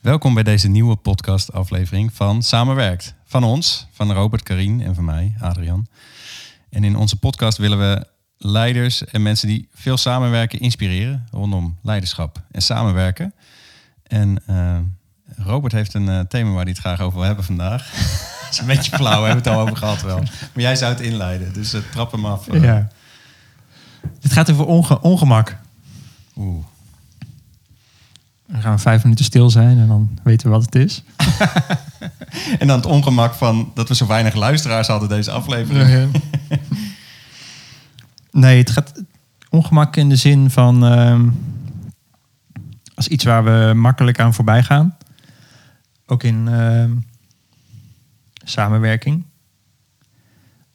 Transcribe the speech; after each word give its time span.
Welkom 0.00 0.34
bij 0.34 0.42
deze 0.42 0.68
nieuwe 0.68 0.96
podcast-aflevering 0.96 2.12
van 2.12 2.42
Samenwerkt. 2.42 3.14
Van 3.24 3.44
ons, 3.44 3.86
van 3.92 4.12
Robert, 4.12 4.42
Karien 4.42 4.80
en 4.82 4.94
van 4.94 5.04
mij, 5.04 5.34
Adrian. 5.40 5.86
En 6.70 6.84
in 6.84 6.96
onze 6.96 7.16
podcast 7.16 7.58
willen 7.58 7.78
we 7.78 8.06
leiders 8.36 9.04
en 9.04 9.22
mensen 9.22 9.48
die 9.48 9.68
veel 9.74 9.96
samenwerken 9.96 10.58
inspireren 10.60 11.26
rondom 11.30 11.78
leiderschap 11.82 12.42
en 12.50 12.62
samenwerken. 12.62 13.34
En 14.02 14.42
uh, 14.50 14.78
Robert 15.36 15.72
heeft 15.72 15.94
een 15.94 16.06
uh, 16.06 16.20
thema 16.20 16.50
waar 16.50 16.62
hij 16.62 16.72
het 16.72 16.80
graag 16.80 17.00
over 17.00 17.18
wil 17.18 17.26
hebben 17.26 17.44
vandaag. 17.44 17.90
Dat 18.40 18.50
is 18.50 18.58
een 18.58 18.66
beetje 18.66 18.96
flauw, 18.96 19.20
we 19.20 19.26
hebben 19.26 19.44
het 19.44 19.54
al 19.54 19.60
over 19.60 19.76
gehad 19.76 20.02
wel. 20.02 20.18
Maar 20.18 20.62
jij 20.62 20.76
zou 20.76 20.92
het 20.92 21.00
inleiden, 21.00 21.52
dus 21.52 21.74
uh, 21.74 21.80
trap 21.90 22.12
hem 22.12 22.26
af. 22.26 22.52
Ja. 22.52 22.88
Dit 24.20 24.32
gaat 24.32 24.50
over 24.50 24.66
onge 24.66 25.00
ongemak. 25.00 25.56
Oeh. 26.36 26.64
Dan 28.50 28.62
gaan 28.62 28.74
we 28.74 28.78
vijf 28.78 29.02
minuten 29.02 29.24
stil 29.24 29.50
zijn 29.50 29.78
en 29.78 29.88
dan 29.88 30.18
weten 30.22 30.46
we 30.46 30.52
wat 30.52 30.64
het 30.64 30.74
is. 30.74 31.02
en 32.58 32.66
dan 32.66 32.76
het 32.76 32.86
ongemak 32.86 33.34
van 33.34 33.70
dat 33.74 33.88
we 33.88 33.94
zo 33.94 34.06
weinig 34.06 34.34
luisteraars 34.34 34.86
hadden 34.86 35.08
deze 35.08 35.30
aflevering. 35.30 36.12
nee, 38.30 38.58
het 38.58 38.70
gaat 38.70 39.02
ongemak 39.50 39.96
in 39.96 40.08
de 40.08 40.16
zin 40.16 40.50
van 40.50 40.92
uh, 40.92 41.20
als 42.94 43.08
iets 43.08 43.24
waar 43.24 43.44
we 43.44 43.74
makkelijk 43.74 44.20
aan 44.20 44.34
voorbij 44.34 44.62
gaan. 44.62 44.96
Ook 46.06 46.22
in 46.22 46.46
uh, 46.46 46.84
samenwerking. 48.44 49.24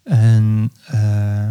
En 0.03 0.71
uh, 0.93 1.49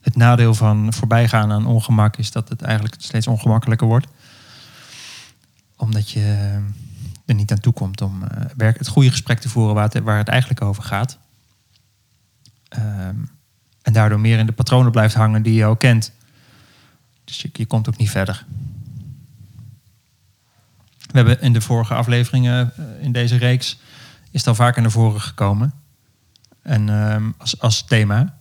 het 0.00 0.16
nadeel 0.16 0.54
van 0.54 0.92
voorbijgaan 0.92 1.52
aan 1.52 1.66
ongemak 1.66 2.16
is 2.16 2.30
dat 2.30 2.48
het 2.48 2.62
eigenlijk 2.62 2.94
steeds 2.98 3.26
ongemakkelijker 3.26 3.86
wordt 3.86 4.06
omdat 5.78 6.10
je 6.10 6.58
er 7.26 7.34
niet 7.34 7.50
aan 7.50 7.60
toe 7.60 7.72
komt 7.72 8.00
om 8.00 8.22
werk, 8.56 8.78
het 8.78 8.88
goede 8.88 9.10
gesprek 9.10 9.38
te 9.38 9.48
voeren 9.48 9.74
waar 9.74 9.88
het, 9.92 10.02
waar 10.02 10.18
het 10.18 10.28
eigenlijk 10.28 10.62
over 10.62 10.82
gaat. 10.82 11.18
Um, 12.78 13.30
en 13.82 13.92
daardoor 13.92 14.20
meer 14.20 14.38
in 14.38 14.46
de 14.46 14.52
patronen 14.52 14.92
blijft 14.92 15.14
hangen 15.14 15.42
die 15.42 15.54
je 15.54 15.64
al 15.64 15.76
kent. 15.76 16.12
Dus 17.24 17.46
je, 17.52 17.66
komt 17.66 17.88
ook 17.88 17.96
niet 17.96 18.10
verder. 18.10 18.44
We 20.98 21.16
hebben 21.16 21.40
in 21.40 21.52
de 21.52 21.60
vorige 21.60 21.94
afleveringen 21.94 22.72
uh, 22.78 23.04
in 23.04 23.12
deze 23.12 23.36
reeks 23.36 23.78
is 24.30 24.40
het 24.40 24.46
al 24.46 24.54
vaker 24.54 24.82
naar 24.82 24.90
voren 24.90 25.20
gekomen. 25.20 25.72
En 26.62 26.88
um, 26.88 27.34
als, 27.38 27.60
als 27.60 27.84
thema. 27.84 28.36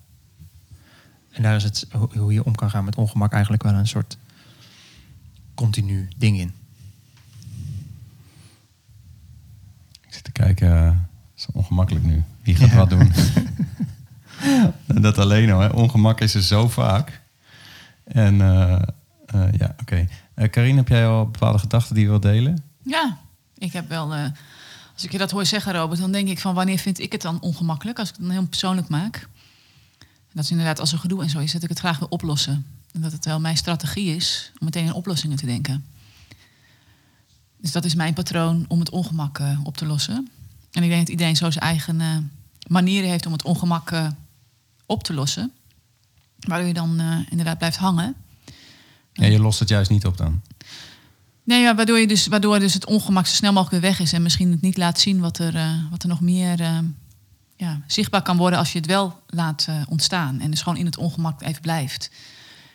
En 1.31 1.43
daar 1.43 1.55
is 1.55 1.63
het 1.63 1.87
hoe 1.91 2.33
je 2.33 2.43
om 2.43 2.55
kan 2.55 2.69
gaan 2.69 2.85
met 2.85 2.95
ongemak 2.95 3.31
eigenlijk 3.31 3.63
wel 3.63 3.73
een 3.73 3.87
soort 3.87 4.17
continu 5.55 6.07
ding 6.17 6.39
in. 6.39 6.53
te 10.26 10.26
kijken. 10.37 10.69
Het 10.75 11.37
is 11.37 11.45
ongemakkelijk 11.51 12.05
nu. 12.05 12.23
Wie 12.43 12.55
gaat 12.55 12.69
ja. 12.69 12.75
wat 12.75 12.89
doen? 12.89 13.11
dat 15.01 15.17
alleen 15.17 15.51
al. 15.51 15.59
Hè. 15.59 15.67
Ongemak 15.67 16.21
is 16.21 16.33
er 16.33 16.43
zo 16.43 16.67
vaak. 16.67 17.21
En 18.03 18.33
uh, 18.33 18.81
uh, 19.35 19.47
ja, 19.57 19.65
oké. 19.71 19.81
Okay. 19.81 20.09
Uh, 20.35 20.49
Karine, 20.49 20.77
heb 20.77 20.87
jij 20.87 21.07
al 21.07 21.29
bepaalde 21.29 21.59
gedachten 21.59 21.95
die 21.95 22.03
je 22.03 22.09
wilt 22.09 22.21
delen? 22.21 22.63
Ja, 22.81 23.17
ik 23.57 23.73
heb 23.73 23.89
wel... 23.89 24.13
als 24.93 25.03
ik 25.03 25.11
je 25.11 25.17
dat 25.17 25.31
hoor 25.31 25.45
zeggen, 25.45 25.73
Robert, 25.73 25.99
dan 25.99 26.11
denk 26.11 26.27
ik 26.27 26.39
van... 26.39 26.53
wanneer 26.53 26.77
vind 26.77 26.99
ik 26.99 27.11
het 27.11 27.21
dan 27.21 27.41
ongemakkelijk? 27.41 27.99
Als 27.99 28.09
ik 28.09 28.15
het 28.15 28.23
dan 28.23 28.33
heel 28.33 28.47
persoonlijk 28.47 28.87
maak. 28.87 29.27
En 29.99 30.33
dat 30.33 30.43
is 30.43 30.51
inderdaad 30.51 30.79
als 30.79 30.91
er 30.91 30.99
gedoe 30.99 31.21
en 31.21 31.29
zo 31.29 31.39
is, 31.39 31.51
dat 31.51 31.63
ik 31.63 31.69
het 31.69 31.79
graag 31.79 31.99
wil 31.99 32.07
oplossen. 32.07 32.65
En 32.93 33.01
dat 33.01 33.11
het 33.11 33.25
wel 33.25 33.39
mijn 33.39 33.57
strategie 33.57 34.15
is 34.15 34.51
om 34.59 34.65
meteen 34.65 34.85
in 34.85 34.93
oplossingen 34.93 35.37
te 35.37 35.45
denken. 35.45 35.85
Dus 37.67 37.75
dat 37.75 37.85
is 37.85 37.95
mijn 37.95 38.13
patroon 38.13 38.65
om 38.67 38.79
het 38.79 38.89
ongemak 38.89 39.39
uh, 39.39 39.59
op 39.63 39.77
te 39.77 39.85
lossen. 39.85 40.29
En 40.71 40.83
ik 40.83 40.89
denk 40.89 41.01
dat 41.01 41.09
iedereen 41.09 41.35
zo 41.35 41.51
zijn 41.51 41.63
eigen 41.63 41.99
uh, 41.99 42.17
manieren 42.67 43.09
heeft 43.09 43.25
om 43.25 43.31
het 43.31 43.43
ongemak 43.43 43.91
uh, 43.91 44.07
op 44.85 45.03
te 45.03 45.13
lossen. 45.13 45.51
Waardoor 46.39 46.67
je 46.67 46.73
dan 46.73 47.01
inderdaad 47.29 47.57
blijft 47.57 47.77
hangen. 47.77 48.15
Ja, 49.13 49.25
je 49.25 49.39
lost 49.39 49.59
het 49.59 49.69
juist 49.69 49.89
niet 49.89 50.05
op 50.05 50.17
dan? 50.17 50.41
Nee, 51.43 51.61
ja, 51.61 51.75
waardoor, 51.75 51.99
je 51.99 52.07
dus, 52.07 52.27
waardoor 52.27 52.59
dus 52.59 52.73
het 52.73 52.85
ongemak 52.85 53.25
zo 53.25 53.35
snel 53.35 53.53
mogelijk 53.53 53.81
weer 53.81 53.91
weg 53.91 53.99
is. 53.99 54.13
En 54.13 54.21
misschien 54.21 54.51
het 54.51 54.61
niet 54.61 54.77
laat 54.77 54.99
zien 54.99 55.19
wat 55.19 55.37
er, 55.37 55.85
wat 55.89 56.03
er 56.03 56.09
nog 56.09 56.21
meer 56.21 56.59
ja, 57.55 57.81
zichtbaar 57.87 58.21
kan 58.21 58.37
worden 58.37 58.59
als 58.59 58.71
je 58.71 58.77
het 58.77 58.87
wel 58.87 59.19
laat 59.27 59.67
ontstaan. 59.87 60.39
En 60.39 60.51
dus 60.51 60.61
gewoon 60.61 60.77
in 60.77 60.85
het 60.85 60.97
ongemak 60.97 61.41
even 61.41 61.61
blijft. 61.61 62.11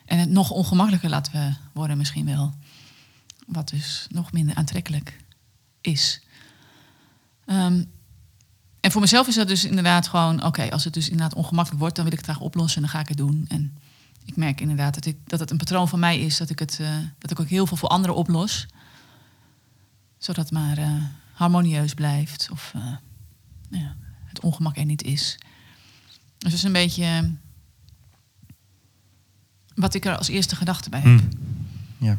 En 0.04 0.18
het 0.18 0.30
nog 0.30 0.50
ongemakkelijker 0.50 1.10
laten 1.10 1.58
worden 1.72 1.96
misschien 1.96 2.26
wel. 2.26 2.54
Wat 3.52 3.68
dus 3.68 4.06
nog 4.10 4.32
minder 4.32 4.54
aantrekkelijk 4.54 5.16
is. 5.80 6.22
Um, 7.46 7.90
en 8.80 8.90
voor 8.90 9.00
mezelf 9.00 9.28
is 9.28 9.34
dat 9.34 9.48
dus 9.48 9.64
inderdaad 9.64 10.08
gewoon, 10.08 10.44
oké, 10.44 10.70
als 10.70 10.84
het 10.84 10.94
dus 10.94 11.08
inderdaad 11.08 11.34
ongemakkelijk 11.34 11.80
wordt, 11.80 11.96
dan 11.96 12.04
wil 12.04 12.12
ik 12.12 12.18
het 12.18 12.28
graag 12.28 12.44
oplossen 12.44 12.76
en 12.76 12.82
dan 12.82 12.90
ga 12.90 13.00
ik 13.00 13.08
het 13.08 13.16
doen. 13.16 13.44
En 13.48 13.76
ik 14.24 14.36
merk 14.36 14.60
inderdaad 14.60 14.94
dat, 14.94 15.06
ik, 15.06 15.16
dat 15.24 15.40
het 15.40 15.50
een 15.50 15.56
patroon 15.56 15.88
van 15.88 15.98
mij 15.98 16.20
is, 16.20 16.36
dat 16.36 16.50
ik, 16.50 16.58
het, 16.58 16.78
uh, 16.80 16.96
dat 17.18 17.30
ik 17.30 17.40
ook 17.40 17.48
heel 17.48 17.66
veel 17.66 17.76
voor 17.76 17.88
anderen 17.88 18.16
oplos. 18.16 18.66
Zodat 20.18 20.44
het 20.44 20.52
maar 20.52 20.78
uh, 20.78 21.04
harmonieus 21.32 21.94
blijft 21.94 22.48
of 22.52 22.72
uh, 22.76 22.96
ja, 23.70 23.96
het 24.24 24.40
ongemak 24.40 24.76
er 24.76 24.84
niet 24.84 25.02
is. 25.02 25.38
Dus 26.38 26.50
dat 26.50 26.52
is 26.52 26.62
een 26.62 26.72
beetje 26.72 27.34
wat 29.74 29.94
ik 29.94 30.04
er 30.04 30.16
als 30.16 30.28
eerste 30.28 30.56
gedachte 30.56 30.90
bij 30.90 31.00
heb. 31.00 31.20
Hmm. 31.20 31.28
Ja. 31.98 32.16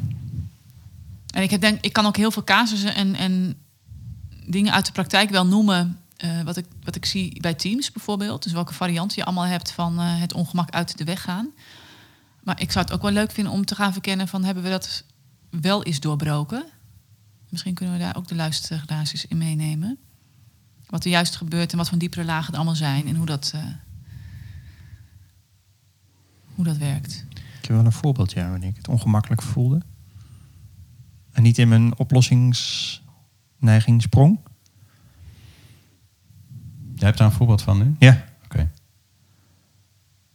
En 1.34 1.42
ik, 1.42 1.50
heb 1.50 1.60
denk, 1.60 1.80
ik 1.80 1.92
kan 1.92 2.06
ook 2.06 2.16
heel 2.16 2.30
veel 2.30 2.44
casussen 2.44 2.94
en, 2.94 3.14
en 3.14 3.56
dingen 4.46 4.72
uit 4.72 4.86
de 4.86 4.92
praktijk 4.92 5.30
wel 5.30 5.46
noemen. 5.46 5.98
Uh, 6.24 6.40
wat, 6.40 6.56
ik, 6.56 6.66
wat 6.82 6.96
ik 6.96 7.04
zie 7.04 7.40
bij 7.40 7.54
teams 7.54 7.92
bijvoorbeeld. 7.92 8.42
Dus 8.42 8.52
welke 8.52 8.74
varianten 8.74 9.16
je 9.16 9.24
allemaal 9.24 9.44
hebt 9.44 9.70
van 9.70 10.00
uh, 10.00 10.20
het 10.20 10.32
ongemak 10.32 10.70
uit 10.70 10.98
de 10.98 11.04
weg 11.04 11.22
gaan. 11.22 11.50
Maar 12.42 12.60
ik 12.60 12.72
zou 12.72 12.84
het 12.84 12.94
ook 12.94 13.02
wel 13.02 13.10
leuk 13.10 13.30
vinden 13.30 13.52
om 13.52 13.64
te 13.64 13.74
gaan 13.74 13.92
verkennen 13.92 14.28
van 14.28 14.44
hebben 14.44 14.62
we 14.62 14.70
dat 14.70 15.04
wel 15.50 15.82
eens 15.82 16.00
doorbroken. 16.00 16.64
Misschien 17.48 17.74
kunnen 17.74 17.94
we 17.94 18.00
daar 18.00 18.16
ook 18.16 18.28
de 18.28 18.34
luisteraars 18.34 19.26
in 19.26 19.38
meenemen. 19.38 19.98
Wat 20.86 21.04
er 21.04 21.10
juist 21.10 21.36
gebeurt 21.36 21.72
en 21.72 21.78
wat 21.78 21.88
voor 21.88 21.98
diepere 21.98 22.24
lagen 22.24 22.50
er 22.52 22.56
allemaal 22.56 22.76
zijn 22.76 23.06
en 23.06 23.16
hoe 23.16 23.26
dat, 23.26 23.52
uh, 23.54 23.62
hoe 26.54 26.64
dat 26.64 26.76
werkt. 26.76 27.24
Ik 27.30 27.68
heb 27.68 27.76
wel 27.76 27.84
een 27.84 27.92
voorbeeld, 27.92 28.32
ja, 28.32 28.50
wanneer 28.50 28.68
ik 28.68 28.76
het 28.76 28.88
ongemakkelijk 28.88 29.42
voelde. 29.42 29.82
En 31.34 31.42
niet 31.42 31.58
in 31.58 31.68
mijn 31.68 31.98
oplossingsneiging 31.98 34.02
sprong. 34.02 34.38
Jij 36.94 37.06
hebt 37.06 37.18
daar 37.18 37.26
een 37.26 37.32
voorbeeld 37.32 37.62
van 37.62 37.78
nu? 37.78 37.94
Ja. 37.98 38.10
Oké. 38.10 38.22
Okay. 38.44 38.68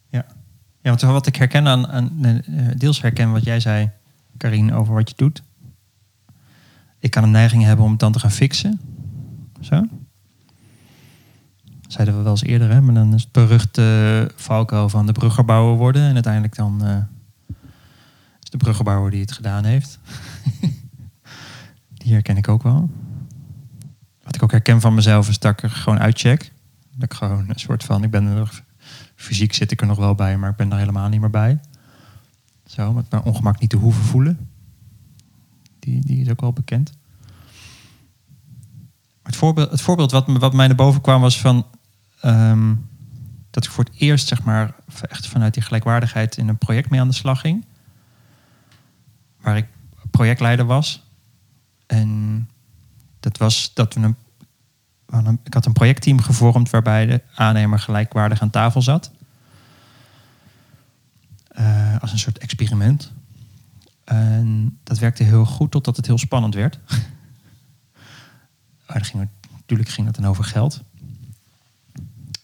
Ja. 0.10 0.26
ja, 0.82 0.90
want 0.90 1.02
wat 1.02 1.28
ik 1.28 1.36
herken 1.36 1.68
aan, 1.68 1.88
aan, 1.88 2.42
deels 2.78 3.02
herken 3.02 3.32
wat 3.32 3.44
jij 3.44 3.60
zei, 3.60 3.92
Karin, 4.38 4.74
over 4.74 4.94
wat 4.94 5.10
je 5.10 5.16
doet. 5.18 5.44
Ik 7.00 7.12
kan 7.12 7.24
een 7.24 7.32
neiging 7.32 7.64
hebben 7.64 7.86
om 7.86 7.92
het 7.92 8.00
dan 8.00 8.12
te 8.12 8.20
gaan 8.20 8.32
fixen. 8.32 8.80
Zo. 9.62 9.86
zeiden 11.88 12.18
we 12.18 12.22
wel 12.22 12.32
eens 12.32 12.44
eerder, 12.44 12.70
hè? 12.70 12.82
Maar 12.82 12.94
dan 12.94 13.14
is 13.14 13.24
het 13.24 13.32
beruchte 13.32 14.32
Falco 14.36 14.88
van 14.88 15.06
de 15.06 15.12
bruggerbouwer 15.12 15.78
worden. 15.78 16.08
En 16.08 16.14
uiteindelijk 16.14 16.56
dan 16.56 16.80
uh, 16.84 16.98
is 18.42 18.50
de 18.50 18.58
bruggerbouwer 18.58 19.12
die 19.12 19.22
het 19.22 19.32
gedaan 19.32 19.64
heeft. 19.64 20.00
Die 22.00 22.14
herken 22.14 22.38
ik 22.38 22.48
ook 22.48 22.64
wel. 22.64 22.90
Wat 24.24 24.36
ik 24.36 24.44
ook 24.44 24.52
herken 24.52 24.82
van 24.82 24.94
mezelf 24.94 25.30
is 25.30 25.40
dat 25.40 25.52
ik 25.52 25.64
er 25.64 25.70
gewoon 25.70 26.00
uitcheck. 26.00 26.52
Dat 26.96 27.12
ik 27.12 27.14
gewoon 27.14 27.50
een 27.50 27.60
soort 27.60 27.84
van, 27.84 28.04
ik 28.04 28.12
ben 28.12 28.26
er, 28.26 28.64
fysiek 29.16 29.54
zit 29.54 29.72
ik 29.72 29.82
er 29.82 29.88
nog 29.88 29.98
wel 29.98 30.16
bij, 30.16 30.38
maar 30.38 30.50
ik 30.50 30.56
ben 30.56 30.72
er 30.72 30.78
helemaal 30.78 31.10
niet 31.10 31.20
meer 31.20 31.30
bij. 31.30 31.60
Zo, 32.66 32.94
met 32.94 33.12
mijn 33.12 33.24
ongemak 33.24 33.60
niet 33.60 33.70
te 33.70 33.78
hoeven 33.78 34.04
voelen. 34.04 34.50
Die, 35.80 36.06
die 36.06 36.22
is 36.22 36.30
ook 36.30 36.42
wel 36.42 36.54
bekend. 36.54 36.92
het 39.24 39.36
voorbeeld, 39.36 39.72
het 39.72 39.82
voorbeeld 39.82 40.12
wat, 40.12 40.28
wat 40.28 40.54
mij 40.54 40.68
naar 40.68 40.76
boven 40.76 41.02
kwam 41.02 41.22
was 41.22 41.42
van... 41.42 41.66
Um, 42.26 42.88
dat 43.50 43.66
ik 43.66 43.72
voor 43.72 43.84
het 43.84 43.94
eerst, 43.98 44.28
zeg 44.28 44.44
maar, 44.44 44.76
echt 45.02 45.28
vanuit 45.28 45.54
die 45.54 45.64
gelijkwaardigheid 45.64 46.38
in 46.38 46.48
een 46.48 46.58
project 46.58 46.90
mee 46.90 47.00
aan 47.00 47.08
de 47.08 47.14
slag 47.14 47.42
ging. 47.42 47.66
Waar 49.42 49.58
ik 49.58 49.68
projectleider 50.12 50.66
was. 50.66 51.09
En 51.90 52.50
dat 53.20 53.38
was 53.38 53.72
dat 53.74 53.94
we 53.94 54.14
een, 55.06 55.40
ik 55.44 55.54
had 55.54 55.66
een 55.66 55.74
projectteam 55.74 56.22
gevormd 56.22 56.70
waarbij 56.70 57.06
de 57.06 57.22
aannemer 57.36 57.80
gelijkwaardig 57.80 58.42
aan 58.42 58.50
tafel 58.50 58.82
zat. 58.82 59.12
Uh, 61.60 61.96
als 62.00 62.12
een 62.12 62.20
soort 62.20 62.38
experiment. 62.38 63.12
En 64.04 64.80
dat 64.84 65.00
werkte 65.00 65.24
heel 65.24 65.46
goed 65.46 65.72
totdat 65.72 65.96
het 65.96 66.06
heel 66.06 66.18
spannend 66.18 66.56
werd. 66.56 66.80
maar 68.88 69.06
ging 69.06 69.28
natuurlijk 69.52 69.90
ging 69.90 70.08
het 70.08 70.16
dan 70.16 70.28
over 70.28 70.44
geld. 70.44 70.82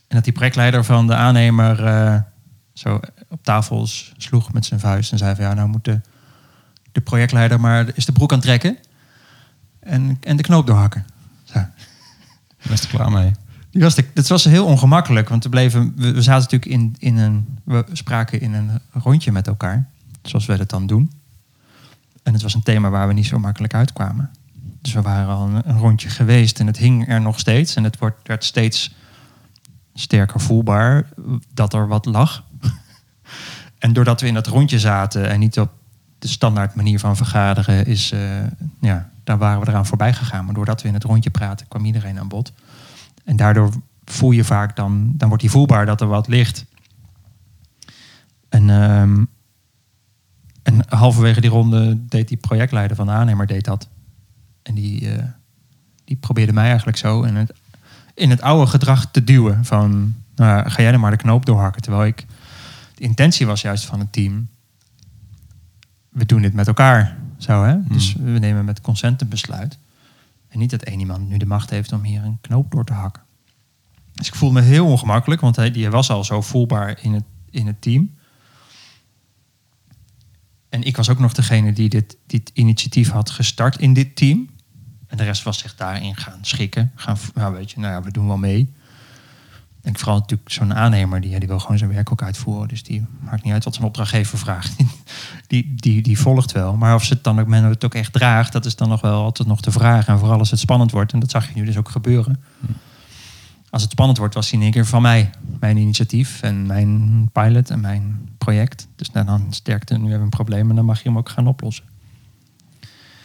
En 0.07 0.15
dat 0.15 0.23
die 0.23 0.33
projectleider 0.33 0.83
van 0.83 1.07
de 1.07 1.15
aannemer 1.15 1.85
uh, 1.85 2.21
zo 2.73 2.99
op 3.29 3.43
tafel 3.43 3.87
sloeg 4.17 4.53
met 4.53 4.65
zijn 4.65 4.79
vuist 4.79 5.11
en 5.11 5.17
zei 5.17 5.35
van 5.35 5.43
ja, 5.43 5.53
nou 5.53 5.67
moet 5.67 5.85
de, 5.85 6.01
de 6.91 7.01
projectleider 7.01 7.59
maar 7.59 7.91
is 7.95 8.05
de 8.05 8.11
broek 8.11 8.33
aan 8.33 8.39
trekken. 8.39 8.77
En, 9.85 10.17
en 10.21 10.37
de 10.37 10.43
knoop 10.43 10.67
doorhakken. 10.67 11.05
Zo. 11.43 11.53
Daar 11.53 12.71
is 12.71 12.81
er 12.81 12.87
klaar 12.87 13.11
mee. 13.11 13.31
Die 13.71 13.81
was 13.81 13.95
de, 13.95 14.05
dat 14.13 14.27
was 14.27 14.43
heel 14.43 14.65
ongemakkelijk, 14.65 15.29
want 15.29 15.43
we, 15.43 15.49
bleven, 15.49 15.93
we, 15.95 16.11
we 16.11 16.21
zaten 16.21 16.41
natuurlijk 16.41 16.71
in, 16.71 16.95
in 16.99 17.17
een... 17.17 17.59
We 17.63 17.85
spraken 17.91 18.41
in 18.41 18.53
een 18.53 18.79
rondje 18.91 19.31
met 19.31 19.47
elkaar, 19.47 19.89
zoals 20.21 20.45
we 20.45 20.57
dat 20.57 20.69
dan 20.69 20.87
doen. 20.87 21.11
En 22.23 22.33
het 22.33 22.41
was 22.41 22.53
een 22.53 22.63
thema 22.63 22.89
waar 22.89 23.07
we 23.07 23.13
niet 23.13 23.25
zo 23.25 23.39
makkelijk 23.39 23.73
uitkwamen. 23.73 24.31
Dus 24.81 24.93
we 24.93 25.01
waren 25.01 25.35
al 25.35 25.47
een, 25.47 25.69
een 25.69 25.77
rondje 25.77 26.09
geweest 26.09 26.59
en 26.59 26.67
het 26.67 26.77
hing 26.77 27.07
er 27.07 27.21
nog 27.21 27.39
steeds. 27.39 27.75
En 27.75 27.83
het 27.83 27.97
wordt, 27.97 28.27
werd 28.27 28.43
steeds 28.43 28.95
sterker 29.93 30.39
voelbaar 30.39 31.09
dat 31.53 31.73
er 31.73 31.87
wat 31.87 32.05
lag. 32.05 32.43
en 33.79 33.93
doordat 33.93 34.21
we 34.21 34.27
in 34.27 34.33
dat 34.33 34.47
rondje 34.47 34.79
zaten 34.79 35.29
en 35.29 35.39
niet 35.39 35.59
op 35.59 35.71
de 36.25 36.31
standaard 36.31 36.75
manier 36.75 36.99
van 36.99 37.15
vergaderen, 37.15 37.85
is, 37.85 38.11
eh, 38.11 38.19
ja, 38.81 39.09
daar 39.23 39.37
waren 39.37 39.61
we 39.61 39.67
eraan 39.67 39.85
voorbij 39.85 40.13
gegaan. 40.13 40.45
Maar 40.45 40.53
doordat 40.53 40.81
we 40.81 40.87
in 40.87 40.93
het 40.93 41.03
rondje 41.03 41.29
praten, 41.29 41.67
kwam 41.67 41.85
iedereen 41.85 42.19
aan 42.19 42.27
bod. 42.27 42.53
En 43.23 43.35
daardoor 43.35 43.69
voel 44.05 44.31
je 44.31 44.43
vaak 44.43 44.75
dan, 44.75 45.13
dan 45.15 45.27
wordt 45.27 45.43
die 45.43 45.51
voelbaar 45.51 45.85
dat 45.85 46.01
er 46.01 46.07
wat 46.07 46.27
ligt. 46.27 46.65
En, 48.49 48.69
ehm, 48.69 49.23
en 50.63 50.85
halverwege 50.87 51.41
die 51.41 51.49
ronde 51.49 52.05
deed 52.07 52.27
die 52.27 52.37
projectleider 52.37 52.95
van 52.95 53.05
de 53.05 53.11
aannemer 53.11 53.47
deed 53.47 53.65
dat. 53.65 53.87
En 54.63 54.75
die, 54.75 55.11
eh, 55.11 55.23
die 56.05 56.15
probeerde 56.15 56.53
mij 56.53 56.67
eigenlijk 56.67 56.97
zo 56.97 57.21
in 57.21 57.35
het, 57.35 57.53
in 58.13 58.29
het 58.29 58.41
oude 58.41 58.67
gedrag 58.67 59.11
te 59.11 59.23
duwen. 59.23 59.65
Van, 59.65 60.15
nou, 60.35 60.69
ga 60.69 60.81
jij 60.81 60.91
er 60.91 60.99
maar 60.99 61.11
de 61.11 61.17
knoop 61.17 61.45
doorhakken. 61.45 61.81
Terwijl 61.81 62.05
ik, 62.05 62.25
de 62.95 63.03
intentie 63.03 63.45
was 63.45 63.61
juist 63.61 63.85
van 63.85 63.99
het 63.99 64.13
team. 64.13 64.47
We 66.15 66.25
doen 66.25 66.41
dit 66.41 66.53
met 66.53 66.67
elkaar. 66.67 67.17
Zo, 67.37 67.63
hè? 67.63 67.83
Dus 67.83 68.13
we 68.13 68.39
nemen 68.39 68.65
met 68.65 68.81
consent 68.81 69.21
een 69.21 69.29
besluit. 69.29 69.77
En 70.47 70.59
niet 70.59 70.69
dat 70.69 70.81
één 70.81 70.99
iemand 70.99 71.29
nu 71.29 71.37
de 71.37 71.45
macht 71.45 71.69
heeft 71.69 71.91
om 71.91 72.03
hier 72.03 72.23
een 72.23 72.37
knoop 72.41 72.71
door 72.71 72.85
te 72.85 72.93
hakken. 72.93 73.21
Dus 74.13 74.27
ik 74.27 74.35
voelde 74.35 74.59
me 74.59 74.65
heel 74.65 74.85
ongemakkelijk, 74.85 75.41
want 75.41 75.55
hij 75.55 75.71
die 75.71 75.89
was 75.89 76.09
al 76.09 76.23
zo 76.23 76.41
voelbaar 76.41 76.97
in 77.01 77.13
het, 77.13 77.23
in 77.49 77.67
het 77.67 77.81
team. 77.81 78.11
En 80.69 80.83
ik 80.83 80.97
was 80.97 81.09
ook 81.09 81.19
nog 81.19 81.33
degene 81.33 81.73
die 81.73 81.89
dit, 81.89 82.17
dit 82.27 82.51
initiatief 82.53 83.09
had 83.09 83.29
gestart 83.29 83.79
in 83.79 83.93
dit 83.93 84.15
team. 84.15 84.49
En 85.07 85.17
de 85.17 85.23
rest 85.23 85.43
was 85.43 85.57
zich 85.57 85.75
daarin 85.75 86.15
gaan 86.15 86.39
schikken. 86.41 86.91
Gaan, 86.95 87.17
nou 87.33 87.53
weet 87.53 87.71
je, 87.71 87.79
nou 87.79 87.93
ja, 87.93 88.01
we 88.01 88.11
doen 88.11 88.27
wel 88.27 88.37
mee. 88.37 88.73
En 89.85 89.97
vooral 89.97 90.17
natuurlijk 90.17 90.51
zo'n 90.51 90.73
aannemer, 90.73 91.21
die, 91.21 91.39
die 91.39 91.47
wil 91.47 91.59
gewoon 91.59 91.77
zijn 91.77 91.89
werk 91.93 92.11
ook 92.11 92.21
uitvoeren. 92.23 92.67
Dus 92.67 92.83
die 92.83 93.05
maakt 93.19 93.43
niet 93.43 93.53
uit 93.53 93.63
wat 93.63 93.73
zijn 93.73 93.85
opdrachtgever 93.85 94.37
vraagt. 94.37 94.75
Die, 95.47 95.73
die, 95.75 96.01
die 96.01 96.19
volgt 96.19 96.51
wel. 96.51 96.75
Maar 96.75 96.95
of 96.95 97.03
ze 97.03 97.13
het 97.13 97.23
dan 97.23 97.39
ook, 97.39 97.47
men 97.47 97.63
het 97.63 97.85
ook 97.85 97.93
echt 97.93 98.13
draagt, 98.13 98.51
dat 98.51 98.65
is 98.65 98.75
dan 98.75 98.89
nog 98.89 99.01
wel 99.01 99.23
altijd 99.23 99.47
nog 99.47 99.61
de 99.61 99.71
vraag. 99.71 100.07
En 100.07 100.19
vooral 100.19 100.39
als 100.39 100.51
het 100.51 100.59
spannend 100.59 100.91
wordt. 100.91 101.13
En 101.13 101.19
dat 101.19 101.29
zag 101.31 101.47
je 101.47 101.53
nu 101.55 101.65
dus 101.65 101.77
ook 101.77 101.89
gebeuren. 101.89 102.43
Als 103.69 103.81
het 103.81 103.91
spannend 103.91 104.17
wordt, 104.17 104.33
was 104.33 104.49
hij 104.49 104.57
in 104.57 104.63
één 104.63 104.73
keer 104.73 104.85
van 104.85 105.01
mij. 105.01 105.29
Mijn 105.59 105.77
initiatief 105.77 106.41
en 106.41 106.65
mijn 106.65 107.29
pilot 107.31 107.69
en 107.69 107.79
mijn 107.79 108.29
project. 108.37 108.87
Dus 108.95 109.11
nou, 109.11 109.25
dan 109.25 109.45
sterkte, 109.49 109.93
nu 109.93 109.99
hebben 109.99 110.17
we 110.17 110.23
een 110.23 110.29
probleem 110.29 110.69
en 110.69 110.75
dan 110.75 110.85
mag 110.85 111.01
je 111.01 111.09
hem 111.09 111.17
ook 111.17 111.29
gaan 111.29 111.47
oplossen. 111.47 111.85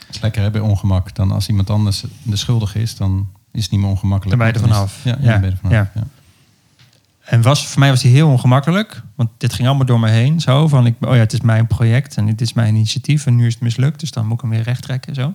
Het 0.06 0.14
is 0.14 0.20
lekker 0.20 0.42
hè, 0.42 0.50
bij 0.50 0.60
ongemak. 0.60 1.14
Dan 1.14 1.30
als 1.32 1.48
iemand 1.48 1.70
anders 1.70 2.04
de 2.22 2.36
schuldige 2.36 2.80
is, 2.80 2.96
dan 2.96 3.28
is 3.50 3.62
het 3.62 3.70
niet 3.72 3.80
meer 3.80 3.90
ongemakkelijk. 3.90 4.38
Dan 4.38 4.52
ben 4.52 4.60
je 4.60 4.66
er 4.66 4.74
vanaf. 4.74 5.04
Ja, 5.04 5.16
ja, 5.20 5.32
Ja, 5.32 5.38
ben 5.38 5.48
je 5.48 5.54
er 5.54 5.60
vanaf. 5.62 5.72
ja. 5.72 5.90
Ja. 5.94 6.06
En 7.30 7.42
was, 7.42 7.66
voor 7.66 7.78
mij 7.78 7.90
was 7.90 8.00
die 8.00 8.12
heel 8.12 8.28
ongemakkelijk. 8.28 9.02
Want 9.14 9.30
dit 9.38 9.52
ging 9.52 9.68
allemaal 9.68 9.86
door 9.86 10.00
me 10.00 10.08
heen. 10.08 10.40
Zo 10.40 10.68
van, 10.68 10.86
ik, 10.86 10.94
oh 11.00 11.14
ja, 11.14 11.18
het 11.18 11.32
is 11.32 11.40
mijn 11.40 11.66
project 11.66 12.16
en 12.16 12.26
dit 12.26 12.40
is 12.40 12.52
mijn 12.52 12.74
initiatief. 12.74 13.26
En 13.26 13.36
nu 13.36 13.46
is 13.46 13.52
het 13.52 13.62
mislukt, 13.62 14.00
dus 14.00 14.10
dan 14.10 14.26
moet 14.26 14.34
ik 14.34 14.40
hem 14.40 14.50
weer 14.50 14.62
recht 14.62 14.82
trekken. 14.82 15.14
Zo. 15.14 15.34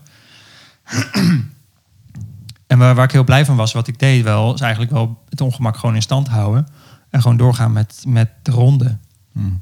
en 2.67 2.77
waar, 2.77 2.95
waar 2.95 3.03
ik 3.03 3.11
heel 3.11 3.23
blij 3.23 3.45
van 3.45 3.55
was, 3.55 3.73
wat 3.73 3.87
ik 3.87 3.99
deed 3.99 4.23
wel... 4.23 4.53
is 4.53 4.61
eigenlijk 4.61 4.91
wel 4.91 5.23
het 5.29 5.41
ongemak 5.41 5.77
gewoon 5.77 5.95
in 5.95 6.01
stand 6.01 6.27
houden. 6.27 6.67
En 7.09 7.21
gewoon 7.21 7.37
doorgaan 7.37 7.73
met, 7.73 8.03
met 8.07 8.29
de 8.41 8.51
ronde. 8.51 8.97
Hmm. 9.31 9.61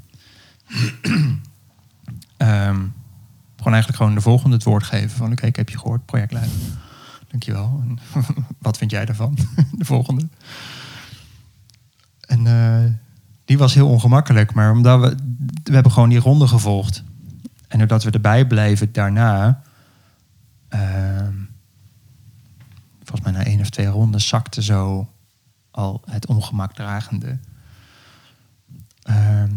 Ehm, 2.36 2.80
gewoon 3.56 3.72
eigenlijk 3.72 3.96
gewoon 3.96 4.14
de 4.14 4.20
volgende 4.20 4.56
het 4.56 4.64
woord 4.64 4.84
geven. 4.84 5.10
Van 5.10 5.32
oké, 5.32 5.46
ik 5.46 5.56
heb 5.56 5.68
je 5.68 5.78
gehoord, 5.78 6.06
projectleider. 6.06 6.56
Dankjewel. 7.28 7.82
En 7.82 7.98
wat 8.58 8.78
vind 8.78 8.90
jij 8.90 9.04
daarvan? 9.04 9.38
de 9.78 9.84
volgende. 9.84 10.28
En 12.26 12.46
eh, 12.46 12.90
die 13.44 13.58
was 13.58 13.74
heel 13.74 13.88
ongemakkelijk. 13.88 14.54
Maar 14.54 14.72
omdat 14.72 15.00
we, 15.00 15.16
we 15.62 15.74
hebben 15.74 15.92
gewoon 15.92 16.08
die 16.08 16.18
ronde 16.18 16.46
gevolgd. 16.46 17.04
En 17.68 17.78
doordat 17.78 18.04
we 18.04 18.10
erbij 18.10 18.46
bleven 18.46 18.92
daarna... 18.92 19.62
ehm, 20.68 21.32
volgens 23.02 23.20
mij 23.20 23.32
na 23.32 23.44
één 23.44 23.60
of 23.60 23.70
twee 23.70 23.86
ronden 23.86 24.20
zakte 24.20 24.62
zo 24.62 25.08
al 25.70 26.02
het 26.10 26.26
ongemak 26.26 26.72
dragende. 26.74 27.38
Ehm, 29.02 29.50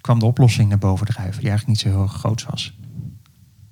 kwam 0.00 0.18
de 0.18 0.26
oplossing 0.26 0.68
naar 0.68 0.78
boven 0.78 1.06
drijven, 1.06 1.40
die 1.40 1.48
eigenlijk 1.48 1.66
niet 1.66 1.92
zo 1.92 1.98
heel 1.98 2.06
groot 2.06 2.44
was. 2.44 2.78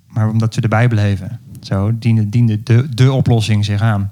Maar 0.07 0.29
omdat 0.29 0.55
we 0.55 0.61
erbij 0.61 0.87
bleven, 0.87 1.39
zo 1.61 1.97
diende, 1.97 2.29
diende 2.29 2.63
de, 2.63 2.89
de 2.89 3.11
oplossing 3.11 3.65
zich 3.65 3.81
aan. 3.81 4.11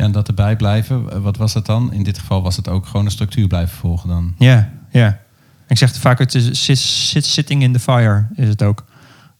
Ja, 0.00 0.06
en 0.06 0.12
dat 0.12 0.28
erbij 0.28 0.56
blijven, 0.56 1.10
eh, 1.10 1.18
wat 1.18 1.36
was 1.36 1.52
dat 1.52 1.66
dan? 1.66 1.92
In 1.92 2.02
dit 2.02 2.18
geval 2.18 2.42
was 2.42 2.56
het 2.56 2.68
ook 2.68 2.86
gewoon 2.86 3.04
een 3.04 3.10
structuur 3.12 3.46
blijven 3.46 3.76
volgen 3.76 4.08
dan. 4.08 4.34
Ja, 4.38 4.70
ja. 4.90 5.20
Ik 5.66 5.78
zeg 5.78 5.88
het 5.88 5.98
vaak, 5.98 6.18
het 6.18 6.34
is 6.34 6.64
sit, 6.64 6.78
sit- 6.78 7.24
sitting 7.26 7.62
in 7.62 7.72
the 7.72 7.78
fire 7.78 8.26
is 8.34 8.48
het 8.48 8.62
ook. 8.62 8.84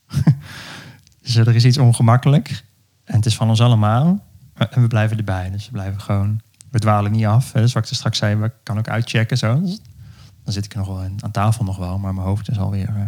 dus 1.22 1.36
er 1.36 1.54
is 1.54 1.64
iets 1.64 1.78
ongemakkelijk. 1.78 2.64
En 3.04 3.16
het 3.16 3.26
is 3.26 3.36
van 3.36 3.48
ons 3.48 3.60
allemaal. 3.60 4.24
En 4.54 4.82
we 4.82 4.88
blijven 4.88 5.16
erbij. 5.16 5.50
Dus 5.50 5.66
we 5.66 5.72
blijven 5.72 6.00
gewoon... 6.00 6.40
We 6.70 6.78
dwalen 6.78 7.12
niet 7.12 7.26
af. 7.26 7.52
Hè. 7.52 7.66
Zoals 7.66 7.74
ik 7.86 7.90
er 7.90 7.96
straks 7.96 8.18
zei, 8.18 8.36
we 8.36 8.52
kan 8.62 8.78
ook 8.78 8.88
uitchecken. 8.88 9.38
Zo. 9.38 9.60
Dan 10.44 10.52
zit 10.52 10.64
ik 10.64 10.74
nog 10.74 10.86
wel 10.86 11.00
aan 11.20 11.30
tafel 11.30 11.64
nog 11.64 11.76
wel. 11.76 11.98
Maar 11.98 12.14
mijn 12.14 12.26
hoofd 12.26 12.50
is 12.50 12.58
alweer 12.58 12.88
eh, 12.88 13.02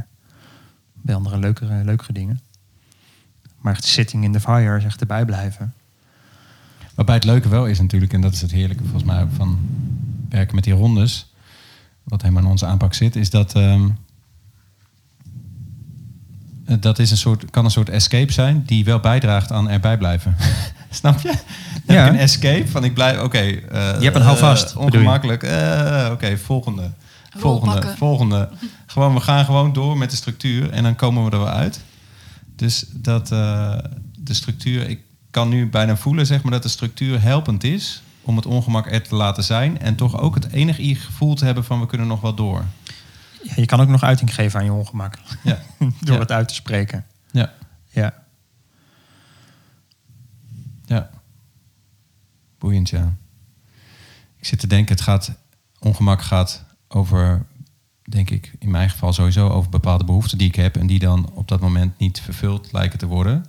bij 0.93 1.15
andere 1.15 1.39
leukere, 1.39 1.85
leukere 1.85 2.13
dingen. 2.13 2.41
Maar 3.59 3.77
sitting 3.81 4.25
in 4.25 4.33
the 4.33 4.41
fire 4.41 4.77
is 4.77 4.85
echt 4.85 5.01
erbij 5.01 5.25
blijven. 5.25 5.75
Waarbij 7.03 7.21
het 7.21 7.31
leuke 7.33 7.49
wel 7.49 7.67
is 7.67 7.81
natuurlijk, 7.81 8.13
en 8.13 8.21
dat 8.21 8.33
is 8.33 8.41
het 8.41 8.51
heerlijke 8.53 8.83
volgens 8.83 9.05
mij 9.05 9.23
ook 9.23 9.29
van 9.37 9.59
werken 10.29 10.55
met 10.55 10.65
die 10.65 10.73
rondes, 10.73 11.33
wat 12.03 12.23
helemaal 12.23 12.43
in 12.43 12.49
onze 12.49 12.67
aanpak 12.67 12.95
zit, 12.95 13.17
is 13.17 13.31
dat 13.31 13.55
ehm, 13.55 13.89
eh, 16.67 16.77
dat 16.81 16.99
is 16.99 17.11
een 17.11 17.17
soort, 17.17 17.51
kan 17.51 17.65
een 17.65 17.71
soort 17.71 17.89
escape 17.89 18.33
zijn 18.33 18.63
die 18.67 18.85
wel 18.85 19.01
bijdraagt 19.01 19.53
aan 19.53 19.69
erbij 19.71 19.99
blijven. 19.99 20.37
Snap 20.91 21.21
je? 21.21 21.33
Dan 21.85 21.97
Ja. 21.97 22.03
heb 22.03 22.13
ik 22.13 22.19
een 22.19 22.25
escape 22.25 22.69
van 22.69 22.85
ik 22.85 22.95
blijf, 22.95 23.23
oké. 23.23 23.39
eh, 23.39 23.53
Je 23.99 24.05
hebt 24.05 24.17
een 24.17 24.23
houvast, 24.23 24.71
eh, 24.71 24.77
ongemakkelijk. 24.77 25.43
eh, 25.43 26.09
oké, 26.13 26.39
volgende. 26.39 26.91
Volgende, 27.37 27.75
pakken. 27.75 27.97
volgende. 27.97 28.49
Gewoon, 28.87 29.15
we 29.15 29.21
gaan 29.21 29.45
gewoon 29.45 29.73
door 29.73 29.99
met 29.99 30.11
de 30.11 30.17
structuur 30.17 30.71
en 30.71 30.83
dan 30.83 30.95
komen 30.97 31.25
we 31.25 31.31
er 31.31 31.39
wel 31.39 31.49
uit. 31.49 31.81
Dus 32.57 32.85
dat 32.93 33.33
eh, 33.33 33.79
de 34.19 34.35
structuur, 34.35 34.89
ik 34.89 35.01
kan 35.33 35.49
nu 35.49 35.69
bijna 35.69 35.97
voelen 35.97 36.27
zeg 36.27 36.43
maar, 36.43 36.53
dat 36.53 36.63
de 36.63 36.69
structuur 36.69 37.23
helpend 37.23 37.65
is 37.65 38.03
om 38.23 38.37
het 38.37 38.47
ongemak 38.47 38.91
er 38.93 39.03
te 39.03 39.15
laten 39.15 39.45
zijn. 39.45 39.79
En 39.81 39.95
toch 39.97 40.19
ook 40.19 40.35
het 40.35 40.53
enige 40.53 40.95
gevoel 40.95 41.35
te 41.35 41.45
hebben 41.45 41.65
van 41.65 41.81
we 41.81 41.87
kunnen 41.87 42.07
nog 42.07 42.21
wel 42.21 42.35
door. 42.35 42.65
Ja, 43.43 43.53
je 43.57 43.67
kan 43.67 43.81
ook 43.81 43.89
nog 43.89 44.03
uiting 44.03 44.35
geven 44.35 44.59
aan 44.59 44.65
je 44.65 44.73
ongemak. 44.73 45.19
Ja, 45.43 45.59
Door 45.79 46.15
Ja. 46.15 46.19
het 46.19 46.31
uit 46.33 46.49
te 46.49 46.55
spreken. 46.55 47.07
ja, 47.31 47.53
Ja. 47.91 48.15
ja. 50.85 51.11
Boeiend, 52.59 52.89
ja. 52.91 53.17
Ik 54.37 54.47
zit 54.47 54.59
te 54.59 54.67
denken, 54.67 54.95
het 54.95 55.05
gaat, 55.05 55.33
ongemak 55.79 56.23
gaat 56.23 56.65
over, 56.89 57.47
denk 58.03 58.31
ik, 58.31 58.53
in 58.59 58.71
mijn 58.71 58.91
geval 58.91 59.13
sowieso 59.13 59.49
over 59.49 59.71
bepaalde 59.71 60.05
behoeften 60.05 60.39
die 60.39 60.49
ik 60.49 60.55
heb 60.55 60.77
en 60.77 60.87
die 60.87 60.99
dan 60.99 61.31
op 61.35 61.49
dat 61.49 61.61
moment 61.61 61.99
niet 61.99 62.21
vervuld 62.21 62.73
lijken 62.73 62.99
te 62.99 63.07
worden. 63.07 63.47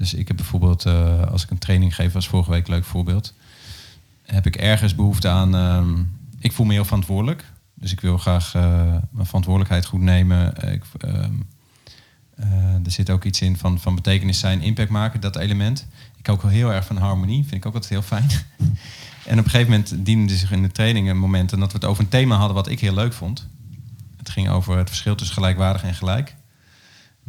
Dus 0.00 0.14
ik 0.14 0.28
heb 0.28 0.36
bijvoorbeeld, 0.36 0.86
eh, 0.86 1.22
als 1.22 1.42
ik 1.42 1.50
een 1.50 1.58
training 1.58 1.94
geef, 1.94 2.12
was 2.12 2.28
vorige 2.28 2.50
week 2.50 2.66
een 2.66 2.74
leuk 2.74 2.84
voorbeeld, 2.84 3.34
heb 4.22 4.46
ik 4.46 4.56
ergens 4.56 4.94
behoefte 4.94 5.28
aan, 5.28 5.54
ehm, 5.54 6.02
ik 6.38 6.52
voel 6.52 6.66
me 6.66 6.72
heel 6.72 6.84
verantwoordelijk. 6.84 7.44
Dus 7.74 7.92
ik 7.92 8.00
wil 8.00 8.18
graag 8.18 8.54
eh, 8.54 8.62
mijn 9.10 9.26
verantwoordelijkheid 9.26 9.86
goed 9.86 10.00
nemen. 10.00 10.72
Ik, 10.72 10.84
ehm, 10.98 11.32
eh, 12.34 12.84
er 12.84 12.90
zit 12.90 13.10
ook 13.10 13.24
iets 13.24 13.40
in 13.40 13.56
van, 13.56 13.80
van 13.80 13.94
betekenis 13.94 14.38
zijn, 14.38 14.60
impact 14.60 14.90
maken, 14.90 15.20
dat 15.20 15.36
element. 15.36 15.86
Ik 16.18 16.26
hou 16.26 16.38
ook 16.38 16.44
wel 16.44 16.52
heel 16.52 16.72
erg 16.72 16.86
van 16.86 16.96
harmonie, 16.96 17.42
vind 17.42 17.54
ik 17.54 17.66
ook 17.66 17.74
altijd 17.74 17.92
heel 17.92 18.02
fijn. 18.02 18.30
en 19.30 19.38
op 19.38 19.44
een 19.44 19.50
gegeven 19.50 19.70
moment 19.70 19.94
diende 19.98 20.36
zich 20.36 20.52
in 20.52 20.62
de 20.62 20.72
training 20.72 21.08
een 21.08 21.18
moment 21.18 21.50
dat 21.50 21.72
we 21.72 21.78
het 21.78 21.84
over 21.84 22.02
een 22.02 22.08
thema 22.08 22.36
hadden 22.36 22.54
wat 22.54 22.68
ik 22.68 22.80
heel 22.80 22.94
leuk 22.94 23.12
vond. 23.12 23.46
Het 24.16 24.30
ging 24.30 24.48
over 24.48 24.76
het 24.76 24.88
verschil 24.88 25.14
tussen 25.14 25.36
gelijkwaardig 25.36 25.82
en 25.82 25.94
gelijk. 25.94 26.34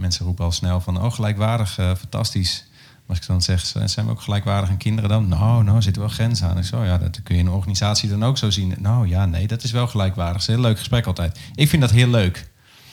Mensen 0.01 0.25
roepen 0.25 0.45
al 0.45 0.51
snel 0.51 0.79
van, 0.81 1.01
oh 1.01 1.11
gelijkwaardig, 1.11 1.77
eh, 1.77 1.95
fantastisch. 1.95 2.65
Maar 2.71 3.05
als 3.07 3.17
ik 3.19 3.27
dan 3.27 3.41
zeg, 3.41 3.65
"Z- 3.65 3.93
zijn 3.93 4.05
we 4.05 4.11
ook 4.11 4.21
gelijkwaardig 4.21 4.69
aan 4.69 4.77
kinderen 4.77 5.09
dan? 5.09 5.27
Nou, 5.27 5.63
nou, 5.63 5.75
er 5.75 5.83
zitten 5.83 6.01
wel 6.01 6.11
grenzen 6.11 6.47
aan. 6.49 6.57
Ik 6.57 6.63
zo, 6.63 6.83
ja, 6.83 6.97
dat 6.97 7.23
kun 7.23 7.35
je 7.35 7.41
in 7.41 7.47
een 7.47 7.53
organisatie 7.53 8.09
dan 8.09 8.23
ook 8.23 8.37
zo 8.37 8.49
zien. 8.49 8.75
Nou 8.79 9.07
ja, 9.07 9.25
nee, 9.25 9.47
dat 9.47 9.63
is 9.63 9.71
wel 9.71 9.87
gelijkwaardig. 9.87 10.33
Dat 10.33 10.41
is 10.41 10.47
een 10.47 10.53
heel 10.53 10.63
leuk 10.63 10.77
gesprek 10.77 11.05
altijd. 11.05 11.39
Ik 11.55 11.69
vind 11.69 11.81
dat 11.81 11.91
heel 11.91 12.07
leuk. 12.07 12.49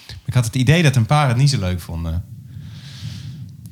Maar 0.07 0.17
ik 0.27 0.35
had 0.35 0.45
het 0.45 0.55
idee 0.57 0.83
dat 0.83 0.97
een 0.97 1.07
paar 1.07 1.29
het 1.29 1.37
niet 1.37 1.51
zo 1.51 1.59
leuk 1.59 1.81
vonden. 1.81 2.25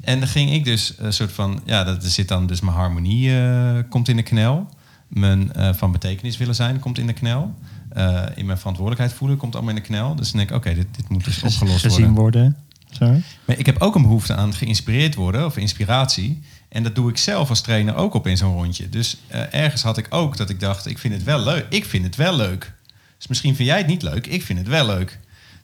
En 0.00 0.18
dan 0.18 0.28
ging 0.28 0.52
ik 0.52 0.64
dus 0.64 0.94
een 0.98 1.12
soort 1.12 1.32
van, 1.32 1.60
ja, 1.64 1.84
dat 1.84 2.04
zit 2.04 2.28
dan 2.28 2.46
dus 2.46 2.60
mijn 2.60 2.76
harmonie 2.76 3.38
eh, 3.40 3.78
komt 3.88 4.08
in 4.08 4.16
de 4.16 4.22
knel. 4.22 4.68
Mijn 5.08 5.52
eh, 5.52 5.74
van 5.74 5.92
betekenis 5.92 6.36
willen 6.36 6.54
zijn 6.54 6.78
komt 6.78 6.98
in 6.98 7.06
de 7.06 7.12
knel. 7.12 7.54
Eh, 7.88 8.22
in 8.34 8.46
mijn 8.46 8.58
verantwoordelijkheid 8.58 9.18
voelen 9.18 9.36
komt 9.36 9.54
allemaal 9.54 9.74
in 9.74 9.80
de 9.80 9.86
knel. 9.86 10.14
Dus 10.14 10.28
dan 10.30 10.36
denk 10.38 10.50
ik, 10.50 10.56
oké, 10.56 10.74
dit, 10.74 10.86
dit 10.96 11.08
moet 11.08 11.24
dus 11.24 11.42
opgelost 11.42 11.80
Gezien 11.80 12.14
worden. 12.14 12.56
Zo. 12.90 13.20
Maar 13.44 13.58
ik 13.58 13.66
heb 13.66 13.80
ook 13.80 13.94
een 13.94 14.02
behoefte 14.02 14.34
aan 14.34 14.54
geïnspireerd 14.54 15.14
worden 15.14 15.44
of 15.44 15.56
inspiratie. 15.56 16.42
En 16.68 16.82
dat 16.82 16.94
doe 16.94 17.10
ik 17.10 17.16
zelf 17.16 17.48
als 17.48 17.60
trainer 17.60 17.94
ook 17.94 18.14
op 18.14 18.26
in 18.26 18.36
zo'n 18.36 18.54
rondje. 18.54 18.88
Dus 18.88 19.16
eh, 19.26 19.54
ergens 19.54 19.82
had 19.82 19.98
ik 19.98 20.06
ook 20.10 20.36
dat 20.36 20.50
ik 20.50 20.60
dacht, 20.60 20.86
ik 20.86 20.98
vind 20.98 21.14
het 21.14 21.24
wel 21.24 21.40
leuk. 21.40 21.66
Ik 21.68 21.84
vind 21.84 22.04
het 22.04 22.16
wel 22.16 22.36
leuk. 22.36 22.72
Dus 23.16 23.26
misschien 23.26 23.56
vind 23.56 23.68
jij 23.68 23.78
het 23.78 23.86
niet 23.86 24.02
leuk, 24.02 24.26
ik 24.26 24.42
vind 24.42 24.58
het 24.58 24.68
wel 24.68 24.86
leuk. 24.86 25.18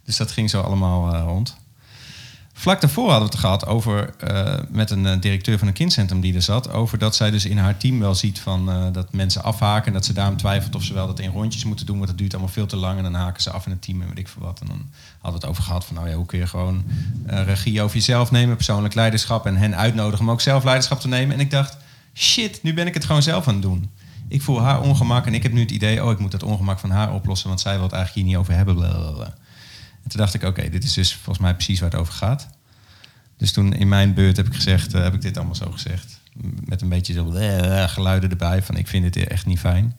Dus 0.04 0.16
dat 0.16 0.30
ging 0.30 0.50
zo 0.50 0.60
allemaal 0.60 1.14
eh, 1.14 1.22
rond. 1.26 1.56
Vlak 2.62 2.80
daarvoor 2.80 3.10
hadden 3.10 3.28
we 3.28 3.34
het 3.34 3.44
gehad 3.44 3.66
over, 3.66 4.14
eh, 4.18 4.54
met 4.68 4.90
een 4.90 5.06
eh, 5.06 5.20
directeur 5.20 5.58
van 5.58 5.68
een 5.68 5.74
kindcentrum 5.74 6.20
die 6.20 6.34
er 6.34 6.42
zat, 6.42 6.72
over 6.72 6.98
dat 6.98 7.16
zij 7.16 7.30
dus 7.30 7.44
in 7.44 7.58
haar 7.58 7.76
team 7.76 7.98
wel 7.98 8.14
ziet 8.14 8.40
van, 8.40 8.70
eh, 8.70 8.86
dat 8.92 9.12
mensen 9.12 9.42
afhaken. 9.42 9.86
En 9.86 9.92
dat 9.92 10.04
ze 10.04 10.12
daarom 10.12 10.36
twijfelt 10.36 10.74
of 10.74 10.82
ze 10.82 10.94
wel 10.94 11.06
dat 11.06 11.18
in 11.18 11.30
rondjes 11.30 11.64
moeten 11.64 11.86
doen, 11.86 11.96
want 11.96 12.08
het 12.08 12.18
duurt 12.18 12.32
allemaal 12.32 12.52
veel 12.52 12.66
te 12.66 12.76
lang. 12.76 12.96
En 12.96 13.02
dan 13.02 13.14
haken 13.14 13.42
ze 13.42 13.50
af 13.50 13.64
in 13.64 13.70
het 13.70 13.82
team 13.82 14.00
en 14.00 14.08
weet 14.08 14.18
ik 14.18 14.28
veel 14.28 14.42
wat. 14.42 14.60
En 14.60 14.66
dan 14.66 14.86
hadden 15.18 15.40
we 15.40 15.46
het 15.46 15.46
over 15.46 15.62
gehad 15.62 15.84
van, 15.84 15.94
nou 15.94 16.08
ja, 16.08 16.14
hoe 16.14 16.26
kun 16.26 16.38
je 16.38 16.46
gewoon 16.46 16.84
regie 17.26 17.82
over 17.82 17.96
jezelf 17.96 18.30
nemen, 18.30 18.56
persoonlijk 18.56 18.94
leiderschap 18.94 19.46
en 19.46 19.56
hen 19.56 19.76
uitnodigen 19.76 20.24
om 20.24 20.30
ook 20.30 20.40
zelf 20.40 20.64
leiderschap 20.64 21.00
te 21.00 21.08
nemen. 21.08 21.34
En 21.34 21.40
ik 21.40 21.50
dacht, 21.50 21.76
shit, 22.14 22.62
nu 22.62 22.74
ben 22.74 22.86
ik 22.86 22.94
het 22.94 23.04
gewoon 23.04 23.22
zelf 23.22 23.48
aan 23.48 23.54
het 23.54 23.62
doen. 23.62 23.90
Ik 24.28 24.42
voel 24.42 24.60
haar 24.60 24.80
ongemak 24.80 25.26
en 25.26 25.34
ik 25.34 25.42
heb 25.42 25.52
nu 25.52 25.60
het 25.60 25.70
idee, 25.70 26.04
oh, 26.04 26.10
ik 26.10 26.18
moet 26.18 26.30
dat 26.30 26.42
ongemak 26.42 26.78
van 26.78 26.90
haar 26.90 27.14
oplossen, 27.14 27.48
want 27.48 27.60
zij 27.60 27.74
wil 27.74 27.82
het 27.82 27.92
eigenlijk 27.92 28.26
hier 28.26 28.34
niet 28.34 28.42
over 28.42 28.54
hebben. 28.54 28.74
blablabla. 28.74 29.34
En 30.02 30.10
toen 30.10 30.20
dacht 30.20 30.34
ik, 30.34 30.42
oké, 30.42 30.68
dit 30.68 30.84
is 30.84 30.92
dus 30.92 31.14
volgens 31.14 31.38
mij 31.38 31.54
precies 31.54 31.80
waar 31.80 31.90
het 31.90 32.00
over 32.00 32.12
gaat. 32.12 32.48
Dus 33.36 33.52
toen 33.52 33.74
in 33.74 33.88
mijn 33.88 34.14
beurt 34.14 34.36
heb 34.36 34.46
ik 34.46 34.54
gezegd, 34.54 34.94
eh, 34.94 35.02
heb 35.02 35.14
ik 35.14 35.20
dit 35.20 35.36
allemaal 35.36 35.54
zo 35.54 35.70
gezegd. 35.70 36.20
Met 36.64 36.82
een 36.82 36.88
beetje 36.88 37.12
zo 37.12 37.32
eh, 37.32 37.88
geluiden 37.88 38.30
erbij 38.30 38.62
van 38.62 38.76
ik 38.76 38.88
vind 38.88 39.12
dit 39.12 39.26
echt 39.26 39.46
niet 39.46 39.58
fijn. 39.58 39.96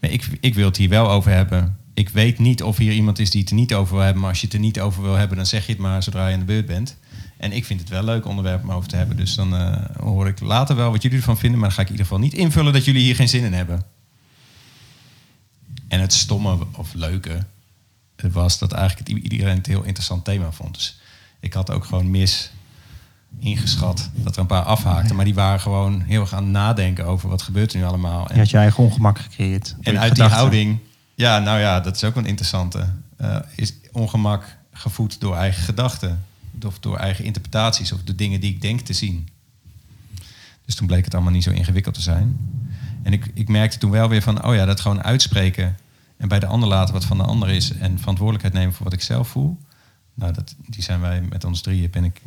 Maar 0.00 0.10
ik, 0.10 0.28
ik 0.40 0.54
wil 0.54 0.66
het 0.66 0.76
hier 0.76 0.88
wel 0.88 1.10
over 1.10 1.30
hebben. 1.30 1.76
Ik 1.94 2.08
weet 2.08 2.38
niet 2.38 2.62
of 2.62 2.76
hier 2.76 2.92
iemand 2.92 3.18
is 3.18 3.30
die 3.30 3.40
het 3.40 3.50
er 3.50 3.56
niet 3.56 3.74
over 3.74 3.94
wil 3.94 4.02
hebben. 4.02 4.20
Maar 4.20 4.30
als 4.30 4.40
je 4.40 4.46
het 4.46 4.54
er 4.54 4.60
niet 4.60 4.80
over 4.80 5.02
wil 5.02 5.14
hebben, 5.14 5.36
dan 5.36 5.46
zeg 5.46 5.66
je 5.66 5.72
het 5.72 5.80
maar 5.80 6.02
zodra 6.02 6.26
je 6.28 6.32
aan 6.32 6.38
de 6.38 6.44
beurt 6.44 6.66
bent. 6.66 6.96
En 7.36 7.52
ik 7.52 7.64
vind 7.64 7.80
het 7.80 7.88
wel 7.88 7.98
een 7.98 8.04
leuk 8.04 8.26
onderwerp 8.26 8.62
om 8.62 8.72
over 8.72 8.88
te 8.88 8.96
hebben. 8.96 9.16
Dus 9.16 9.34
dan 9.34 9.56
eh, 9.56 9.76
hoor 9.96 10.28
ik 10.28 10.40
later 10.40 10.76
wel 10.76 10.90
wat 10.90 11.02
jullie 11.02 11.18
ervan 11.18 11.38
vinden. 11.38 11.58
Maar 11.58 11.68
dan 11.68 11.76
ga 11.76 11.82
ik 11.82 11.88
in 11.88 11.94
ieder 11.94 12.10
geval 12.10 12.24
niet 12.24 12.34
invullen 12.34 12.72
dat 12.72 12.84
jullie 12.84 13.02
hier 13.02 13.14
geen 13.14 13.28
zin 13.28 13.44
in 13.44 13.52
hebben. 13.52 13.82
En 15.88 16.00
het 16.00 16.12
stomme 16.12 16.58
of 16.72 16.94
leuke 16.94 17.44
was 18.16 18.58
dat 18.58 18.72
eigenlijk 18.72 19.08
iedereen 19.08 19.56
het 19.56 19.66
heel 19.66 19.82
interessant 19.82 20.24
thema 20.24 20.52
vond. 20.52 20.74
Dus 20.74 21.00
ik 21.40 21.52
had 21.52 21.70
ook 21.70 21.84
gewoon 21.84 22.10
mis 22.10 22.50
ingeschat 23.38 24.10
dat 24.14 24.34
er 24.34 24.40
een 24.40 24.46
paar 24.46 24.62
afhaakten. 24.62 25.16
Maar 25.16 25.24
die 25.24 25.34
waren 25.34 25.60
gewoon 25.60 26.00
heel 26.00 26.20
erg 26.20 26.34
aan 26.34 26.42
het 26.42 26.52
nadenken 26.52 27.06
over 27.06 27.28
wat 27.28 27.42
gebeurt 27.42 27.72
er 27.72 27.78
nu 27.78 27.84
allemaal. 27.84 28.32
Je 28.32 28.38
had 28.38 28.50
je 28.50 28.56
eigen 28.56 28.84
ongemak 28.84 29.18
gecreëerd. 29.18 29.76
En 29.80 29.98
uit 29.98 30.14
die 30.14 30.24
houding, 30.24 30.78
ja, 31.14 31.38
nou 31.38 31.58
ja, 31.60 31.80
dat 31.80 31.96
is 31.96 32.04
ook 32.04 32.16
een 32.16 32.26
interessante. 32.26 32.86
eh, 33.16 33.36
is 33.56 33.74
ongemak 33.92 34.56
gevoed 34.72 35.20
door 35.20 35.36
eigen 35.36 35.62
gedachten, 35.62 36.24
of 36.66 36.78
door 36.78 36.96
eigen 36.96 37.24
interpretaties, 37.24 37.92
of 37.92 38.02
de 38.04 38.14
dingen 38.14 38.40
die 38.40 38.50
ik 38.50 38.60
denk 38.62 38.80
te 38.80 38.92
zien. 38.92 39.28
Dus 40.64 40.74
toen 40.74 40.86
bleek 40.86 41.04
het 41.04 41.14
allemaal 41.14 41.32
niet 41.32 41.42
zo 41.42 41.50
ingewikkeld 41.50 41.94
te 41.94 42.00
zijn. 42.00 42.38
En 43.02 43.12
ik, 43.12 43.30
ik 43.34 43.48
merkte 43.48 43.78
toen 43.78 43.90
wel 43.90 44.08
weer 44.08 44.22
van, 44.22 44.44
oh 44.44 44.54
ja, 44.54 44.64
dat 44.64 44.80
gewoon 44.80 45.02
uitspreken 45.02 45.76
en 46.22 46.28
bij 46.28 46.38
de 46.38 46.46
ander 46.46 46.68
laten 46.68 46.94
wat 46.94 47.04
van 47.04 47.16
de 47.16 47.22
ander 47.22 47.48
is 47.48 47.72
en 47.72 47.98
verantwoordelijkheid 47.98 48.54
nemen 48.54 48.74
voor 48.74 48.84
wat 48.84 48.92
ik 48.92 49.02
zelf 49.02 49.28
voel. 49.28 49.58
Nou, 50.14 50.32
dat, 50.32 50.54
die 50.66 50.82
zijn 50.82 51.00
wij 51.00 51.22
met 51.22 51.44
ons 51.44 51.60
drieën, 51.60 51.90
ben 51.90 52.04
ik, 52.04 52.22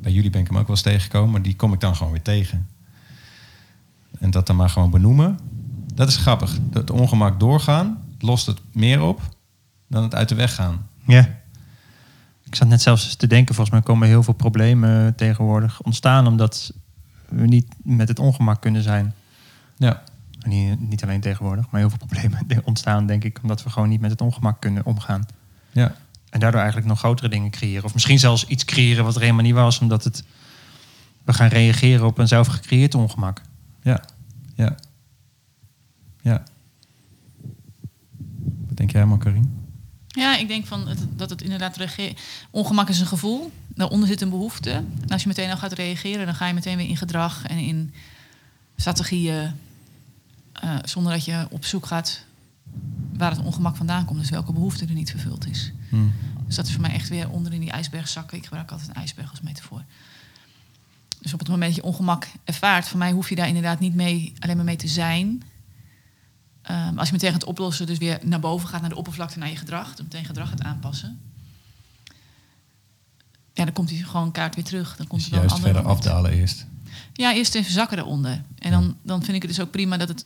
bij 0.00 0.12
jullie 0.12 0.30
ben 0.30 0.40
ik 0.40 0.46
hem 0.46 0.56
ook 0.56 0.66
wel 0.66 0.76
eens 0.76 0.84
tegengekomen, 0.84 1.30
maar 1.30 1.42
die 1.42 1.56
kom 1.56 1.72
ik 1.72 1.80
dan 1.80 1.96
gewoon 1.96 2.12
weer 2.12 2.22
tegen. 2.22 2.68
En 4.18 4.30
dat 4.30 4.46
dan 4.46 4.56
maar 4.56 4.68
gewoon 4.70 4.90
benoemen, 4.90 5.38
dat 5.94 6.08
is 6.08 6.16
grappig. 6.16 6.58
Het 6.72 6.90
ongemak 6.90 7.40
doorgaan 7.40 7.98
lost 8.18 8.46
het 8.46 8.60
meer 8.72 9.02
op 9.02 9.20
dan 9.86 10.02
het 10.02 10.14
uit 10.14 10.28
de 10.28 10.34
weg 10.34 10.54
gaan. 10.54 10.88
Ja. 11.06 11.40
Ik 12.44 12.54
zat 12.54 12.68
net 12.68 12.82
zelfs 12.82 13.16
te 13.16 13.26
denken, 13.26 13.54
volgens 13.54 13.76
mij 13.76 13.86
komen 13.86 14.08
heel 14.08 14.22
veel 14.22 14.34
problemen 14.34 15.14
tegenwoordig 15.14 15.82
ontstaan 15.82 16.26
omdat 16.26 16.72
we 17.28 17.46
niet 17.46 17.74
met 17.82 18.08
het 18.08 18.18
ongemak 18.18 18.60
kunnen 18.60 18.82
zijn. 18.82 19.14
Ja, 19.76 20.02
En 20.42 20.48
Niet, 20.50 20.80
niet 20.80 21.02
alleen 21.02 21.20
tegenwoordig, 21.20 21.70
maar 21.70 21.80
heel 21.80 21.90
veel 21.90 21.98
problemen 22.06 22.46
ontstaan, 22.64 23.06
denk 23.06 23.24
ik, 23.24 23.38
omdat 23.42 23.62
we 23.62 23.70
gewoon 23.70 23.88
niet 23.88 24.00
met 24.00 24.10
het 24.10 24.20
ongemak 24.20 24.60
kunnen 24.60 24.84
omgaan. 24.86 25.26
ja, 25.72 25.94
En 26.30 26.40
daardoor 26.40 26.60
eigenlijk 26.60 26.88
nog 26.88 26.98
grotere 26.98 27.28
dingen 27.28 27.50
creëren. 27.50 27.84
Of 27.84 27.92
misschien 27.92 28.18
zelfs 28.18 28.46
iets 28.46 28.64
creëren 28.64 29.04
wat 29.04 29.14
er 29.14 29.20
helemaal 29.20 29.42
niet 29.44 29.54
was, 29.54 29.78
omdat 29.78 30.04
het, 30.04 30.24
we 31.24 31.32
gaan 31.32 31.48
reageren 31.48 32.06
op 32.06 32.18
een 32.18 32.28
zelf 32.28 32.46
gecreëerd 32.46 32.94
ongemak. 32.94 33.40
ja, 33.82 34.04
ja. 34.54 34.76
Ja. 36.22 36.42
Wat 38.66 38.76
denk 38.76 38.90
jij 38.90 39.00
helemaal, 39.00 39.18
Karin? 39.22 39.60
Ja, 40.08 40.36
ik 40.36 40.48
denk 40.48 40.66
van 40.66 40.88
het, 40.88 40.98
dat 41.16 41.30
het 41.30 41.42
inderdaad 41.42 41.76
reage- 41.76 42.14
ongemak 42.50 42.88
is 42.88 43.00
een 43.00 43.06
gevoel. 43.06 43.52
Daaronder 43.68 44.08
zit 44.08 44.20
een 44.20 44.30
behoefte. 44.30 44.70
En 44.70 45.08
als 45.08 45.22
je 45.22 45.28
meteen 45.28 45.50
al 45.50 45.56
gaat 45.56 45.72
reageren, 45.72 46.26
dan 46.26 46.34
ga 46.34 46.46
je 46.46 46.54
meteen 46.54 46.76
weer 46.76 46.88
in 46.88 46.96
gedrag 46.96 47.46
en 47.46 47.58
in 47.58 47.94
strategieën. 48.76 49.52
Eh, 50.62 50.76
zonder 50.84 51.12
dat 51.12 51.24
je 51.24 51.46
op 51.50 51.64
zoek 51.64 51.86
gaat 51.86 52.24
waar 53.12 53.30
het 53.30 53.42
ongemak 53.42 53.76
vandaan 53.76 54.04
komt. 54.04 54.18
Dus 54.18 54.30
welke 54.30 54.52
behoefte 54.52 54.84
er 54.84 54.94
niet 54.94 55.10
vervuld 55.10 55.46
is. 55.48 55.72
Hm. 55.88 55.96
Dus 56.46 56.56
dat 56.56 56.66
is 56.66 56.72
voor 56.72 56.80
mij 56.80 56.92
echt 56.92 57.08
weer 57.08 57.30
onder 57.30 57.52
in 57.52 57.60
die 57.60 57.70
ijsberg 57.70 58.08
zakken. 58.08 58.36
Ik 58.36 58.44
gebruik 58.44 58.70
altijd 58.70 58.88
een 58.88 58.94
ijsberg 58.94 59.30
als 59.30 59.40
metafoor. 59.40 59.84
Dus 61.20 61.32
op 61.32 61.38
het 61.38 61.48
moment 61.48 61.74
dat 61.74 61.84
je 61.84 61.90
ongemak 61.90 62.28
ervaart, 62.44 62.88
voor 62.88 62.98
mij 62.98 63.12
hoef 63.12 63.28
je 63.28 63.34
daar 63.34 63.46
inderdaad 63.46 63.80
niet 63.80 63.94
mee, 63.94 64.32
alleen 64.38 64.56
maar 64.56 64.64
mee 64.64 64.76
te 64.76 64.88
zijn. 64.88 65.42
Ehm, 66.62 66.98
als 66.98 67.08
je 67.08 67.14
meteen 67.14 67.32
gaat 67.32 67.44
oplossen, 67.44 67.86
dus 67.86 67.98
weer 67.98 68.18
naar 68.22 68.40
boven 68.40 68.68
gaat, 68.68 68.80
naar 68.80 68.90
de 68.90 68.96
oppervlakte, 68.96 69.38
naar 69.38 69.50
je 69.50 69.56
gedrag, 69.56 69.94
dan 69.94 70.04
meteen 70.04 70.24
gedrag 70.24 70.48
gaat 70.48 70.62
aanpassen. 70.62 71.20
Ja, 73.52 73.64
dan 73.64 73.72
komt 73.72 73.90
hij 73.90 73.98
gewoon 73.98 74.32
kaart 74.32 74.54
weer 74.54 74.64
terug. 74.64 74.96
Dan 74.96 75.06
komt 75.06 75.22
Dus 75.22 75.32
er 75.32 75.38
juist 75.38 75.54
verder 75.54 75.82
moment. 75.82 75.98
afdalen 75.98 76.30
eerst. 76.32 76.66
Ja, 77.12 77.34
eerst 77.34 77.54
even 77.54 77.72
zakken 77.72 77.98
eronder. 77.98 78.42
En 78.58 78.70
dan, 78.70 78.96
dan 79.02 79.22
vind 79.22 79.36
ik 79.36 79.42
het 79.42 79.50
dus 79.50 79.60
ook 79.60 79.70
prima 79.70 79.96
dat 79.96 80.08
het, 80.08 80.24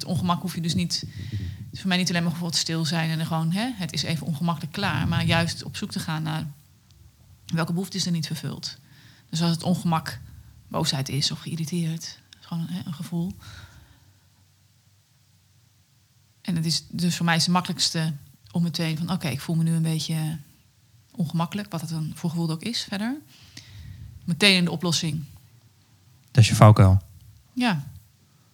het 0.00 0.08
ongemak 0.08 0.42
hoef 0.42 0.54
je 0.54 0.60
dus 0.60 0.74
niet... 0.74 1.04
Het 1.30 1.72
is 1.72 1.80
voor 1.80 1.88
mij 1.88 1.98
niet 1.98 2.08
alleen 2.08 2.22
maar 2.22 2.30
bijvoorbeeld 2.30 2.60
stil 2.60 2.84
zijn 2.84 3.18
en 3.18 3.26
gewoon... 3.26 3.52
Hè, 3.52 3.70
het 3.74 3.92
is 3.92 4.02
even 4.02 4.26
ongemakkelijk 4.26 4.72
klaar. 4.72 5.08
Maar 5.08 5.24
juist 5.24 5.62
op 5.62 5.76
zoek 5.76 5.90
te 5.90 5.98
gaan 5.98 6.22
naar 6.22 6.46
welke 7.46 7.72
behoefte 7.72 7.96
is 7.96 8.06
er 8.06 8.12
niet 8.12 8.26
vervuld. 8.26 8.78
Dus 9.30 9.42
als 9.42 9.50
het 9.50 9.62
ongemak 9.62 10.20
boosheid 10.68 11.08
is 11.08 11.30
of 11.30 11.40
geïrriteerd. 11.40 12.18
Gewoon 12.40 12.66
hè, 12.68 12.80
een 12.86 12.94
gevoel. 12.94 13.32
En 16.40 16.56
het 16.56 16.66
is 16.66 16.84
dus 16.88 17.16
voor 17.16 17.24
mij 17.24 17.36
is 17.36 17.42
het 17.42 17.52
makkelijkste 17.52 18.12
om 18.50 18.62
meteen 18.62 18.98
van... 18.98 19.10
Oké, 19.10 19.28
ik 19.28 19.40
voel 19.40 19.56
me 19.56 19.62
nu 19.62 19.72
een 19.72 19.82
beetje 19.82 20.38
ongemakkelijk. 21.10 21.70
Wat 21.70 21.80
het 21.80 21.90
dan 21.90 22.12
voor 22.14 22.30
gevoel 22.30 22.50
ook 22.50 22.62
is 22.62 22.82
verder. 22.82 23.16
Meteen 24.24 24.56
in 24.56 24.64
de 24.64 24.70
oplossing 24.70 25.24
Dat 26.30 26.42
is 26.42 26.48
je 26.48 26.54
valkuil. 26.54 27.02
ja, 27.52 27.89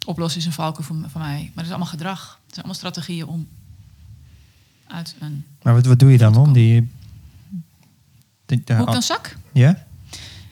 oplossen 0.06 0.40
is 0.40 0.46
een 0.46 0.52
valkuil 0.52 0.84
voor, 0.86 0.96
voor 1.10 1.20
mij. 1.20 1.38
Maar 1.40 1.52
het 1.54 1.64
is 1.64 1.70
allemaal 1.70 1.86
gedrag. 1.88 2.20
Het 2.44 2.54
zijn 2.54 2.64
allemaal 2.66 2.74
strategieën 2.74 3.26
om 3.26 3.48
uit 4.86 5.14
een... 5.18 5.44
Maar 5.62 5.74
wat, 5.74 5.86
wat 5.86 5.98
doe 5.98 6.10
je 6.12 6.18
dan 6.18 6.36
om 6.36 6.52
die... 6.52 6.90
de- 8.46 8.62
Hoe 8.66 8.86
ik 8.86 8.92
dan 8.92 9.02
zak? 9.02 9.36
ja? 9.52 9.84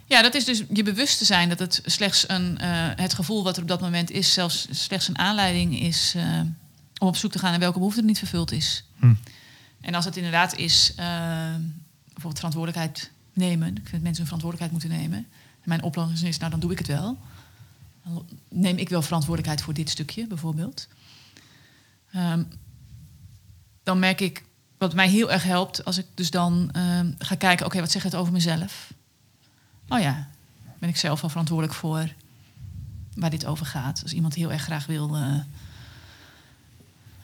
Ja, 0.06 0.22
dat 0.22 0.34
is 0.34 0.44
dus 0.44 0.62
je 0.72 0.82
bewust 0.82 1.18
te 1.18 1.24
zijn 1.24 1.48
dat 1.48 1.58
het 1.58 1.82
slechts 1.84 2.28
een, 2.28 2.58
eh, 2.58 2.68
het 2.96 3.14
gevoel 3.14 3.42
wat 3.44 3.56
er 3.56 3.62
op 3.62 3.68
dat 3.68 3.80
moment 3.80 4.10
is, 4.10 4.32
zelfs 4.32 4.66
slechts 4.70 5.08
een 5.08 5.18
aanleiding 5.18 5.80
is 5.80 6.12
eh, 6.16 6.40
om 6.98 7.08
op 7.08 7.16
zoek 7.16 7.32
te 7.32 7.38
gaan 7.38 7.50
naar 7.50 7.60
welke 7.60 7.78
behoefte 7.78 8.00
er 8.00 8.06
niet 8.06 8.18
vervuld 8.18 8.52
is. 8.52 8.84
Hm. 8.98 9.14
En 9.80 9.94
als 9.94 10.04
het 10.04 10.16
inderdaad 10.16 10.56
is, 10.56 10.92
eh, 10.96 11.06
bijvoorbeeld 12.04 12.36
verantwoordelijkheid 12.36 13.10
nemen. 13.32 13.68
Ik 13.68 13.74
vind 13.74 13.90
dat 13.90 14.00
mensen 14.00 14.16
hun 14.16 14.26
verantwoordelijkheid 14.26 14.72
moeten 14.72 15.00
nemen. 15.00 15.18
En 15.60 15.68
mijn 15.68 15.82
oplossing 15.82 16.28
is, 16.28 16.38
nou 16.38 16.50
dan 16.50 16.60
doe 16.60 16.72
ik 16.72 16.78
het 16.78 16.86
wel. 16.86 17.18
Neem 18.48 18.76
ik 18.76 18.88
wel 18.88 19.02
verantwoordelijkheid 19.02 19.62
voor 19.62 19.74
dit 19.74 19.90
stukje, 19.90 20.26
bijvoorbeeld. 20.26 20.88
Ehm, 22.12 22.44
dan 23.82 23.98
merk 23.98 24.20
ik, 24.20 24.44
wat 24.78 24.94
mij 24.94 25.08
heel 25.08 25.32
erg 25.32 25.42
helpt, 25.42 25.84
als 25.84 25.98
ik 25.98 26.06
dus 26.14 26.30
dan 26.30 26.70
ehm, 26.72 27.12
ga 27.18 27.34
kijken, 27.34 27.66
oké, 27.66 27.80
wat 27.80 27.90
zegt 27.90 28.04
het 28.04 28.14
over 28.14 28.32
mezelf? 28.32 28.92
Oh 29.88 30.00
ja, 30.00 30.28
ben 30.78 30.88
ik 30.88 30.96
zelf 30.96 31.20
wel 31.20 31.30
verantwoordelijk 31.30 31.74
voor 31.76 32.12
waar 33.14 33.30
dit 33.30 33.46
over 33.46 33.66
gaat. 33.66 34.02
Als 34.02 34.12
iemand 34.12 34.34
heel 34.34 34.52
erg 34.52 34.62
graag 34.62 34.86
wil, 34.86 35.14
eh, 35.14 35.34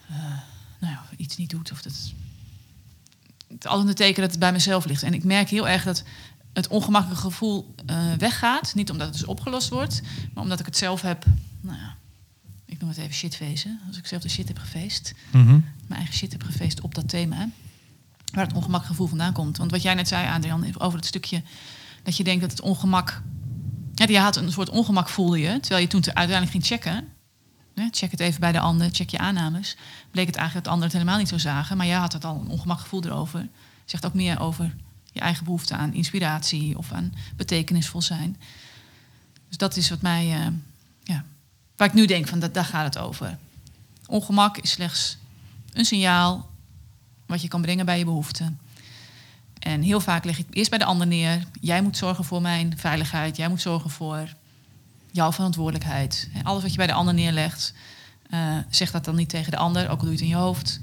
eh, 0.09 0.39
nou 0.79 0.93
ja, 0.93 1.03
iets 1.17 1.37
niet 1.37 1.49
doet 1.49 1.71
of 1.71 1.81
dat 1.81 2.13
het 3.47 3.67
altijd 3.67 3.89
een 3.89 3.95
teken 3.95 4.21
dat 4.21 4.31
het 4.31 4.39
bij 4.39 4.51
mezelf 4.51 4.85
ligt. 4.85 5.03
En 5.03 5.13
ik 5.13 5.23
merk 5.23 5.49
heel 5.49 5.67
erg 5.67 5.83
dat 5.83 6.03
het 6.53 6.67
ongemakkelijke 6.67 7.21
gevoel 7.23 7.75
eh, 7.85 8.13
weggaat. 8.17 8.75
Niet 8.75 8.91
omdat 8.91 9.07
het 9.07 9.17
dus 9.17 9.25
opgelost 9.27 9.69
wordt, 9.69 10.01
maar 10.33 10.43
omdat 10.43 10.59
ik 10.59 10.65
het 10.65 10.77
zelf 10.77 11.01
heb. 11.01 11.25
Nou 11.61 11.77
ja, 11.77 11.95
ik 12.65 12.79
noem 12.79 12.89
het 12.89 12.97
even 12.97 13.13
shitfeesten. 13.13 13.79
Als 13.87 13.97
ik 13.97 14.07
zelf 14.07 14.21
de 14.21 14.29
shit 14.29 14.47
heb 14.47 14.57
gefeest, 14.59 15.13
Mhm. 15.31 15.47
mijn 15.87 15.99
eigen 15.99 16.13
shit 16.13 16.31
heb 16.31 16.43
gefeest 16.43 16.81
op 16.81 16.95
dat 16.95 17.09
thema. 17.09 17.49
Waar 18.33 18.45
het 18.45 18.55
ongemakkelijke 18.55 18.87
gevoel 18.87 19.07
vandaan 19.07 19.33
komt. 19.33 19.57
Want 19.57 19.71
wat 19.71 19.81
jij 19.81 19.93
net 19.93 20.07
zei, 20.07 20.27
Adrian, 20.27 20.65
over 20.81 20.97
het 20.97 21.07
stukje 21.07 21.43
Dat 22.03 22.17
je 22.17 22.23
denkt 22.23 22.41
dat 22.41 22.51
het 22.51 22.61
ongemak... 22.61 23.21
Ja, 23.95 24.07
je 24.07 24.19
had 24.19 24.35
een 24.35 24.51
soort 24.51 24.69
ongemak 24.69 25.09
voelde 25.09 25.39
je, 25.39 25.59
terwijl 25.59 25.81
je 25.81 25.87
toen 25.87 26.01
te- 26.01 26.15
uiteindelijk 26.15 26.51
ging 26.51 26.65
checken. 26.65 27.07
Check 27.91 28.11
het 28.11 28.19
even 28.19 28.39
bij 28.39 28.51
de 28.51 28.59
ander, 28.59 28.89
check 28.91 29.09
je 29.09 29.17
aannames. 29.17 29.75
Bleek 30.11 30.25
het 30.27 30.35
eigenlijk 30.35 30.53
dat 30.53 30.63
de 30.63 30.69
anderen 30.69 30.87
het 30.87 30.93
helemaal 30.93 31.17
niet 31.17 31.27
zo 31.29 31.37
zagen. 31.37 31.77
Maar 31.77 31.85
jij 31.85 31.97
had 31.97 32.13
het 32.13 32.25
al 32.25 32.39
een 32.39 32.47
ongemakgevoel 32.47 33.03
erover. 33.05 33.47
Zegt 33.85 34.05
ook 34.05 34.13
meer 34.13 34.39
over 34.39 34.75
je 35.11 35.19
eigen 35.19 35.43
behoefte 35.43 35.75
aan 35.75 35.93
inspiratie 35.93 36.77
of 36.77 36.91
aan 36.91 37.13
betekenisvol 37.35 38.01
zijn. 38.01 38.37
Dus 39.47 39.57
dat 39.57 39.75
is 39.75 39.89
wat 39.89 40.01
mij, 40.01 40.33
eh, 40.33 40.47
ja, 41.03 41.23
waar 41.75 41.87
ik 41.87 41.93
nu 41.93 42.05
denk 42.05 42.27
van 42.27 42.39
dat, 42.39 42.53
daar 42.53 42.65
gaat 42.65 42.95
het 42.95 43.03
over. 43.03 43.37
Ongemak 44.07 44.57
is 44.57 44.71
slechts 44.71 45.17
een 45.73 45.85
signaal 45.85 46.49
wat 47.25 47.41
je 47.41 47.47
kan 47.47 47.61
brengen 47.61 47.85
bij 47.85 47.97
je 47.97 48.05
behoeften. 48.05 48.59
En 49.59 49.81
heel 49.81 49.99
vaak 49.99 50.23
leg 50.23 50.39
ik 50.39 50.45
eerst 50.49 50.69
bij 50.69 50.79
de 50.79 50.85
ander 50.85 51.07
neer. 51.07 51.43
Jij 51.59 51.81
moet 51.81 51.97
zorgen 51.97 52.23
voor 52.23 52.41
mijn 52.41 52.77
veiligheid. 52.77 53.37
Jij 53.37 53.47
moet 53.47 53.61
zorgen 53.61 53.89
voor 53.89 54.35
jouw 55.11 55.31
verantwoordelijkheid. 55.31 56.29
En 56.33 56.43
Alles 56.43 56.61
wat 56.61 56.71
je 56.71 56.77
bij 56.77 56.87
de 56.87 56.93
ander 56.93 57.13
neerlegt, 57.13 57.73
eh, 58.29 58.57
zeg 58.69 58.91
dat 58.91 59.05
dan 59.05 59.15
niet 59.15 59.29
tegen 59.29 59.51
de 59.51 59.57
ander, 59.57 59.89
ook 59.89 59.89
al 59.89 59.97
doe 59.97 60.05
je 60.05 60.11
het 60.11 60.21
in 60.21 60.27
je 60.27 60.35
hoofd. 60.35 60.79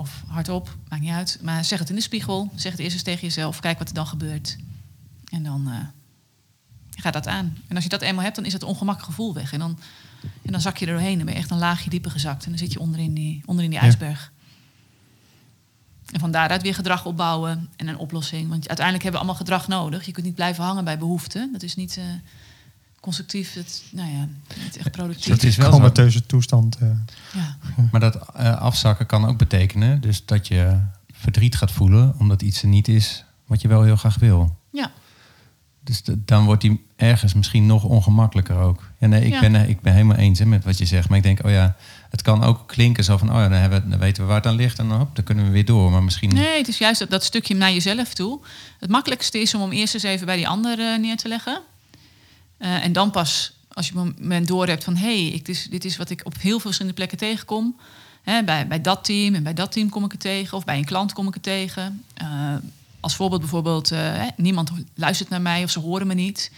Of 0.00 0.22
hardop, 0.26 0.76
maakt 0.88 1.02
niet 1.02 1.10
uit. 1.12 1.38
Maar 1.42 1.64
zeg 1.64 1.78
het 1.78 1.88
in 1.88 1.94
de 1.94 2.00
spiegel. 2.00 2.50
Zeg 2.54 2.72
het 2.72 2.80
eerst 2.80 2.94
eens 2.94 3.02
tegen 3.02 3.20
jezelf. 3.20 3.60
Kijk 3.60 3.78
wat 3.78 3.88
er 3.88 3.94
dan 3.94 4.06
gebeurt. 4.06 4.56
En 5.30 5.42
dan 5.42 5.68
eh, 5.68 5.76
gaat 7.02 7.12
dat 7.12 7.26
aan. 7.26 7.56
En 7.68 7.74
als 7.74 7.84
je 7.84 7.90
dat 7.90 8.02
eenmaal 8.02 8.24
hebt, 8.24 8.36
dan 8.36 8.44
is 8.44 8.52
het 8.52 8.62
ongemakkelijk 8.62 9.14
gevoel 9.14 9.34
weg. 9.34 9.52
En 9.52 9.58
dan, 9.58 9.78
en 10.42 10.52
dan 10.52 10.60
zak 10.60 10.76
je 10.76 10.86
er 10.86 10.92
doorheen. 10.92 11.16
Dan 11.16 11.24
ben 11.24 11.34
je 11.34 11.40
echt 11.40 11.50
een 11.50 11.58
laagje 11.58 11.90
dieper 11.90 12.10
gezakt. 12.10 12.44
En 12.44 12.50
dan 12.50 12.58
zit 12.58 12.72
je 12.72 12.80
onderin 12.80 13.14
die, 13.14 13.42
onderin 13.46 13.70
die 13.70 13.78
Ja. 13.78 13.84
ijsberg. 13.84 14.32
En 16.12 16.20
van 16.20 16.30
daaruit 16.30 16.62
weer 16.62 16.74
gedrag 16.74 17.04
opbouwen 17.04 17.68
en 17.76 17.88
een 17.88 17.98
oplossing. 17.98 18.48
Want 18.48 18.68
uiteindelijk 18.68 19.02
hebben 19.02 19.20
we 19.20 19.26
allemaal 19.26 19.46
gedrag 19.46 19.68
nodig. 19.68 20.06
Je 20.06 20.12
kunt 20.12 20.26
niet 20.26 20.34
blijven 20.34 20.64
hangen 20.64 20.84
bij 20.84 20.98
behoeften. 20.98 21.52
Dat 21.52 21.62
is 21.62 21.76
niet 21.76 21.96
eh, 21.96 22.04
constructief. 23.00 23.52
Het, 23.54 23.82
nou 23.92 24.10
ja, 24.10 24.28
niet 24.64 24.76
echt 24.76 24.90
productief. 24.90 25.26
Dat 25.34 25.42
is 25.42 25.56
wel 25.56 25.66
zo. 25.70 25.76
comateuze 25.76 26.26
toestand. 26.26 26.76
eh. 26.76 26.88
Ja. 27.34 27.56
Maar 27.92 28.00
dat 28.00 28.16
eh, 28.34 28.56
afzakken 28.60 29.06
kan 29.06 29.24
ook 29.26 29.38
betekenen 29.38 30.00
dus 30.00 30.24
dat 30.24 30.48
je 30.48 30.80
verdriet 31.12 31.56
gaat 31.56 31.70
voelen 31.72 32.14
omdat 32.18 32.42
iets 32.42 32.62
er 32.62 32.68
niet 32.68 32.88
is 32.88 33.24
wat 33.46 33.60
je 33.60 33.68
wel 33.68 33.82
heel 33.82 33.96
graag 33.96 34.16
wil. 34.18 34.56
ja. 34.72 34.90
Dus 35.84 36.02
dan 36.16 36.44
wordt 36.44 36.60
die 36.60 36.86
ergens 36.96 37.34
misschien 37.34 37.66
nog 37.66 37.84
ongemakkelijker 37.84 38.56
ook. 38.56 38.82
Ja, 38.98 39.06
nee, 39.06 39.24
ik, 39.24 39.32
Ja. 39.32 39.40
ben, 39.40 39.54
eh, 39.54 39.68
ik 39.68 39.80
ben 39.80 39.92
helemaal 39.92 40.16
eens 40.16 40.38
hè, 40.38 40.44
met 40.44 40.64
wat 40.64 40.78
je 40.78 40.84
zegt. 40.86 41.08
Maar 41.08 41.18
ik 41.18 41.22
denk, 41.24 41.44
oh 41.44 41.50
ja, 41.50 41.76
het 42.10 42.22
kan 42.22 42.42
ook 42.44 42.68
klinken 42.68 43.04
zo 43.04 43.16
van, 43.16 43.28
oh 43.28 43.34
ja, 43.36 43.48
dan, 43.48 43.58
hebben 43.58 43.82
we, 43.82 43.88
dan 43.88 43.98
weten 43.98 44.22
we 44.22 44.28
waar 44.28 44.36
het 44.36 44.46
aan 44.46 44.54
ligt 44.54 44.78
en 44.78 44.88
dan, 44.88 44.98
hop, 44.98 45.14
dan 45.16 45.24
kunnen 45.24 45.44
we 45.44 45.50
weer 45.50 45.64
door. 45.64 45.90
Maar 45.90 46.02
misschien, 46.02 46.34
Nee, 46.34 46.58
het 46.58 46.68
is 46.68 46.78
juist 46.78 46.98
dat, 46.98 47.10
dat 47.10 47.24
stukje 47.24 47.54
naar 47.54 47.72
jezelf 47.72 48.14
toe. 48.14 48.40
Het 48.78 48.90
makkelijkste 48.90 49.38
is 49.40 49.54
om 49.54 49.60
hem 49.60 49.72
eerst 49.72 49.94
eens 49.94 50.02
even 50.02 50.26
bij 50.26 50.36
die 50.36 50.48
ander 50.48 51.00
neer 51.00 51.16
te 51.16 51.28
leggen. 51.28 51.60
Eh, 52.60 52.84
en 52.84 52.92
dan 52.92 53.10
pas, 53.10 53.52
als 53.68 53.88
je 53.88 53.94
een 53.94 54.14
moment 54.18 54.48
door 54.48 54.66
hebt 54.66 54.84
van... 54.84 54.96
hé, 54.96 55.22
hey, 55.22 55.30
dit, 55.30 55.48
is, 55.48 55.66
dit 55.70 55.84
is 55.84 55.96
wat 55.96 56.10
ik 56.10 56.20
op 56.24 56.34
heel 56.34 56.50
veel 56.50 56.60
verschillende 56.60 56.96
plekken 56.96 57.18
tegenkom. 57.18 57.76
Hè, 58.22 58.44
bij, 58.44 58.66
bij 58.66 58.80
dat 58.80 59.04
team 59.04 59.34
en 59.34 59.42
bij 59.42 59.54
dat 59.54 59.72
team 59.72 59.88
kom 59.88 60.04
ik 60.04 60.12
het 60.12 60.20
tegen. 60.20 60.56
Of 60.56 60.64
bij 60.64 60.78
een 60.78 60.84
klant 60.84 61.12
kom 61.12 61.28
ik 61.28 61.34
het 61.34 61.42
tegen. 61.42 62.04
Eh, 62.14 62.54
als 63.00 63.14
voorbeeld 63.14 63.40
bijvoorbeeld, 63.40 63.90
eh, 63.90 64.22
niemand 64.36 64.70
luistert 64.94 65.28
naar 65.28 65.40
mij 65.40 65.62
of 65.62 65.70
ze 65.70 65.78
horen 65.78 66.06
me 66.06 66.14
niet. 66.14 66.52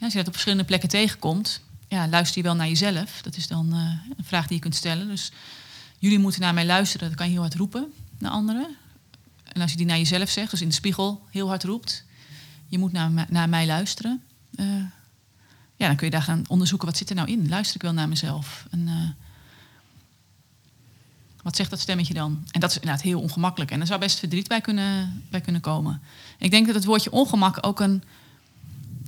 Als 0.00 0.12
je 0.12 0.18
dat 0.18 0.26
op 0.26 0.32
verschillende 0.32 0.64
plekken 0.64 0.88
tegenkomt... 0.88 1.60
Ja, 1.88 2.08
luister 2.08 2.36
je 2.36 2.42
wel 2.42 2.56
naar 2.56 2.68
jezelf? 2.68 3.22
Dat 3.22 3.36
is 3.36 3.46
dan 3.46 3.72
een 4.16 4.24
vraag 4.24 4.46
die 4.46 4.56
je 4.56 4.62
kunt 4.62 4.74
stellen. 4.74 5.08
Dus 5.08 5.32
jullie 5.98 6.18
moeten 6.18 6.40
naar 6.40 6.54
mij 6.54 6.66
luisteren. 6.66 7.08
Dat 7.08 7.16
kan 7.16 7.26
je 7.26 7.32
heel 7.32 7.40
hard 7.40 7.54
roepen 7.54 7.92
naar 8.18 8.30
anderen. 8.30 8.76
En 9.52 9.60
als 9.60 9.70
je 9.70 9.76
die 9.76 9.86
naar 9.86 9.98
jezelf 9.98 10.30
zegt, 10.30 10.50
dus 10.50 10.60
in 10.60 10.68
de 10.68 10.74
spiegel 10.74 11.22
heel 11.30 11.48
hard 11.48 11.64
roept... 11.64 12.04
je 12.68 12.78
moet 12.78 12.92
naar, 12.92 13.26
naar 13.28 13.48
mij 13.48 13.66
luisteren... 13.66 14.22
eh, 14.56 14.66
ja, 15.76 15.86
dan 15.86 15.96
kun 15.96 16.06
je 16.06 16.12
daar 16.12 16.22
gaan 16.22 16.44
onderzoeken, 16.48 16.88
wat 16.88 16.96
zit 16.96 17.08
er 17.10 17.16
nou 17.16 17.28
in? 17.30 17.48
Luister 17.48 17.76
ik 17.76 17.82
wel 17.82 17.92
naar 17.92 18.08
mezelf? 18.08 18.66
En, 18.70 18.88
eh, 18.88 18.94
wat 21.42 21.56
zegt 21.56 21.70
dat 21.70 21.80
stemmetje 21.80 22.14
dan? 22.14 22.44
En 22.50 22.60
dat 22.60 22.70
is 22.70 22.76
inderdaad 22.76 23.02
heel 23.02 23.20
ongemakkelijk. 23.20 23.70
En 23.70 23.80
er 23.80 23.86
zou 23.86 24.00
best 24.00 24.18
verdriet 24.18 24.48
bij 24.48 24.60
kunnen, 24.60 25.22
bij 25.30 25.40
kunnen 25.40 25.60
komen. 25.60 26.02
Ik 26.38 26.50
denk 26.50 26.66
dat 26.66 26.74
het 26.74 26.84
woordje 26.84 27.12
ongemak 27.12 27.58
ook 27.66 27.80
een, 27.80 28.02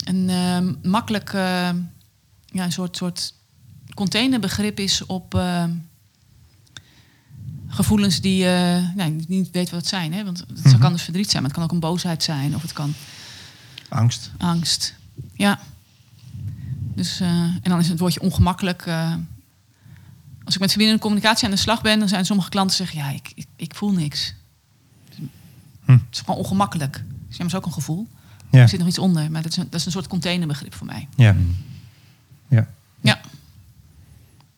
een 0.05 0.29
eh, 0.29 0.89
makkelijk... 0.91 1.33
eh, 1.33 1.69
ja, 2.51 2.63
een 2.63 2.71
soort, 2.71 2.97
soort 2.97 3.33
containerbegrip 3.93 4.79
is 4.79 5.05
op... 5.05 5.41
gevoelens 7.67 8.21
die 8.21 8.45
eh 8.47 8.95
nou, 8.95 9.23
niet 9.27 9.51
weet 9.51 9.69
wat 9.69 9.79
het 9.79 9.89
zijn. 9.89 10.13
Hè? 10.13 10.23
Want 10.23 10.39
het 10.39 10.63
Mhm. 10.63 10.79
kan 10.79 10.91
dus 10.91 11.01
verdriet 11.01 11.29
zijn, 11.29 11.41
maar 11.41 11.51
het 11.51 11.59
kan 11.59 11.67
ook 11.69 11.73
een 11.73 11.89
boosheid 11.89 12.23
zijn. 12.23 12.55
Of 12.55 12.61
het 12.61 12.73
kan 12.73 12.93
Angst. 13.89 14.31
angst. 14.37 14.95
Ja. 15.33 15.59
Dus, 16.97 17.19
eh, 17.19 17.27
en 17.29 17.61
dan 17.63 17.79
is 17.79 17.89
het 17.89 17.99
woordje 17.99 18.21
ongemakkelijk. 18.21 18.85
eh, 18.85 19.13
als 20.43 20.55
ik 20.55 20.61
met 20.61 20.69
verbindende 20.69 21.01
communicatie 21.01 21.45
aan 21.45 21.51
de 21.51 21.57
slag 21.57 21.81
ben, 21.81 21.99
dan 21.99 22.07
zijn 22.07 22.25
sommige 22.25 22.49
klanten 22.49 22.75
zeggen: 22.75 22.97
Ja, 22.97 23.09
ik, 23.09 23.31
ik, 23.35 23.47
ik 23.55 23.75
voel 23.75 23.91
niks. 23.91 24.33
Hm. 25.85 25.91
Het 25.91 26.01
is 26.11 26.19
gewoon 26.19 26.39
ongemakkelijk. 26.39 26.93
Dus 26.93 27.03
ja, 27.03 27.13
maar 27.27 27.37
dat 27.37 27.47
is 27.47 27.55
ook 27.55 27.65
een 27.65 27.71
gevoel. 27.71 28.07
Ja. 28.51 28.59
Er 28.59 28.69
zit 28.69 28.79
nog 28.79 28.87
iets 28.87 28.99
onder, 28.99 29.31
maar 29.31 29.41
dat 29.41 29.51
is 29.51 29.57
een, 29.57 29.67
dat 29.69 29.79
is 29.79 29.85
een 29.85 29.91
soort 29.91 30.07
containerbegrip 30.07 30.73
voor 30.73 30.85
mij. 30.85 31.07
Ja. 31.15 31.35
ja. 32.47 32.67
Ja. 33.01 33.19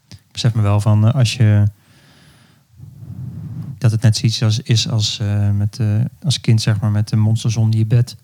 Ik 0.09 0.31
besef 0.31 0.53
me 0.53 0.61
wel 0.61 0.81
van 0.81 1.07
eh, 1.07 1.13
als 1.13 1.33
je 1.33 1.67
dat 3.77 3.91
het 3.91 4.01
net 4.01 4.17
zoiets 4.17 4.43
als, 4.43 4.59
is 4.59 4.89
als, 4.89 5.19
eh, 5.19 5.51
met, 5.51 5.79
eh, 5.79 6.01
als 6.23 6.41
kind 6.41 6.61
zeg 6.61 6.79
maar 6.79 6.91
met 6.91 7.09
de 7.09 7.15
monsters 7.15 7.55
onder 7.55 7.79
je 7.79 7.85
bed. 7.85 8.15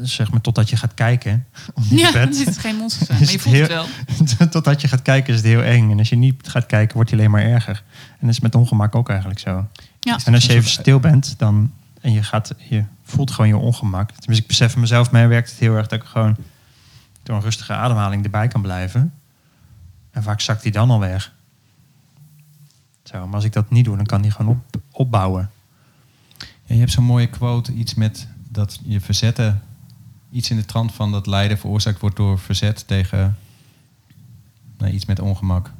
Dus 0.00 0.14
zeg 0.14 0.30
maar 0.30 0.40
totdat 0.40 0.70
je 0.70 0.76
gaat 0.76 0.94
kijken 0.94 1.46
Ja, 1.90 2.12
bed. 2.12 2.22
dan 2.24 2.34
zit 2.34 2.46
het 2.46 2.58
geen 2.58 2.76
monster 2.76 3.06
zijn, 3.06 3.20
Is 3.20 3.36
maar 3.44 3.54
je 3.54 3.62
het 3.62 3.68
voelt 3.70 4.18
het 4.18 4.36
wel. 4.36 4.48
totdat 4.56 4.80
je 4.80 4.88
gaat 4.88 5.02
kijken 5.02 5.32
is 5.34 5.36
het 5.38 5.48
heel 5.48 5.62
eng. 5.62 5.90
En 5.90 5.98
als 5.98 6.08
je 6.08 6.16
niet 6.16 6.48
gaat 6.48 6.66
kijken 6.66 6.94
wordt 6.94 7.10
hij 7.10 7.18
alleen 7.18 7.30
maar 7.30 7.42
erger. 7.42 7.82
En 8.10 8.26
dat 8.26 8.30
is 8.30 8.40
met 8.40 8.54
ongemak 8.54 8.94
ook 8.94 9.08
eigenlijk 9.08 9.40
zo. 9.40 9.68
Ja. 10.00 10.18
En 10.24 10.34
als 10.34 10.44
je 10.44 10.52
even 10.52 10.70
stil 10.70 11.00
bent 11.00 11.34
dan, 11.38 11.72
en 12.00 12.12
je, 12.12 12.22
gaat, 12.22 12.54
je 12.68 12.84
voelt 13.04 13.30
gewoon 13.30 13.48
je 13.48 13.56
ongemak. 13.56 14.10
Tenminste, 14.10 14.42
ik 14.42 14.46
besef 14.46 14.72
van 14.72 14.80
mezelf, 14.80 15.10
mij 15.10 15.28
werkt 15.28 15.50
het 15.50 15.58
heel 15.58 15.74
erg 15.74 15.86
dat 15.86 16.00
ik 16.00 16.06
gewoon 16.06 16.36
door 17.22 17.36
een 17.36 17.42
rustige 17.42 17.72
ademhaling 17.72 18.24
erbij 18.24 18.48
kan 18.48 18.62
blijven. 18.62 19.12
En 20.10 20.22
vaak 20.22 20.40
zakt 20.40 20.62
die 20.62 20.72
dan 20.72 20.90
al 20.90 21.00
weg. 21.00 21.32
Zo, 23.02 23.26
maar 23.26 23.34
als 23.34 23.44
ik 23.44 23.52
dat 23.52 23.70
niet 23.70 23.84
doe, 23.84 23.96
dan 23.96 24.06
kan 24.06 24.22
die 24.22 24.30
gewoon 24.30 24.50
op, 24.70 24.80
opbouwen. 24.92 25.50
Ja, 26.38 26.74
je 26.74 26.78
hebt 26.80 26.92
zo'n 26.92 27.04
mooie 27.04 27.26
quote, 27.26 27.72
iets 27.72 27.94
met 27.94 28.28
dat 28.48 28.80
je 28.82 29.00
verzetten, 29.00 29.62
iets 30.30 30.50
in 30.50 30.56
de 30.56 30.64
trant 30.64 30.92
van 30.94 31.12
dat 31.12 31.26
lijden 31.26 31.58
veroorzaakt 31.58 32.00
wordt 32.00 32.16
door 32.16 32.38
verzet 32.38 32.86
tegen 32.86 33.36
nou, 34.78 34.92
iets 34.92 35.04
met 35.06 35.20
ongemak. 35.20 35.70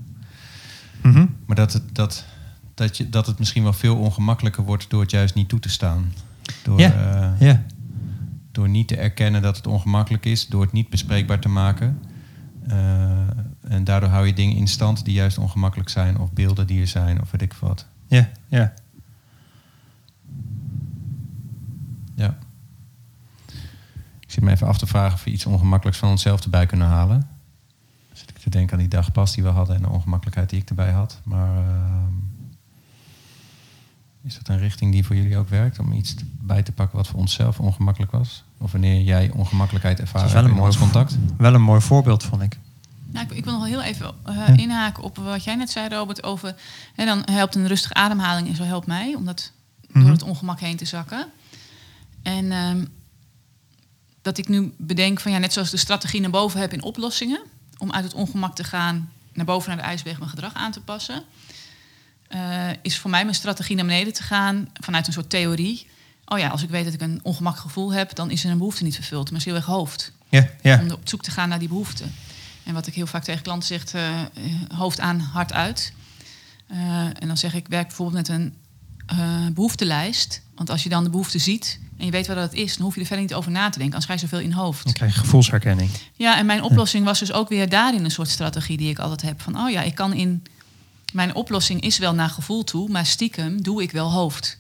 Mhm. 1.03 1.27
Maar 1.47 1.57
dat 1.57 1.73
het, 1.73 1.83
dat, 1.95 2.25
dat, 2.75 2.97
je, 2.97 3.09
dat 3.09 3.27
het 3.27 3.39
misschien 3.39 3.63
wel 3.63 3.73
veel 3.73 3.97
ongemakkelijker 3.97 4.65
wordt 4.65 4.91
door 4.91 5.01
het 5.01 5.11
juist 5.11 5.35
niet 5.35 5.49
toe 5.49 5.59
te 5.59 5.69
staan. 5.69 6.13
Door, 6.63 6.81
Ja. 6.81 6.93
eh, 7.39 7.41
Ja, 7.49 7.63
door 8.53 8.69
niet 8.69 8.89
te 8.89 8.97
erkennen 8.97 9.43
dat 9.43 9.57
het 9.57 9.67
ongemakkelijk 9.67 10.25
is, 10.25 10.47
door 10.47 10.63
het 10.63 10.73
niet 10.73 10.89
bespreekbaar 10.89 11.41
te 11.41 11.49
maken. 11.49 11.99
Eh, 12.69 13.11
en 13.61 13.85
daardoor 13.85 14.09
hou 14.09 14.27
je 14.27 14.33
dingen 14.33 14.57
in 14.57 14.69
stand 14.69 15.05
die 15.05 15.15
juist 15.15 15.39
ongemakkelijk 15.39 15.89
zijn, 15.89 16.19
of 16.19 16.33
beelden 16.33 16.67
die 16.67 16.81
er 16.81 16.87
zijn, 16.87 17.21
of 17.21 17.31
weet 17.31 17.43
ik 17.43 17.53
wat. 17.53 17.87
ja, 18.07 18.29
ja. 18.49 18.73
Ja. 22.15 22.39
Ik 24.21 24.26
zit 24.37 24.45
me 24.45 24.51
even 24.51 24.67
af 24.67 24.79
te 24.79 24.87
vragen 24.87 25.15
of 25.15 25.25
we 25.25 25.31
iets 25.31 25.47
ongemakkelijks 25.47 25.99
van 25.99 26.09
onszelf 26.09 26.45
erbij 26.45 26.67
kunnen 26.67 26.87
halen. 26.87 27.19
Dan 28.09 28.17
zit 28.17 28.31
ik 28.31 28.39
te 28.39 28.51
denken 28.51 28.73
aan 28.73 28.79
die 28.79 28.89
dagpas 28.89 29.35
die 29.35 29.43
we 29.43 29.49
hadden 29.49 29.77
en 29.77 29.83
de 29.83 29.89
ongemakkelijkheid 29.89 30.51
die 30.51 30.61
ik 30.61 30.69
erbij 30.69 30.91
had. 30.91 31.21
Maar 31.25 31.57
ehm, 31.57 32.13
is 34.23 34.35
dat 34.35 34.49
een 34.49 34.59
richting 34.59 34.93
die 34.93 35.05
voor 35.05 35.17
jullie 35.17 35.37
ook 35.37 35.49
werkt? 35.49 35.79
Om 35.79 35.93
iets 35.93 36.15
bij 36.41 36.63
te 36.63 36.73
pakken 36.73 36.97
wat 36.97 37.07
voor 37.07 37.21
onszelf 37.21 37.61
ongemakkelijk 37.61 38.13
was? 38.13 38.45
Of 38.59 38.73
wanneer 38.73 39.01
jij 39.03 39.31
ongemakkelijkheid 39.31 39.99
hebt 39.99 40.15
een 40.35 40.45
in 40.45 40.51
mooi 40.51 40.67
ons 40.67 40.79
contact? 40.79 41.17
Wel 41.37 41.55
een 41.55 41.63
mooi 41.63 41.81
voorbeeld, 41.81 42.23
vond 42.25 42.43
ik. 42.43 42.59
Nou, 43.07 43.27
ik, 43.27 43.33
ik 43.33 43.45
wil 43.45 43.53
nog 43.59 43.67
heel 43.67 43.83
even 43.83 44.15
eh, 44.25 44.35
Ja. 44.37 44.47
inhaken 44.47 45.03
op 45.03 45.17
wat 45.17 45.45
jij 45.45 45.55
net 45.55 45.71
zei, 45.71 45.89
Robert, 45.89 46.23
over... 46.23 46.55
Hè, 46.95 47.05
dan 47.05 47.23
helpt 47.25 47.55
een 47.55 47.67
rustige 47.67 47.95
ademhaling 47.95 48.49
en 48.49 48.57
zo 48.57 48.63
helpt 48.65 48.87
mij 48.87 49.15
om 49.15 49.25
dat 49.25 49.53
Mhm. 49.89 50.05
door 50.05 50.13
het 50.15 50.23
ongemak 50.23 50.61
heen 50.61 50.77
te 50.77 50.85
zakken. 50.85 51.27
En 52.23 52.53
ehm, 52.53 52.85
dat 54.27 54.39
ik 54.39 54.49
nu 54.49 54.75
bedenk 54.77 55.21
van, 55.21 55.33
ja, 55.33 55.39
net 55.39 55.53
zoals 55.53 55.71
de 55.71 55.77
strategie 55.77 56.21
naar 56.21 56.31
boven 56.31 56.61
heb 56.61 56.73
in 56.73 56.83
oplossingen... 56.83 57.41
om 57.79 57.93
uit 57.93 58.05
het 58.05 58.15
ongemak 58.15 58.55
te 58.55 58.65
gaan, 58.65 59.13
naar 59.33 59.45
boven 59.45 59.69
naar 59.69 59.79
de 59.79 59.85
ijsberg 59.85 60.19
mijn 60.19 60.31
gedrag 60.31 60.55
aan 60.55 60.73
te 60.73 60.81
passen... 60.81 61.23
eh, 62.29 62.69
is 62.83 62.99
voor 62.99 63.11
mij 63.11 63.23
mijn 63.23 63.35
strategie 63.35 63.77
naar 63.77 63.85
beneden 63.85 64.13
te 64.13 64.23
gaan 64.23 64.69
vanuit 64.81 65.07
een 65.07 65.13
soort 65.13 65.31
theorie. 65.31 65.87
Oh 66.25 66.39
ja, 66.39 66.49
als 66.49 66.63
ik 66.63 66.71
weet 66.71 66.85
dat 66.85 66.93
ik 66.93 67.01
een 67.01 67.21
ongemakkelijk 67.23 67.73
gevoel 67.73 67.93
heb... 67.93 68.15
dan 68.15 68.31
is 68.31 68.45
er 68.45 68.51
een 68.51 68.59
behoefte 68.59 68.85
niet 68.85 68.95
vervuld, 68.95 69.31
maar 69.31 69.39
is 69.39 69.45
heel 69.45 69.55
erg 69.55 69.65
hoofd 69.65 70.13
Ja, 70.29 70.49
ja. 70.63 70.81
om 70.81 70.91
op 70.91 71.09
zoek 71.09 71.23
te 71.23 71.31
gaan 71.31 71.49
naar 71.49 71.59
die 71.59 71.69
behoeften. 71.69 72.15
En 72.65 72.75
wat 72.75 72.87
ik 72.87 72.95
heel 72.95 73.07
vaak 73.07 73.25
tegen 73.25 73.43
klanten 73.43 73.69
zeg, 73.69 73.93
eh, 73.93 74.21
eh, 74.21 74.27
hoofd 74.75 75.01
aan, 75.01 75.21
hart 75.21 75.53
uit. 75.53 75.93
En 77.19 77.27
dan 77.27 77.37
zeg 77.37 77.55
ik, 77.55 77.67
werk 77.69 77.87
bijvoorbeeld 77.87 78.29
met 78.29 78.39
een 78.39 78.55
eh, 79.07 79.47
behoeftelijst. 79.53 80.41
Want 80.55 80.71
als 80.71 80.83
je 80.83 80.89
dan 80.89 81.05
de 81.05 81.11
behoefte 81.11 81.39
ziet 81.39 81.79
en 81.97 82.05
je 82.05 82.11
weet 82.11 82.27
wat 82.27 82.37
dat 82.37 82.53
is, 82.53 82.77
dan 82.77 82.85
hoef 82.85 82.95
je 82.95 83.01
er 83.01 83.07
verder 83.07 83.25
niet 83.25 83.35
over 83.35 83.51
na 83.51 83.69
te 83.69 83.79
denken. 83.79 83.85
Anders 83.85 84.05
ga 84.05 84.13
je 84.13 84.19
zoveel 84.19 84.39
in 84.39 84.53
hoofd. 84.53 84.85
Dan 84.85 84.93
krijg 84.93 85.15
je 85.15 85.21
gevoelsherkenning. 85.21 85.91
Ja, 86.15 86.39
en 86.39 86.47
mijn 86.47 86.63
oplossing 86.63 87.05
was 87.05 87.19
dus 87.19 87.33
ook 87.33 87.49
weer 87.49 87.69
daarin 87.69 88.05
een 88.05 88.11
soort 88.11 88.29
strategie 88.29 88.77
die 88.77 88.91
ik 88.91 88.99
altijd 88.99 89.23
heb. 89.23 89.41
Van, 89.41 89.61
oh 89.61 89.71
ja, 89.71 89.83
ik 89.83 89.95
kan 89.95 90.13
in... 90.13 90.43
Mijn 91.13 91.35
oplossing 91.35 91.81
is 91.81 91.99
wel 91.99 92.15
naar 92.15 92.29
gevoel 92.29 92.65
toe, 92.65 92.89
maar 92.89 93.07
stiekem 93.07 93.63
doe 93.63 93.83
ik 93.83 93.91
wel 93.91 94.13
hoofd. 94.13 94.59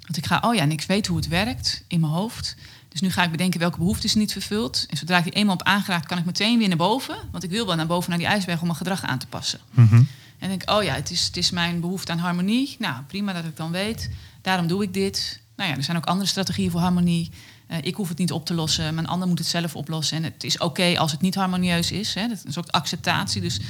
Want 0.00 0.16
ik 0.16 0.26
ga, 0.26 0.38
oh 0.40 0.54
ja, 0.54 0.60
en 0.60 0.70
ik 0.70 0.82
weet 0.82 1.06
hoe 1.06 1.16
het 1.16 1.28
werkt 1.28 1.84
in 1.86 2.00
mijn 2.00 2.12
hoofd. 2.12 2.56
Dus 2.88 3.00
nu 3.00 3.10
ga 3.10 3.24
ik 3.24 3.30
bedenken 3.30 3.60
welke 3.60 3.78
behoeftes 3.78 4.14
niet 4.14 4.32
vervuld. 4.32 4.86
En 4.90 4.96
zodra 4.96 5.18
ik 5.18 5.24
die 5.24 5.32
eenmaal 5.32 5.54
op 5.54 5.62
aangeraakt, 5.62 6.06
kan 6.06 6.18
ik 6.18 6.24
meteen 6.24 6.58
weer 6.58 6.68
naar 6.68 6.76
boven. 6.76 7.16
Want 7.30 7.44
ik 7.44 7.50
wil 7.50 7.66
wel 7.66 7.76
naar 7.76 7.86
boven 7.86 8.10
naar 8.10 8.18
die 8.18 8.28
ijsberg 8.28 8.60
om 8.60 8.66
mijn 8.66 8.78
gedrag 8.78 9.02
aan 9.02 9.18
te 9.18 9.26
passen. 9.26 9.58
Mhm. 9.70 10.02
En 10.38 10.48
denk 10.48 10.70
oh 10.70 10.82
ja, 10.82 10.94
het 10.94 11.10
is, 11.10 11.26
het 11.26 11.36
is 11.36 11.50
mijn 11.50 11.80
behoefte 11.80 12.12
aan 12.12 12.18
harmonie. 12.18 12.76
Nou, 12.78 13.02
prima 13.02 13.32
dat 13.32 13.44
ik 13.44 13.56
dan 13.56 13.70
weet. 13.70 14.10
Daarom 14.42 14.66
doe 14.66 14.82
ik 14.82 14.94
dit. 14.94 15.40
Nou 15.56 15.70
ja, 15.70 15.76
er 15.76 15.82
zijn 15.82 15.96
ook 15.96 16.06
andere 16.06 16.28
strategieën 16.28 16.70
voor 16.70 16.80
harmonie. 16.80 17.30
Eh, 17.66 17.78
ik 17.82 17.94
hoef 17.94 18.08
het 18.08 18.18
niet 18.18 18.32
op 18.32 18.46
te 18.46 18.54
lossen, 18.54 18.94
mijn 18.94 19.06
ander 19.06 19.28
moet 19.28 19.38
het 19.38 19.48
zelf 19.48 19.76
oplossen. 19.76 20.16
En 20.16 20.22
het 20.22 20.44
is 20.44 20.58
oké 20.58 20.98
als 20.98 21.12
het 21.12 21.20
niet 21.20 21.34
harmonieus 21.34 21.90
is. 21.90 22.14
Hè. 22.14 22.28
Dat 22.28 22.44
is 22.44 22.58
ook 22.58 22.68
acceptatie. 22.68 23.40
Dus 23.40 23.60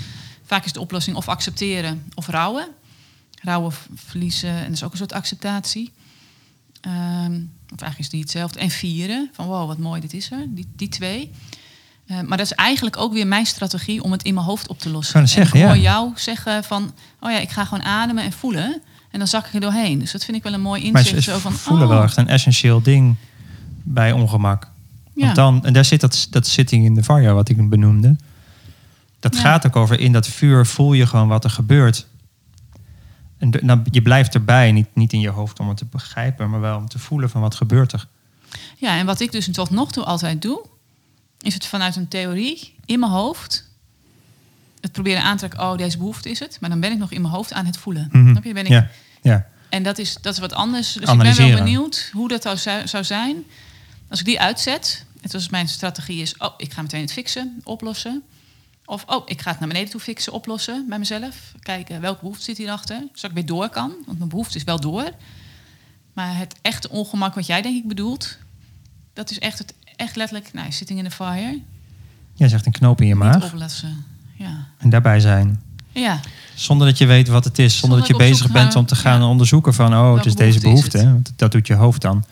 vaak 0.45 0.65
is 0.65 0.73
de 0.73 0.81
oplossing 0.81 1.17
of 1.17 1.29
accepteren 1.29 2.11
of 2.15 2.27
rouwen. 2.27 2.69
Rouwen, 3.43 3.73
verliezen, 3.95 4.51
en 4.51 4.65
dat 4.65 4.73
is 4.73 4.83
ook 4.83 4.93
een 4.93 4.99
soort 4.99 5.13
acceptatie. 5.13 5.93
Ehm, 6.81 7.41
of 7.73 7.81
eigenlijk 7.81 7.99
is 7.99 8.09
die 8.09 8.21
hetzelfde. 8.21 8.59
En 8.59 8.71
vieren, 8.71 9.31
van 9.33 9.47
wow, 9.47 9.67
wat 9.67 9.79
mooi, 9.79 10.01
dit 10.01 10.13
is 10.13 10.31
er. 10.31 10.45
Die, 10.49 10.67
die 10.77 10.89
twee. 10.89 11.31
Eh, 12.09 12.21
maar 12.21 12.37
dat 12.39 12.47
is 12.47 12.53
eigenlijk 12.53 12.97
ook 12.97 13.13
weer 13.13 13.27
mijn 13.27 13.47
strategie 13.47 14.03
om 14.03 14.13
het 14.13 14.23
in 14.23 14.35
mijn 14.35 14.47
hoofd 14.47 14.69
op 14.69 14.79
te 14.79 14.91
lossen. 14.91 15.29
Zeggen, 15.29 15.59
ik 15.59 15.67
hoor 15.67 15.77
ja. 15.77 15.83
jou 15.83 16.11
zeggen 16.15 16.65
van, 16.65 16.93
oh 17.21 17.31
ja, 17.31 17.39
ik 17.39 17.51
ga 17.51 17.65
gewoon 17.65 17.85
ademen 17.85 18.25
en 18.25 18.33
voelen. 18.33 18.83
En 19.11 19.19
dan 19.19 19.29
zak 19.29 19.47
ik 19.47 19.55
er 19.55 19.61
doorheen. 19.61 19.99
Dus 19.99 20.13
dat 20.13 20.25
vind 20.25 20.37
ik 20.37 20.43
wel 20.43 20.53
een 20.53 20.61
mooi 20.61 20.83
inzicht. 20.83 21.23
zo 21.23 21.39
van, 21.39 21.53
voelen 21.53 21.87
oh, 21.87 21.93
wel 21.93 22.03
echt 22.03 22.17
een 22.17 22.29
essentieel 22.29 22.83
ding 22.83 23.17
bij 23.83 24.13
ongemak. 24.13 24.71
ja. 25.15 25.25
Want 25.25 25.37
dan, 25.37 25.65
en 25.65 25.73
daar 25.73 25.85
zit 25.85 26.01
dat, 26.01 26.27
dat 26.31 26.47
sitting 26.47 26.85
in 26.85 26.95
de 26.95 27.03
fire, 27.03 27.33
wat 27.33 27.49
ik 27.49 27.69
benoemde. 27.69 28.17
Dat 29.21 29.35
Ja. 29.35 29.41
gaat 29.41 29.67
ook 29.67 29.77
over 29.77 30.01
in 30.01 30.13
dat 30.13 30.27
vuur 30.27 30.67
voel 30.67 30.93
je 30.93 31.07
gewoon 31.07 31.29
wat 31.29 31.45
er 31.45 31.51
gebeurt. 31.51 32.07
En 33.39 33.53
nou, 33.61 33.81
je 33.91 34.03
blijft 34.03 34.35
erbij, 34.35 34.73
niet, 34.73 34.89
niet 34.95 35.13
in 35.13 35.21
je 35.21 35.29
hoofd 35.29 35.61
om 35.61 35.69
het 35.69 35.77
te 35.77 35.85
begrijpen, 35.85 36.51
maar 36.51 36.61
wel 36.61 36.77
om 36.77 36.89
te 36.89 36.99
voelen 36.99 37.31
van 37.31 37.41
wat 37.41 37.55
gebeurt 37.55 37.93
er. 37.93 38.07
Ja, 38.77 38.99
en 38.99 39.07
wat 39.07 39.21
ik 39.21 39.33
dus 39.33 39.49
tot 39.53 39.71
nog 39.71 39.93
toe 39.93 40.05
altijd 40.05 40.43
doe, 40.43 40.65
is 41.41 41.55
het 41.55 41.67
vanuit 41.67 41.97
een 41.97 42.09
theorie 42.09 42.75
in 42.85 42.99
mijn 42.99 43.13
hoofd. 43.13 43.67
Het 44.81 44.93
proberen 44.93 45.23
aan 45.23 45.37
te 45.37 45.39
trekken, 45.49 45.61
oh, 45.71 45.77
deze 45.79 45.99
behoefte 45.99 46.31
is 46.31 46.39
het. 46.39 46.57
Maar 46.61 46.71
dan 46.71 46.81
ben 46.81 46.93
ik 46.93 46.99
nog 46.99 47.11
in 47.13 47.21
mijn 47.21 47.35
hoofd 47.35 47.53
aan 47.53 47.67
het 47.67 47.77
voelen. 47.77 48.09
Mhm. 48.13 48.31
Snap 48.31 48.45
je? 48.45 48.53
Ben 48.53 48.65
ik, 48.65 48.71
Ja, 48.71 48.89
ja. 49.23 49.49
En 49.69 49.83
dat 49.83 49.99
is, 49.99 50.17
dat 50.21 50.33
is 50.33 50.39
wat 50.41 50.53
anders. 50.53 50.93
Dus 50.93 51.11
ik 51.11 51.19
ben 51.19 51.37
wel 51.37 51.57
benieuwd 51.57 52.11
hoe 52.13 52.29
dat 52.29 52.43
zou- 52.43 52.57
zou, 52.57 52.89
zou 52.89 53.05
zijn. 53.05 53.45
Als 54.09 54.21
ik 54.21 54.27
die 54.27 54.41
uitzet, 54.41 55.05
het 55.21 55.33
was 55.33 55.49
mijn 55.49 55.69
strategie 55.69 56.23
is, 56.23 56.37
oh, 56.37 56.55
ik 56.57 56.73
ga 56.73 56.83
meteen 56.83 57.01
het 57.01 57.13
fixen, 57.13 57.61
oplossen. 57.65 58.23
Of, 58.85 59.05
oh, 59.07 59.23
ik 59.27 59.41
ga 59.41 59.51
het 59.51 59.59
naar 59.61 59.69
beneden 59.69 59.91
toe 59.91 60.01
fixen, 60.01 60.33
oplossen 60.33 60.87
bij 60.89 60.99
mezelf. 60.99 61.37
Kijken 61.61 62.01
welke 62.01 62.21
behoefte 62.21 62.45
zit 62.45 62.57
hierachter. 62.57 62.97
Zodat 63.13 63.31
ik 63.31 63.37
weer 63.37 63.47
door 63.47 63.69
kan, 63.69 63.93
want 64.07 64.19
mijn 64.19 64.31
behoefte 64.31 64.57
is 64.57 64.65
wel 64.65 64.81
door. 64.81 65.11
Maar 66.13 66.37
het 66.37 66.55
echte 66.63 66.89
ongemak 66.91 67.35
wat 67.35 67.47
jij 67.47 67.63
denk 67.63 67.77
ik 67.77 67.89
bedoelt, 67.89 68.39
dat 69.13 69.31
is 69.31 69.39
echt, 69.39 69.59
het, 69.59 69.75
echt 69.99 70.17
letterlijk, 70.17 70.53
nou, 70.53 70.73
sitting 70.73 70.99
in 70.99 71.05
the 71.05 71.11
fire. 71.11 71.61
Jij 72.35 72.49
zegt 72.49 72.67
een 72.67 72.73
knoop 72.73 73.01
in 73.01 73.07
je 73.07 73.15
Niet 73.15 73.23
maag. 73.23 73.53
Ja. 74.35 74.67
en 74.79 74.91
daarbij 74.91 75.21
zijn. 75.21 75.63
ja, 75.93 76.21
Zonder 76.55 76.87
dat 76.87 76.99
je 76.99 77.07
weet 77.07 77.29
wat 77.29 77.45
het 77.45 77.59
is. 77.59 77.79
Zonder, 77.79 77.99
Zonder 77.99 78.17
dat 78.19 78.27
je 78.27 78.31
bezig 78.33 78.53
bent 78.53 78.67
naar- 78.69 78.77
om 78.77 78.87
te 78.87 78.97
gaan 78.97 79.21
ja. 79.21 79.27
onderzoeken 79.27 79.75
van... 79.75 79.95
oh, 79.95 80.17
het 80.17 80.27
is 80.27 80.35
deze 80.35 80.61
behoefte 80.61 80.99
is. 80.99 81.05
Want 81.05 81.33
dat 81.37 81.53
doet 81.53 81.67
je 81.67 81.75
hoofd 81.75 82.01
dan. 82.03 82.25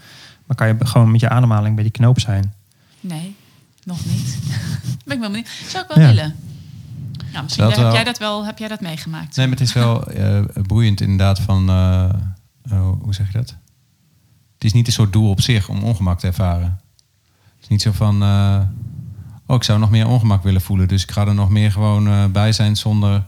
Maar 0.46 0.56
kan 0.56 0.66
je 0.66 0.76
gewoon 0.78 1.10
met 1.10 1.20
je 1.20 1.28
ademhaling 1.28 1.74
bij 1.74 1.82
die 1.84 1.92
knoop 1.92 2.20
zijn. 2.20 2.54
nee, 3.00 3.36
nog 3.84 4.04
niet. 4.06 4.38
ben 5.04 5.14
ik 5.14 5.20
wel 5.20 5.30
benieuwd. 5.30 5.48
Zou 5.68 5.84
ik 5.88 5.94
wel 5.94 6.04
Ja. 6.04 6.06
willen. 6.10 6.34
Ja, 7.32 7.42
misschien 7.42 7.64
Dat 7.64 7.74
heb, 7.76 7.84
wel. 7.84 7.94
jij 7.94 8.04
dat 8.04 8.18
wel, 8.18 8.44
heb 8.44 8.58
jij 8.58 8.68
dat 8.68 8.80
meegemaakt? 8.80 9.36
Nee, 9.36 9.46
maar 9.46 9.56
het 9.58 9.66
is 9.68 9.72
wel 9.74 10.06
eh, 10.10 10.40
boeiend 10.66 11.00
inderdaad 11.00 11.38
van... 11.40 11.68
eh, 11.68 12.08
oh, 12.72 13.02
hoe 13.02 13.14
zeg 13.14 13.26
je 13.32 13.38
dat? 13.38 13.48
Het 14.54 14.64
is 14.64 14.72
niet 14.72 14.86
een 14.86 14.92
soort 14.92 15.12
doel 15.12 15.30
op 15.30 15.40
zich 15.40 15.68
om 15.68 15.82
ongemak 15.82 16.18
te 16.18 16.26
ervaren. 16.26 16.80
Is 17.66 17.72
niet 17.72 17.82
zo 17.82 17.92
van... 17.92 18.22
eh, 18.22 18.60
oh, 19.46 19.56
ik 19.56 19.62
zou 19.62 19.78
nog 19.78 19.90
meer 19.90 20.06
ongemak 20.08 20.42
willen 20.42 20.60
voelen. 20.60 20.88
Dus 20.88 21.02
ik 21.02 21.10
ga 21.10 21.26
er 21.26 21.34
nog 21.34 21.48
meer 21.50 21.72
gewoon 21.72 22.08
eh, 22.08 22.24
bij 22.24 22.52
zijn 22.52 22.76
zonder 22.76 23.24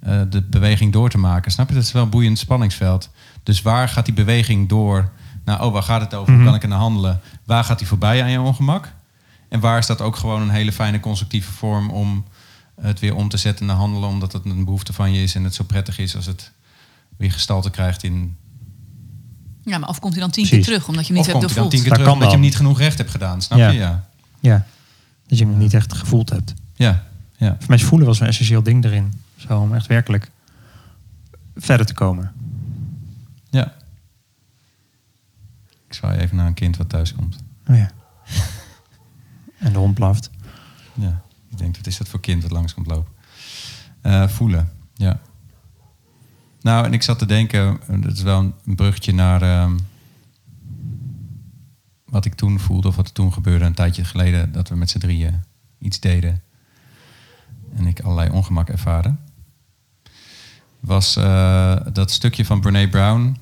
eh, 0.00 0.20
de 0.30 0.42
beweging 0.42 0.92
door 0.92 1.10
te 1.10 1.18
maken. 1.18 1.50
Snap 1.52 1.68
je? 1.68 1.74
Dat 1.74 1.82
is 1.82 1.92
wel 1.92 2.02
een 2.02 2.10
boeiend 2.10 2.38
spanningsveld. 2.38 3.10
Dus 3.42 3.62
waar 3.62 3.88
gaat 3.88 4.04
die 4.04 4.14
beweging 4.14 4.68
door? 4.68 5.10
Nou, 5.44 5.62
oh, 5.62 5.72
waar 5.72 5.82
gaat 5.82 6.00
het 6.00 6.14
over? 6.14 6.26
Hoe 6.32 6.36
Mhm. 6.36 6.44
kan 6.44 6.54
ik 6.54 6.62
er 6.62 6.68
naar 6.68 6.78
handelen? 6.78 7.20
Waar 7.44 7.64
gaat 7.64 7.78
die 7.78 7.88
voorbij 7.88 8.22
aan 8.22 8.30
je 8.30 8.40
ongemak? 8.40 8.92
En 9.48 9.60
waar 9.60 9.78
is 9.78 9.86
dat 9.86 10.00
ook 10.00 10.16
gewoon 10.16 10.42
een 10.42 10.50
hele 10.50 10.72
fijne 10.72 11.00
constructieve 11.00 11.52
vorm 11.52 11.90
om 11.90 12.24
het 12.80 13.00
weer 13.00 13.14
om 13.14 13.28
te 13.28 13.36
zetten 13.36 13.66
naar 13.66 13.76
handelen, 13.76 14.08
omdat 14.08 14.32
het 14.32 14.44
een 14.44 14.64
behoefte 14.64 14.92
van 14.92 15.12
je 15.12 15.22
is 15.22 15.34
en 15.34 15.44
het 15.44 15.54
zo 15.54 15.64
prettig 15.64 15.98
is 15.98 16.16
als 16.16 16.26
het 16.26 16.52
weer 17.16 17.32
gestalte 17.32 17.70
krijgt 17.70 18.02
in. 18.02 18.36
Ja, 19.64 19.78
maar 19.78 19.88
of 19.88 19.98
komt 20.00 20.12
hij 20.12 20.22
dan 20.22 20.30
tien 20.30 20.44
Precies. 20.46 20.64
keer 20.66 20.74
terug 20.74 20.88
omdat 20.88 21.06
je 21.06 21.12
hem 21.12 21.22
niet 21.22 21.32
hebt 21.32 21.54
dan 21.54 21.68
tien 21.68 21.82
keer 21.82 21.92
terug 21.92 22.12
omdat 22.12 22.26
je 22.26 22.32
hem 22.34 22.40
niet 22.44 22.56
genoeg 22.56 22.78
recht 22.78 22.98
hebt 22.98 23.10
gedaan, 23.10 23.42
snap 23.42 23.58
Ja. 23.58 23.68
je? 23.70 23.78
Ja. 23.78 24.04
Ja. 24.40 24.66
Dat 25.26 25.38
je 25.38 25.44
hem 25.46 25.58
niet 25.58 25.74
echt 25.74 25.94
gevoeld 25.94 26.30
hebt. 26.30 26.54
Ja. 26.74 27.04
ja. 27.36 27.56
Voor 27.58 27.68
mij 27.68 27.76
is 27.76 27.84
voelen 27.84 28.06
was 28.06 28.20
een 28.20 28.26
essentieel 28.26 28.62
ding 28.62 28.84
erin. 28.84 29.12
Zo 29.36 29.60
om 29.60 29.74
echt 29.74 29.86
werkelijk 29.86 30.30
verder 31.56 31.86
te 31.86 31.94
komen. 31.94 32.32
ja. 33.50 33.74
Ik 35.88 35.96
zwaai 35.96 36.18
even 36.18 36.36
naar 36.36 36.46
een 36.46 36.54
kind 36.54 36.76
wat 36.76 36.88
thuis 36.88 37.14
komt. 37.14 37.36
Oh 37.66 37.76
ja. 37.76 37.90
en 39.58 39.72
de 39.72 39.78
hond 39.78 39.94
blaft. 39.94 40.30
Ja. 40.94 41.22
Ik 41.50 41.58
denk, 41.58 41.76
wat 41.76 41.86
is 41.86 41.96
dat 41.96 42.08
voor 42.08 42.20
kind 42.20 42.42
dat 42.42 42.50
langs 42.50 42.74
komt 42.74 42.86
lopen? 42.86 43.12
Eh, 44.00 44.28
voelen, 44.28 44.70
ja. 44.94 45.20
Nou, 46.60 46.84
en 46.84 46.92
ik 46.92 47.02
zat 47.02 47.18
te 47.18 47.26
denken, 47.26 47.80
dat 47.86 48.12
is 48.12 48.22
wel 48.22 48.38
een 48.38 48.74
bruggetje 48.74 49.12
naar 49.12 49.42
ehm, 49.42 49.72
wat 52.04 52.24
ik 52.24 52.34
toen 52.34 52.60
voelde 52.60 52.88
of 52.88 52.96
wat 52.96 53.06
er 53.06 53.12
toen 53.12 53.32
gebeurde 53.32 53.64
een 53.64 53.74
tijdje 53.74 54.04
geleden, 54.04 54.52
dat 54.52 54.68
we 54.68 54.76
met 54.76 54.90
z'n 54.90 54.98
drieën 54.98 55.42
iets 55.78 56.00
deden 56.00 56.42
en 57.76 57.86
ik 57.86 58.00
allerlei 58.00 58.30
ongemak 58.30 58.68
ervaarde. 58.68 59.14
Was 60.80 61.16
eh, 61.16 61.76
dat 61.92 62.10
stukje 62.10 62.44
van 62.44 62.60
Brene 62.60 62.88
Brown. 62.88 63.36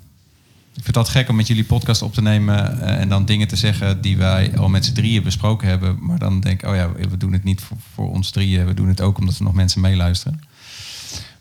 Ik 0.74 0.84
vind 0.84 0.96
het 0.96 1.08
gek 1.08 1.28
om 1.28 1.36
met 1.36 1.46
jullie 1.46 1.64
podcast 1.64 2.02
op 2.02 2.14
te 2.14 2.22
nemen 2.22 2.80
eh, 2.80 3.00
en 3.00 3.08
dan 3.08 3.24
dingen 3.24 3.48
te 3.48 3.56
zeggen 3.56 4.00
die 4.00 4.16
wij 4.16 4.58
al 4.58 4.68
met 4.68 4.84
z'n 4.84 4.92
drieën 4.92 5.22
besproken 5.22 5.68
hebben. 5.68 5.98
Maar 6.00 6.18
dan 6.18 6.40
denk 6.40 6.62
ik, 6.62 6.68
oh 6.68 6.74
ja, 6.74 6.92
we 6.92 7.16
doen 7.16 7.32
het 7.32 7.44
niet 7.44 7.60
voor, 7.60 7.76
voor 7.94 8.10
ons 8.10 8.30
drieën. 8.30 8.66
We 8.66 8.74
doen 8.74 8.88
het 8.88 9.00
ook 9.00 9.18
omdat 9.18 9.36
er 9.36 9.42
nog 9.42 9.54
mensen 9.54 9.80
meeluisteren. 9.80 10.40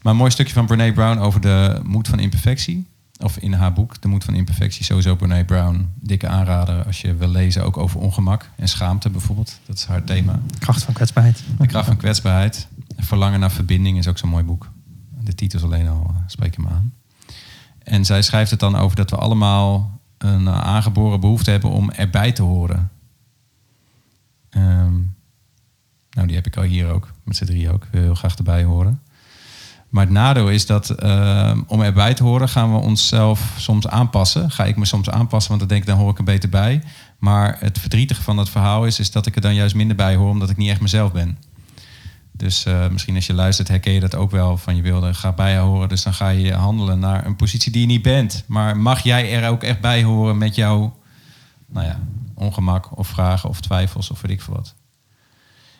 Maar 0.02 0.12
een 0.12 0.20
mooi 0.20 0.32
stukje 0.32 0.54
van 0.54 0.66
Brene 0.66 0.94
Brown 0.94 1.18
over 1.20 1.42
de 1.42 1.80
moed 1.84 2.08
van 2.08 2.20
imperfectie. 2.20 2.88
Of 3.20 3.38
in 3.38 3.54
haar 3.54 3.74
boek, 3.74 4.02
De 4.02 4.08
Moed 4.08 4.24
van 4.24 4.34
Imperfectie. 4.34 4.86
Sowieso 4.86 5.16
Brene 5.16 5.46
Brown. 5.46 5.90
Dikke 5.96 6.28
aanrader 6.28 6.86
als 6.86 7.02
je 7.02 7.16
wil 7.16 7.28
lezen, 7.28 7.64
ook 7.64 7.78
over 7.78 8.00
ongemak 8.00 8.50
en 8.56 8.68
schaamte 8.68 9.10
bijvoorbeeld. 9.10 9.60
Dat 9.66 9.78
is 9.78 9.86
haar 9.86 10.04
thema. 10.04 10.40
Kracht 10.60 10.84
van 10.84 10.94
kwetsbaarheid. 10.94 11.44
De 11.58 11.68
kracht 11.68 11.86
van 11.86 11.98
kwetsbaarheid. 11.98 12.68
Verlangen 12.98 13.40
naar 13.40 13.52
verbinding 13.52 13.98
is 13.98 14.08
ook 14.08 14.18
zo'n 14.18 14.30
mooi 14.30 14.44
boek. 14.44 14.70
De 15.24 15.36
titels 15.36 15.64
alleen 15.64 15.88
al 15.88 16.08
uh, 16.12 16.18
spreken 16.28 16.62
me 16.62 16.70
aan. 16.70 16.94
En 17.84 18.06
zij 18.06 18.22
schrijft 18.22 18.52
het 18.52 18.60
dan 18.60 18.76
over 18.76 18.96
dat 18.96 19.10
we 19.10 19.16
allemaal 19.16 20.00
een 20.18 20.48
eh, 20.48 20.62
aangeboren 20.62 21.20
behoefte 21.20 21.52
hebben 21.52 21.70
om 21.70 21.92
erbij 21.92 22.32
te 22.32 22.42
horen. 22.42 22.92
Ehm, 24.50 24.94
nou, 26.10 26.28
die 26.28 26.36
heb 26.36 26.46
ik 26.46 26.58
al 26.58 26.64
hier 26.64 26.90
ook, 26.90 27.14
met 27.24 27.36
z'n 27.36 27.46
drie 27.46 27.72
ook. 27.72 27.84
Ik 27.84 27.92
wil 27.92 28.02
heel 28.02 28.16
graag 28.16 28.36
erbij 28.36 28.64
horen. 28.64 29.02
Maar 29.90 30.04
het 30.04 30.14
nadeel 30.14 30.50
is 30.50 30.66
dat 30.66 30.90
ehm, 30.90 31.62
om 31.68 31.82
erbij 31.82 32.14
te 32.14 32.24
horen 32.24 32.50
gaan 32.50 32.74
we 32.74 32.80
onszelf 32.80 33.54
soms 33.58 33.88
aanpassen. 33.88 34.52
Ga 34.52 34.66
ik 34.66 34.76
me 34.76 34.86
soms 34.86 35.10
aanpassen, 35.10 35.50
want 35.50 35.60
dan 35.60 35.70
denk 35.70 35.82
ik, 35.82 35.88
dan 35.88 35.98
hoor 35.98 36.12
ik 36.12 36.18
er 36.18 36.24
beter 36.24 36.50
bij. 36.50 36.84
Maar 37.18 37.58
het 37.60 37.80
verdrietige 37.80 38.22
van 38.22 38.36
dat 38.36 38.50
verhaal 38.50 38.86
is, 38.86 39.00
is 39.00 39.12
dat 39.12 39.26
ik 39.26 39.36
er 39.36 39.42
dan 39.42 39.56
juist 39.56 39.76
minder 39.76 39.96
bij 39.96 40.16
hoor, 40.16 40.30
omdat 40.30 40.50
ik 40.50 40.58
niet 40.58 40.70
echt 40.70 40.82
mezelf 40.82 41.12
ben. 41.12 41.38
Dus 42.32 42.66
eh, 42.66 42.88
misschien 42.88 43.16
als 43.16 43.26
je 43.28 43.34
luistert, 43.34 43.68
herken 43.68 43.94
je 43.94 44.00
dat 44.00 44.16
ook 44.16 44.32
wel. 44.32 44.58
Van 44.58 44.76
je 44.76 44.82
wilde 44.82 45.14
ga 45.14 45.32
bij 45.32 45.58
horen, 45.58 45.90
dus 45.90 46.04
dan 46.04 46.14
ga 46.14 46.30
je 46.30 46.54
handelen 46.54 47.00
naar 47.00 47.26
een 47.26 47.36
positie 47.36 47.72
die 47.72 47.82
je 47.82 47.88
niet 47.88 48.02
bent. 48.02 48.44
Maar 48.48 48.78
mag 48.78 49.04
jij 49.04 49.32
er 49.32 49.50
ook 49.50 49.64
echt 49.64 49.82
bij 49.82 50.04
horen 50.04 50.38
met 50.38 50.56
jouw 50.56 50.98
nou 51.66 51.86
ja, 51.86 52.00
ongemak 52.34 52.98
of 52.98 53.08
vragen 53.08 53.50
of 53.50 53.62
twijfels 53.62 54.12
of 54.12 54.22
weet 54.22 54.32
ik 54.32 54.42
veel 54.42 54.54
wat. 54.54 54.76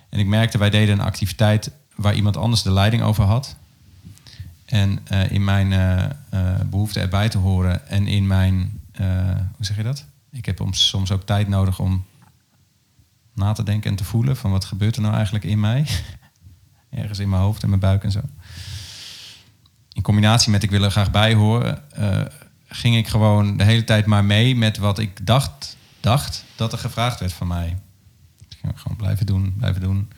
En 0.10 0.20
ik 0.20 0.28
merkte, 0.28 0.58
wij 0.58 0.70
deden 0.70 1.00
een 1.00 1.06
activiteit 1.06 1.72
waar 1.96 2.16
iemand 2.16 2.38
anders 2.38 2.62
de 2.62 2.72
leiding 2.72 3.04
over 3.04 3.24
had. 3.24 3.56
En 4.68 5.00
eh, 5.04 5.32
in 5.32 5.44
mijn 5.44 5.74
eh, 5.74 6.04
eh, 6.04 6.60
behoefte 6.66 7.00
erbij 7.00 7.30
te 7.30 7.38
horen 7.38 7.88
en 7.88 8.08
in 8.08 8.28
mijn, 8.28 8.82
hoe 9.56 9.66
zeg 9.66 9.76
je 9.78 9.84
dat? 9.84 10.06
Ik 10.32 10.46
heb 10.46 10.60
om- 10.62 10.74
soms 10.74 11.12
ook 11.12 11.24
tijd 11.24 11.48
nodig 11.48 11.80
om 11.80 12.06
na 13.34 13.54
te 13.54 13.64
denken 13.64 13.90
en 13.90 13.96
te 13.96 14.04
voelen 14.04 14.38
van 14.38 14.52
wat 14.52 14.66
gebeurt 14.66 14.96
er 14.96 15.02
nou 15.02 15.14
eigenlijk 15.14 15.46
in 15.46 15.60
mij. 15.60 15.88
Ergens 16.90 17.20
in 17.20 17.30
mijn 17.30 17.42
hoofd 17.42 17.64
en 17.64 17.70
mijn 17.70 17.82
buik 17.82 18.04
en 18.04 18.12
zo. 18.12 18.22
In 19.94 20.02
combinatie 20.02 20.52
met 20.52 20.64
ik 20.64 20.70
wil 20.70 20.84
er 20.84 20.92
graag 20.92 21.12
bij 21.12 21.34
horen, 21.34 21.82
ging 22.68 22.96
ik 22.96 23.08
gewoon 23.08 23.58
de 23.58 23.64
hele 23.64 23.84
tijd 23.84 24.06
maar 24.06 24.26
mee 24.26 24.56
met 24.56 24.78
wat 24.78 25.00
ik 25.00 25.26
dacht, 25.26 25.78
dacht 26.00 26.44
dat 26.56 26.72
er 26.72 26.78
gevraagd 26.78 27.20
werd 27.20 27.34
van 27.34 27.48
mij. 27.48 27.78
Ik 28.50 28.58
ging 28.62 28.80
gewoon 28.82 28.98
blijven 28.98 29.26
doen, 29.26 29.54
blijven 29.58 29.82
doen. 29.82 30.10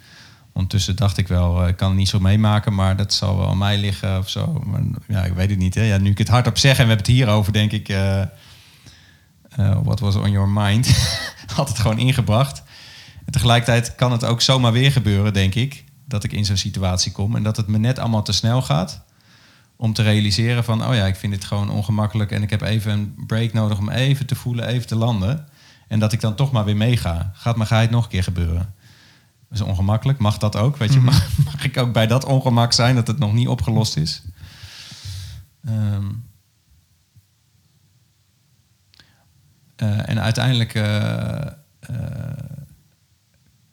Ondertussen 0.59 0.95
dacht 0.95 1.17
ik 1.17 1.27
wel, 1.27 1.61
eh, 1.61 1.67
ik 1.67 1.75
kan 1.75 1.87
het 1.87 1.97
niet 1.97 2.09
zo 2.09 2.19
meemaken, 2.19 2.75
maar 2.75 2.95
dat 2.95 3.13
zal 3.13 3.37
wel 3.37 3.47
aan 3.47 3.57
mij 3.57 3.77
liggen 3.77 4.17
of 4.17 4.29
zo. 4.29 4.61
Maar, 4.65 4.81
ja, 5.07 5.23
ik 5.23 5.33
weet 5.33 5.49
het 5.49 5.59
niet. 5.59 5.75
Hè? 5.75 5.83
Ja, 5.83 5.97
nu 5.97 6.09
ik 6.09 6.17
het 6.17 6.27
hardop 6.27 6.57
zeg 6.57 6.71
en 6.71 6.83
we 6.83 6.87
hebben 6.87 7.05
het 7.05 7.15
hierover, 7.15 7.53
denk 7.53 7.71
ik, 7.71 7.89
eh 7.89 8.21
what 9.83 9.99
was 9.99 10.15
on 10.15 10.31
your 10.31 10.49
mind? 10.49 10.87
had 11.55 11.67
het 11.67 11.79
gewoon 11.79 11.97
ingebracht. 11.97 12.63
En 13.25 13.31
tegelijkertijd 13.31 13.95
kan 13.95 14.11
het 14.11 14.23
ook 14.23 14.41
zomaar 14.41 14.71
weer 14.71 14.91
gebeuren, 14.91 15.33
denk 15.33 15.55
ik, 15.55 15.83
dat 16.05 16.23
ik 16.23 16.31
in 16.31 16.45
zo'n 16.45 16.57
situatie 16.57 17.11
kom 17.11 17.35
en 17.35 17.43
dat 17.43 17.57
het 17.57 17.67
me 17.67 17.77
net 17.77 17.99
allemaal 17.99 18.23
te 18.23 18.31
snel 18.31 18.61
gaat 18.61 19.01
om 19.75 19.93
te 19.93 20.03
realiseren 20.03 20.63
van, 20.63 20.85
oh 20.85 20.95
ja, 20.95 21.05
ik 21.05 21.15
vind 21.15 21.33
dit 21.33 21.45
gewoon 21.45 21.69
ongemakkelijk 21.69 22.31
en 22.31 22.43
ik 22.43 22.49
heb 22.49 22.61
even 22.61 22.91
een 22.91 23.13
break 23.27 23.53
nodig 23.53 23.77
om 23.77 23.89
even 23.89 24.25
te 24.25 24.35
voelen, 24.35 24.67
even 24.67 24.87
te 24.87 24.95
landen. 24.95 25.47
En 25.87 25.99
dat 25.99 26.13
ik 26.13 26.21
dan 26.21 26.35
toch 26.35 26.51
maar 26.51 26.65
weer 26.65 26.77
meega. 26.77 27.31
Gaat 27.33 27.55
ga 27.59 27.79
het 27.79 27.91
nog 27.91 28.03
een 28.03 28.09
keer 28.09 28.23
gebeuren? 28.23 28.73
Is 29.51 29.61
ongemakkelijk. 29.61 30.19
Mag 30.19 30.37
dat 30.37 30.55
ook? 30.55 30.77
Weet 30.77 30.93
je, 30.93 30.99
mag, 30.99 31.27
mag 31.45 31.63
ik 31.63 31.77
ook 31.77 31.93
bij 31.93 32.07
dat 32.07 32.25
ongemak 32.25 32.73
zijn 32.73 32.95
dat 32.95 33.07
het 33.07 33.19
nog 33.19 33.33
niet 33.33 33.47
opgelost 33.47 33.97
is? 33.97 34.23
Ehm, 35.65 36.07
eh, 39.75 40.09
en 40.09 40.19
uiteindelijk 40.19 40.73
eh, 40.73 41.47
eh, 41.79 42.37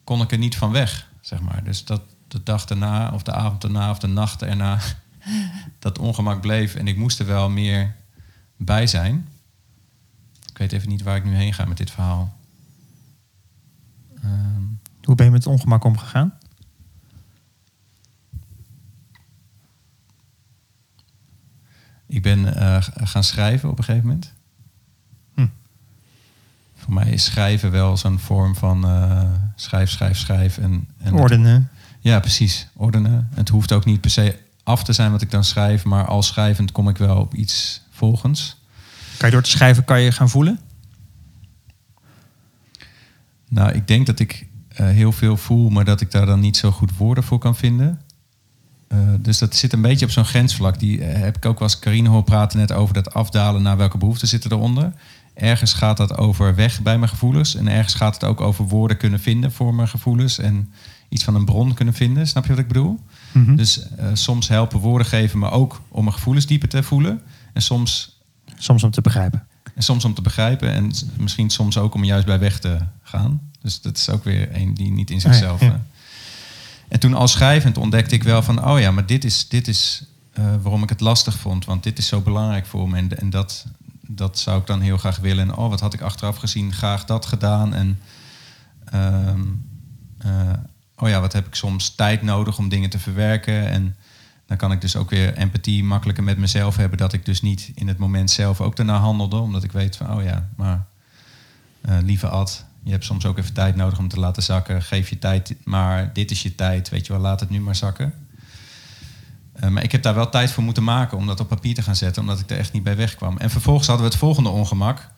kon 0.05 0.21
ik 0.23 0.33
er 0.33 0.39
niet 0.39 0.57
van 0.57 0.73
weg, 0.73 1.09
zeg 1.21 1.41
maar. 1.41 1.65
Dus 1.65 1.85
dat 1.85 2.03
de 2.29 2.43
dag 2.43 2.65
erna, 2.65 3.11
of 3.11 3.23
de 3.23 3.33
avond 3.33 3.65
erna, 3.65 3.91
of 3.91 3.99
de 3.99 4.07
nacht 4.07 4.43
erna, 4.43 4.79
dat 5.79 5.99
ongemak 5.99 6.41
bleef. 6.41 6.75
En 6.75 6.89
ik 6.89 6.97
moest 6.97 7.19
er 7.19 7.27
wel 7.27 7.51
meer 7.51 7.97
bij 8.57 8.87
zijn. 8.87 9.29
Ik 10.49 10.59
weet 10.59 10.73
even 10.73 10.89
niet 10.89 11.03
waar 11.03 11.17
ik 11.17 11.25
nu 11.25 11.35
heen 11.35 11.55
ga 11.55 11.65
met 11.65 11.77
dit 11.77 11.91
verhaal. 11.91 12.37
Ehm, 14.23 14.63
Hoe 15.07 15.15
ben 15.15 15.27
je 15.27 15.33
met 15.33 15.45
het 15.45 15.53
ongemak 15.53 15.85
omgegaan? 15.85 16.39
ik 22.07 22.23
ben 22.23 22.57
eh, 22.57 22.77
gaan 22.95 23.25
schrijven 23.25 23.71
op 23.71 23.79
een 23.79 23.85
gegeven 23.85 24.07
moment. 24.07 24.33
Hm. 25.35 25.47
Voor 26.75 26.95
mij 26.95 27.11
is 27.11 27.25
schrijven 27.25 27.71
wel 27.71 27.97
zo'n 27.97 28.19
vorm 28.19 28.57
van 28.57 28.85
eh, 28.85 29.23
schrijf, 29.55 29.91
schrijf, 29.91 30.19
schrijf. 30.19 30.59
En, 30.59 30.89
en 30.99 31.15
Ordenen. 31.15 31.71
Ja, 32.01 32.21
precies. 32.21 32.69
Ordenen. 32.75 33.29
Het 33.35 33.49
hoeft 33.49 33.73
ook 33.73 33.85
niet 33.85 34.01
per 34.01 34.11
se 34.11 34.39
af 34.63 34.85
te 34.85 34.93
zijn 34.93 35.11
wat 35.11 35.23
ik 35.23 35.31
dan 35.31 35.45
schrijf, 35.45 35.85
maar 35.85 36.07
al 36.07 36.23
schrijvend 36.23 36.73
kom 36.73 36.89
ik 36.89 36.97
wel 36.97 37.17
op 37.17 37.35
iets 37.35 37.83
volgens. 37.91 38.57
Kan 39.17 39.29
je 39.29 39.35
door 39.35 39.45
te 39.45 39.51
schrijven 39.51 39.85
kan 39.85 40.01
je 40.01 40.13
gaan 40.13 40.29
voelen? 40.29 40.61
Nou, 43.49 43.73
ik 43.73 43.89
denk 43.89 44.07
dat 44.07 44.19
ik 44.19 44.46
heel 44.85 45.13
veel 45.13 45.37
voel, 45.37 45.69
maar 45.69 45.85
dat 45.85 46.01
ik 46.01 46.11
daar 46.11 46.27
dan 46.27 46.41
niet 46.41 46.57
zo 46.57 46.71
goed 46.71 46.97
woorden 46.97 47.25
voor 47.25 47.39
kan 47.39 47.57
vinden. 47.57 48.01
Eh, 48.89 48.99
dus 49.21 49.39
dat 49.39 49.57
zit 49.57 49.73
een 49.73 49.81
beetje 49.83 50.05
op 50.07 50.11
zo'n 50.13 50.25
grensvlak. 50.25 50.79
Die 50.79 51.05
eh, 51.05 51.21
heb 51.23 51.37
ik 51.37 51.45
ook 51.47 51.59
wel 51.59 51.69
eens 51.69 51.79
Carine 51.79 52.09
horen 52.09 52.25
praten 52.25 52.59
net 52.59 52.73
over 52.73 52.95
dat 52.95 53.15
afdalen 53.15 53.63
naar 53.63 53.77
welke 53.77 53.99
behoeften 53.99 54.29
zitten 54.29 54.53
eronder. 54.53 54.93
Ergens 55.35 55.73
gaat 55.73 55.97
dat 55.97 56.17
over 56.17 56.55
weg 56.55 56.83
bij 56.83 56.99
mijn 56.99 57.11
gevoelens. 57.11 57.55
En 57.55 57.69
ergens 57.69 57.95
gaat 57.95 58.15
het 58.15 58.25
ook 58.25 58.41
over 58.41 58.65
woorden 58.65 58.97
kunnen 58.97 59.21
vinden 59.21 59.53
voor 59.53 59.75
mijn 59.75 59.89
gevoelens. 59.89 60.39
En 60.39 60.73
iets 61.09 61.25
van 61.25 61.35
een 61.35 61.45
bron 61.45 61.75
kunnen 61.75 61.95
vinden. 61.95 62.27
Snap 62.27 62.43
je 62.45 62.51
wat 62.51 62.59
ik 62.59 62.69
bedoel? 62.69 63.01
Mhm. 63.33 63.57
Dus 63.57 63.89
eh, 63.89 64.07
soms 64.13 64.49
helpen 64.49 64.79
woorden 64.81 65.07
geven 65.07 65.39
me 65.39 65.51
ook 65.51 65.81
om 65.89 66.03
mijn 66.05 66.15
gevoelens 66.17 66.47
dieper 66.47 66.69
te 66.69 66.83
voelen. 66.83 67.23
En 67.53 67.63
soms, 67.63 68.21
Soms 68.57 68.83
om 68.83 68.91
te 68.91 69.01
begrijpen. 69.01 69.47
en 69.75 69.83
soms 69.83 70.05
om 70.05 70.15
te 70.15 70.23
begrijpen. 70.23 70.73
En 70.73 70.91
misschien 71.19 71.51
soms 71.51 71.79
ook 71.79 71.95
om 71.95 72.05
juist 72.05 72.27
bij 72.27 72.39
weg 72.39 72.59
te 72.59 72.79
gaan. 73.03 73.41
Dus 73.67 73.81
dat 73.81 73.97
is 73.97 74.11
ook 74.11 74.25
weer 74.25 74.57
een 74.57 74.75
die 74.75 74.91
niet 74.91 75.11
in 75.11 75.21
zichzelf. 75.21 75.61
ja. 75.61 75.67
eh. 75.67 75.75
En 76.89 77.01
toen 77.01 77.15
als 77.15 77.33
schrijvend 77.33 77.79
ontdekte 77.79 78.15
ik 78.15 78.23
wel 78.23 78.43
van... 78.43 78.67
oh 78.69 78.81
ja, 78.81 78.91
maar 78.91 79.07
dit 79.07 79.25
is, 79.25 79.49
dit 79.49 79.69
is 79.69 80.05
eh, 80.33 80.45
waarom 80.63 80.83
ik 80.83 80.89
het 80.89 81.01
lastig 81.01 81.39
vond. 81.39 81.65
Want 81.65 81.83
dit 81.83 81.99
is 81.99 82.07
zo 82.07 82.21
belangrijk 82.21 82.67
voor 82.67 82.89
me. 82.89 82.97
En, 82.97 83.19
en 83.19 83.31
dat, 83.31 83.67
dat 84.01 84.39
zou 84.39 84.61
ik 84.61 84.67
dan 84.67 84.81
heel 84.81 84.97
graag 84.97 85.19
willen. 85.19 85.49
En 85.49 85.57
oh, 85.57 85.69
wat 85.69 85.81
had 85.81 85.95
ik 85.95 86.01
achteraf 86.01 86.37
gezien 86.37 86.73
graag 86.73 87.05
dat 87.05 87.27
gedaan. 87.27 87.75
En 87.75 87.99
ehm, 88.85 89.41
eh, 90.19 90.53
oh 90.97 91.09
ja, 91.09 91.21
wat 91.21 91.33
heb 91.33 91.47
ik 91.47 91.55
soms 91.55 91.95
tijd 91.95 92.23
nodig 92.23 92.59
om 92.59 92.69
dingen 92.69 92.91
te 92.91 92.99
verwerken. 92.99 93.69
En 93.69 93.97
dan 94.47 94.57
kan 94.57 94.73
ik 94.73 94.81
dus 94.81 94.97
ook 94.97 95.11
weer 95.11 95.35
empathie 95.35 95.85
makkelijker 95.85 96.25
met 96.25 96.39
mezelf 96.39 96.77
hebben. 96.77 96.99
Dat 96.99 97.13
ik 97.13 97.25
dus 97.25 97.43
niet 97.43 97.71
in 97.75 97.89
het 97.89 97.99
moment 97.99 98.31
zelf 98.31 98.61
ook 98.61 98.77
daarna 98.77 98.99
handelde. 98.99 99.37
Omdat 99.37 99.65
ik 99.65 99.73
weet 99.73 99.97
van, 99.97 100.13
oh 100.17 100.23
ja, 100.23 100.49
maar 100.57 100.87
lieve 102.03 102.29
Ad, 102.29 102.65
je 102.87 102.93
hebt 102.93 103.05
soms 103.05 103.27
ook 103.27 103.39
even 103.39 103.53
tijd 103.53 103.77
nodig 103.77 103.99
om 103.99 104.09
te 104.09 104.21
laten 104.21 104.43
zakken. 104.43 104.83
Geef 104.83 105.09
je 105.09 105.19
tijd, 105.19 105.55
maar 105.65 106.13
dit 106.13 106.31
is 106.31 106.43
je 106.43 106.55
tijd. 106.55 106.89
Weet 106.89 107.07
je 107.07 107.13
wel, 107.13 107.23
laat 107.23 107.41
het 107.41 107.51
nu 107.51 107.61
maar 107.61 107.75
zakken. 107.75 108.13
Eh, 109.53 109.69
maar 109.71 109.83
ik 109.83 109.93
heb 109.93 110.03
daar 110.03 110.15
wel 110.15 110.29
tijd 110.29 110.51
voor 110.51 110.63
moeten 110.63 110.85
maken 110.85 111.19
om 111.19 111.27
dat 111.27 111.41
op 111.41 111.49
papier 111.49 111.75
te 111.75 111.83
gaan 111.83 111.97
zetten, 111.97 112.23
omdat 112.23 112.41
ik 112.41 112.51
er 112.51 112.59
echt 112.59 112.73
niet 112.73 112.83
bij 112.83 112.97
wegkwam. 112.97 113.39
En 113.39 113.51
vervolgens 113.51 113.87
hadden 113.87 114.07
we 114.07 114.11
het 114.11 114.21
volgende 114.21 114.49
ongemak. 114.49 115.09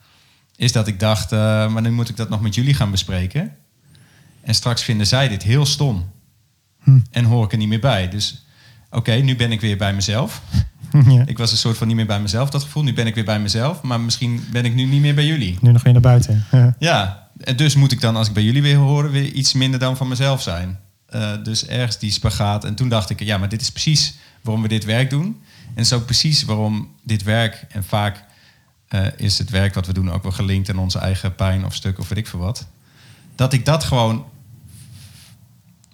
Is 0.55 0.71
dat 0.71 0.87
ik 0.87 0.99
dacht, 0.99 1.31
eh, 1.31 1.39
maar 1.67 1.81
nu 1.81 1.91
moet 1.91 2.09
ik 2.09 2.15
dat 2.15 2.29
nog 2.29 2.41
met 2.41 2.55
jullie 2.55 2.73
gaan 2.73 2.91
bespreken. 2.91 3.55
En 4.41 4.53
straks 4.53 4.83
vinden 4.83 5.07
zij 5.07 5.27
dit 5.27 5.43
heel 5.43 5.65
stom. 5.65 6.11
Hm. 6.83 6.99
En 7.11 7.25
hoor 7.25 7.45
ik 7.45 7.51
er 7.51 7.57
niet 7.57 7.67
meer 7.67 7.79
bij. 7.79 8.09
Dus 8.09 8.45
oké, 8.89 9.11
nu 9.11 9.35
ben 9.35 9.51
ik 9.51 9.61
weer 9.61 9.77
bij 9.77 9.93
mezelf. 9.93 10.41
ja. 11.07 11.23
Ik 11.25 11.37
was 11.37 11.51
een 11.51 11.57
soort 11.57 11.77
van 11.77 11.87
niet 11.87 11.95
meer 11.95 12.05
bij 12.05 12.21
mezelf, 12.21 12.49
dat 12.49 12.63
gevoel. 12.63 12.83
Nu 12.83 12.93
ben 12.93 13.07
ik 13.07 13.15
weer 13.15 13.25
bij 13.25 13.39
mezelf, 13.39 13.81
maar 13.81 13.99
misschien 13.99 14.43
ben 14.51 14.65
ik 14.65 14.73
nu 14.73 14.85
niet 14.85 15.01
meer 15.01 15.15
bij 15.15 15.25
jullie. 15.25 15.57
Nu 15.61 15.71
nog 15.71 15.83
weer 15.83 15.93
naar 15.93 16.01
buiten. 16.01 16.45
Ja. 16.51 16.75
Ja, 16.79 17.28
en 17.39 17.55
dus 17.55 17.75
moet 17.75 17.91
ik 17.91 18.01
dan, 18.01 18.15
als 18.15 18.27
ik 18.27 18.33
bij 18.33 18.43
jullie 18.43 18.61
weer 18.61 18.75
hoor, 18.75 19.11
weer 19.11 19.31
iets 19.31 19.53
minder 19.53 19.79
dan 19.79 19.97
van 19.97 20.07
mezelf 20.07 20.41
zijn. 20.41 20.79
Eh, 21.05 21.43
dus 21.43 21.65
ergens 21.65 21.99
die 21.99 22.11
spagaat. 22.11 22.63
En 22.63 22.75
toen 22.75 22.89
dacht 22.89 23.09
ik, 23.09 23.19
ja, 23.19 23.37
maar 23.37 23.49
dit 23.49 23.61
is 23.61 23.71
precies 23.71 24.15
waarom 24.41 24.61
we 24.61 24.67
dit 24.67 24.85
werk 24.85 25.09
doen. 25.09 25.41
En 25.73 25.85
ook 25.93 26.05
precies 26.05 26.43
waarom 26.43 26.95
dit 27.03 27.23
werk, 27.23 27.65
en 27.69 27.83
vaak 27.83 28.23
eh, 28.87 29.05
is 29.15 29.37
het 29.37 29.49
werk 29.49 29.73
wat 29.73 29.87
we 29.87 29.93
doen 29.93 30.11
ook 30.11 30.23
wel 30.23 30.31
gelinkt 30.31 30.69
aan 30.69 30.77
onze 30.77 30.99
eigen 30.99 31.35
pijn 31.35 31.65
of 31.65 31.75
stuk 31.75 31.99
of 31.99 32.09
weet 32.09 32.17
ik 32.17 32.27
veel 32.27 32.39
wat. 32.39 32.67
Dat 33.35 33.53
ik 33.53 33.65
dat 33.65 33.83
gewoon. 33.83 34.25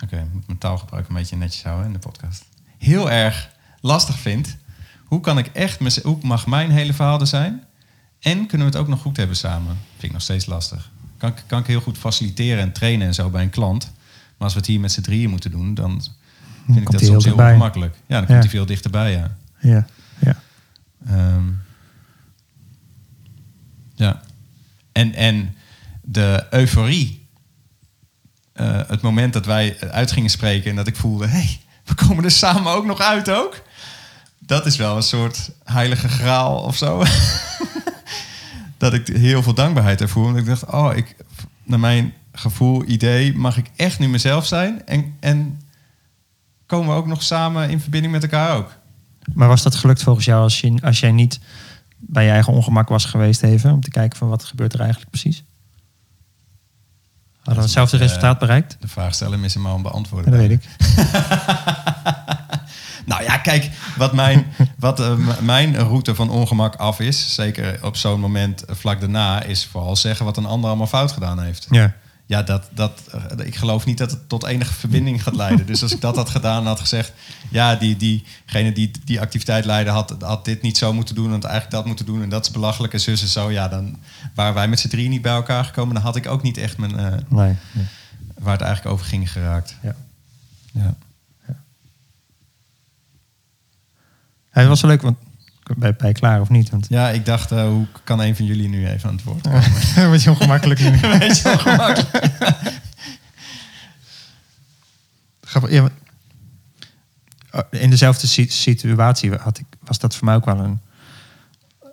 Oké, 0.04 0.18
ik 0.18 0.34
moet 0.34 0.48
mijn 0.48 0.60
taalgebruik 0.60 1.08
een 1.08 1.16
beetje 1.16 1.36
netjes 1.36 1.64
houden 1.64 1.86
in 1.86 1.94
de 1.94 2.00
podcast. 2.00 2.46
Heel 2.78 3.12
erg 3.12 3.50
lastig 3.82 4.20
vind. 4.20 4.58
Hoe 5.06 5.20
kan 5.20 5.38
ik 5.38 5.48
echt, 5.48 6.02
hoe 6.04 6.18
mag 6.22 6.48
mijn 6.48 6.72
hele 6.72 6.94
verhaal 6.94 7.20
er 7.20 7.28
zijn? 7.28 7.64
En 8.20 8.48
kunnen 8.48 8.68
we 8.68 8.74
het 8.74 8.82
ook 8.82 8.88
nog 8.88 9.02
goed 9.02 9.18
hebben 9.18 9.36
samen? 9.36 9.78
Vind 9.92 10.04
ik 10.04 10.12
nog 10.12 10.22
steeds 10.22 10.46
lastig. 10.46 10.92
Kan, 11.18 11.30
ik- 11.30 11.44
kan 11.48 11.60
ik 11.60 11.68
heel 11.68 11.82
goed 11.82 11.98
faciliteren 11.98 12.62
en 12.64 12.72
trainen 12.72 13.08
en 13.08 13.14
zo 13.14 13.30
bij 13.30 13.44
een 13.44 13.50
klant. 13.50 13.84
Maar 14.38 14.48
als 14.48 14.54
we 14.54 14.60
het 14.60 14.68
hier 14.68 14.80
met 14.80 14.92
z'n 14.92 15.02
drieën 15.02 15.30
moeten 15.30 15.52
doen, 15.52 15.74
dan 15.74 16.04
vind 16.66 16.78
ik 16.78 16.92
dat 16.92 17.00
heel 17.02 17.10
soms 17.10 17.10
heel 17.10 17.34
dichtbij. 17.34 17.46
ongemakkelijk. 17.52 17.96
Ja, 18.06 18.18
dan 18.18 18.26
komt 18.26 18.40
hij 18.40 18.50
veel 18.50 18.66
dichterbij, 18.66 19.12
ja. 19.12 19.36
Ja. 19.60 19.86
ja. 20.20 20.42
Ehm, 21.08 21.44
ja. 23.96 24.22
En, 24.92 25.14
en 25.14 25.56
de 26.02 26.46
euforie. 26.50 27.28
eh, 28.54 28.82
het 28.88 29.02
moment 29.02 29.34
dat 29.34 29.46
wij 29.46 29.80
uit 29.92 30.12
gingen 30.12 30.30
spreken 30.30 30.70
en 30.70 30.76
dat 30.76 30.88
ik 30.88 30.96
voelde... 30.96 31.26
hé, 31.28 31.32
hey, 31.38 31.60
we 31.86 31.94
komen 31.96 32.24
er 32.24 32.32
samen 32.32 32.72
ook 32.72 32.86
nog 32.86 33.00
uit 33.00 33.30
ook. 33.30 33.62
Dat 34.40 34.66
is 34.66 34.76
wel 34.76 34.96
een 34.96 35.04
soort 35.04 35.52
heilige 35.64 36.08
graal 36.10 36.58
of 36.58 36.76
zo. 36.78 36.98
dat 38.92 38.94
ik 38.94 39.08
heel 39.08 39.44
veel 39.44 39.54
dankbaarheid 39.54 40.02
ervoor. 40.02 40.24
Want 40.24 40.38
ik 40.38 40.46
dacht, 40.46 40.66
oh, 40.66 40.96
ik, 40.96 41.16
naar 41.64 41.80
mijn 41.80 42.14
gevoel, 42.32 42.84
idee... 42.86 43.38
mag 43.38 43.58
ik 43.58 43.70
echt 43.76 44.00
nu 44.00 44.08
mezelf 44.08 44.46
zijn. 44.46 44.86
En, 44.86 45.16
en 45.20 45.62
komen 46.66 46.90
we 46.90 46.96
ook 46.96 47.08
nog 47.08 47.24
samen 47.24 47.70
in 47.70 47.80
verbinding 47.80 48.14
met 48.14 48.24
elkaar 48.24 48.56
ook. 48.56 48.76
Maar 49.34 49.48
was 49.48 49.64
dat 49.64 49.76
gelukt 49.76 50.04
volgens 50.04 50.26
jou 50.26 50.42
als, 50.42 50.60
je, 50.60 50.78
als 50.82 51.00
jij 51.00 51.12
niet 51.12 51.40
bij 51.98 52.26
je 52.26 52.32
eigen 52.32 52.54
ongemak 52.54 52.90
was 52.90 53.06
geweest 53.06 53.44
even? 53.44 53.72
Om 53.72 53.82
te 53.82 53.90
kijken 53.90 54.18
van 54.18 54.30
wat 54.30 54.44
gebeurt 54.44 54.74
er 54.74 54.80
eigenlijk 54.80 55.10
precies? 55.10 55.44
Hadden 57.36 57.56
we 57.56 57.62
hetzelfde 57.62 57.98
eh, 57.98 58.04
resultaat 58.04 58.40
bereikt? 58.40 58.78
De 58.80 58.88
vraag 58.88 59.14
stellen 59.14 59.44
is 59.44 59.54
hem 59.54 59.66
al 59.66 59.76
een 59.76 59.82
beantwoorden. 59.82 60.32
Ja, 60.32 60.38
dat 60.38 60.48
weet 60.48 60.60
ik. 60.60 60.70
Nou 63.06 63.24
ja, 63.24 63.38
kijk, 63.38 63.70
wat 63.98 64.14
mijn, 64.14 64.46
wat, 64.76 65.00
eh, 65.00 65.40
mijn 65.42 65.76
route 65.76 66.16
van 66.16 66.30
ongemak 66.30 66.76
af 66.76 67.00
is, 67.00 67.34
zeker 67.34 67.80
op 67.82 67.96
zo'n 67.96 68.20
moment 68.20 68.66
eh, 68.66 68.76
vlak 68.76 69.00
daarna, 69.00 69.44
is 69.44 69.66
vooral 69.66 69.96
zeggen 69.96 70.26
wat 70.26 70.38
een 70.38 70.46
ander 70.46 70.70
allemaal 70.70 70.88
fout 70.88 71.12
gedaan 71.12 71.40
heeft. 71.40 71.68
Ja. 71.70 71.94
Ja, 72.28 72.44
dat, 72.44 72.70
dat, 72.74 73.02
eh, 73.12 73.46
ik 73.46 73.56
geloof 73.56 73.86
niet 73.86 73.98
dat 73.98 74.12
het 74.12 74.30
tot 74.30 74.46
enige 74.46 74.74
verbinding 74.74 75.24
gaat 75.24 75.36
leiden. 75.36 75.66
Dus 75.66 75.82
als 75.82 75.92
ik 75.92 76.02
dat 76.02 76.16
had 76.16 76.30
gedaan 76.30 76.62
en 76.62 76.68
had 76.68 76.80
gezegd, 76.80 77.14
ja, 77.50 77.76
die, 77.76 77.98
diegene 77.98 78.72
die 78.72 78.92
die 79.06 79.22
activiteit 79.22 79.66
leidde 79.66 79.92
had, 79.92 80.16
had 80.20 80.46
dit 80.46 80.62
niet 80.62 80.78
zo 80.78 80.94
moeten 80.94 81.16
doen, 81.16 81.26
en 81.26 81.32
had 81.32 81.44
eigenlijk 81.44 81.76
dat 81.76 81.86
moeten 81.86 82.06
doen 82.06 82.22
en 82.22 82.30
dat 82.30 82.46
is 82.46 82.52
belachelijk 82.52 82.94
en 82.94 83.00
zus 83.00 83.22
en 83.22 83.28
zo, 83.28 83.52
ja, 83.52 83.68
dan 83.68 83.98
waren 84.36 84.54
wij 84.54 84.68
met 84.68 84.80
z'n 84.80 84.88
drie 84.88 85.10
niet 85.10 85.22
bij 85.22 85.34
elkaar 85.34 85.66
gekomen, 85.66 85.94
dan 85.94 86.04
had 86.04 86.16
ik 86.16 86.28
ook 86.28 86.42
niet 86.42 86.58
echt 86.58 86.78
mijn, 86.78 86.96
Nee. 87.30 87.56
nee. 87.72 87.86
waar 88.40 88.54
het 88.54 88.62
eigenlijk 88.62 88.94
over 88.96 89.06
ging 89.06 89.32
geraakt. 89.32 89.76
Ja. 89.82 89.96
Ja. 90.72 90.96
Ja, 94.56 94.62
het 94.62 94.68
was 94.70 94.82
wel 94.82 94.92
leuk, 94.92 95.02
want 95.02 95.18
ben 95.78 95.96
je 96.08 96.12
klaar 96.14 96.42
of 96.42 96.50
niet? 96.50 96.70
Want 96.70 96.86
Ja, 96.90 97.10
ik 97.10 97.26
dacht, 97.26 97.52
eh, 97.52 97.68
hoe 97.68 97.88
kan 98.04 98.20
een 98.22 98.36
van 98.36 98.46
jullie 98.46 98.68
nu 98.70 98.88
even 98.88 99.10
aan 99.10 99.16
het 99.16 99.24
woord 99.24 99.42
komen? 99.42 100.20
je 100.22 100.30
ongemakkelijk. 100.30 100.80
nu. 100.80 101.00
Beetje 101.20 101.52
ongemakkelijk. 101.52 102.32
Grappig. 105.42 105.72
Ja, 105.72 105.82
maar- 105.82 105.92
Oh, 107.52 107.62
in 107.70 107.90
dezelfde 107.90 108.28
si- 108.28 108.50
situatie 108.50 109.36
had 109.36 109.58
ik, 109.60 109.66
was 109.84 110.00
dat 110.00 110.16
voor 110.16 110.26
mij 110.26 110.36
ook 110.36 110.46
wel 110.46 110.60
een, 110.60 110.80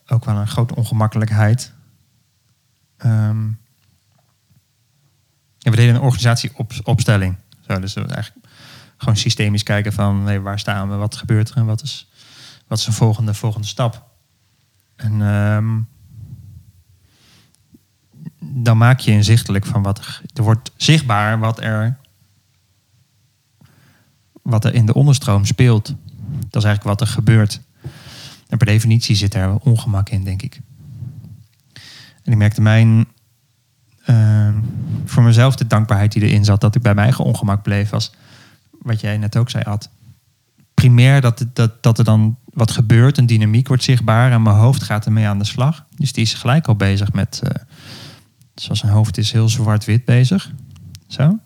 ook 0.07 0.25
wel 0.25 0.37
een 0.37 0.49
grote 0.49 0.75
ongemakkelijkheid. 0.75 1.73
Ehm, 2.97 3.47
ja, 5.59 5.71
we 5.71 5.77
deden 5.77 5.95
een 5.95 6.01
organisatieopstelling. 6.01 7.37
Zo, 7.69 7.81
dus 7.81 7.95
we 7.95 8.01
eigenlijk 8.07 8.47
gewoon 8.97 9.17
systemisch 9.17 9.63
kijken 9.63 9.93
van 9.93 10.27
hey, 10.27 10.41
waar 10.41 10.59
staan 10.59 10.89
we, 10.91 10.95
wat 10.95 11.17
gebeurt 11.17 11.51
er 11.51 11.57
en 11.57 11.67
wat 11.67 11.83
is, 11.83 12.09
wat 12.73 12.81
is 12.81 12.87
een 12.87 12.93
volgende, 12.93 13.35
volgende 13.35 13.67
stap. 13.67 14.05
En 14.97 15.23
ehm, 15.23 15.81
dan 18.39 18.77
maak 18.77 19.01
je 19.01 19.11
inzichtelijk 19.11 19.67
van 19.67 19.83
wat 19.83 19.99
er, 19.99 20.23
er 20.35 20.43
wordt 20.43 20.73
zichtbaar 20.77 21.39
wat 21.39 21.61
er 21.61 21.99
wat 24.43 24.65
er 24.65 24.75
in 24.75 24.87
de 24.87 24.95
onderstroom 24.95 25.45
speelt. 25.45 25.87
Dat 26.49 26.63
is 26.63 26.69
eigenlijk 26.69 26.83
wat 26.83 27.01
er 27.01 27.15
gebeurt. 27.15 27.61
En 28.49 28.59
per 28.59 28.67
definitie 28.67 29.17
zit 29.17 29.35
er 29.35 29.57
ongemak 29.57 30.09
in, 30.09 30.25
denk 30.25 30.43
ik. 30.43 30.61
En 32.23 32.33
ik 32.33 32.37
merkte 32.37 32.61
mijn, 32.61 33.07
eh, 34.05 34.55
voor 35.05 35.23
mezelf 35.23 35.57
de 35.57 35.67
dankbaarheid 35.67 36.13
die 36.13 36.23
erin 36.23 36.45
zat, 36.45 36.61
dat 36.61 36.75
ik 36.75 36.83
bij 36.83 36.95
mijn 36.95 37.07
eigen 37.07 37.25
ongemak 37.25 37.63
bleef, 37.63 37.91
was 37.91 38.13
wat 38.71 39.01
jij 39.01 39.19
net 39.19 39.37
ook 39.37 39.51
zei, 39.51 39.65
Ad. 39.65 39.91
Primair 40.75 41.21
dat, 41.21 41.45
dat, 41.53 41.83
dat 41.83 41.99
er 41.99 42.05
dan 42.05 42.37
wat 42.45 42.71
gebeurt, 42.71 43.19
een 43.19 43.27
dynamiek 43.27 43.69
wordt 43.69 43.83
zichtbaar 43.83 44.33
en 44.33 44.43
mijn 44.43 44.57
hoofd 44.57 44.83
gaat 44.83 45.07
ermee 45.07 45.27
aan 45.27 45.39
de 45.39 45.45
slag. 45.45 45.87
Dus 45.97 46.13
die 46.13 46.23
is 46.23 46.35
gelijk 46.35 46.67
al 46.67 46.77
bezig 46.77 47.13
met, 47.13 47.41
eh, 47.45 47.63
zoals 48.55 48.79
zijn 48.79 48.93
hoofd 48.93 49.19
is 49.19 49.33
heel 49.33 49.49
zwart-wit 49.49 50.05
bezig. 50.05 50.53
Zo. 51.07 51.39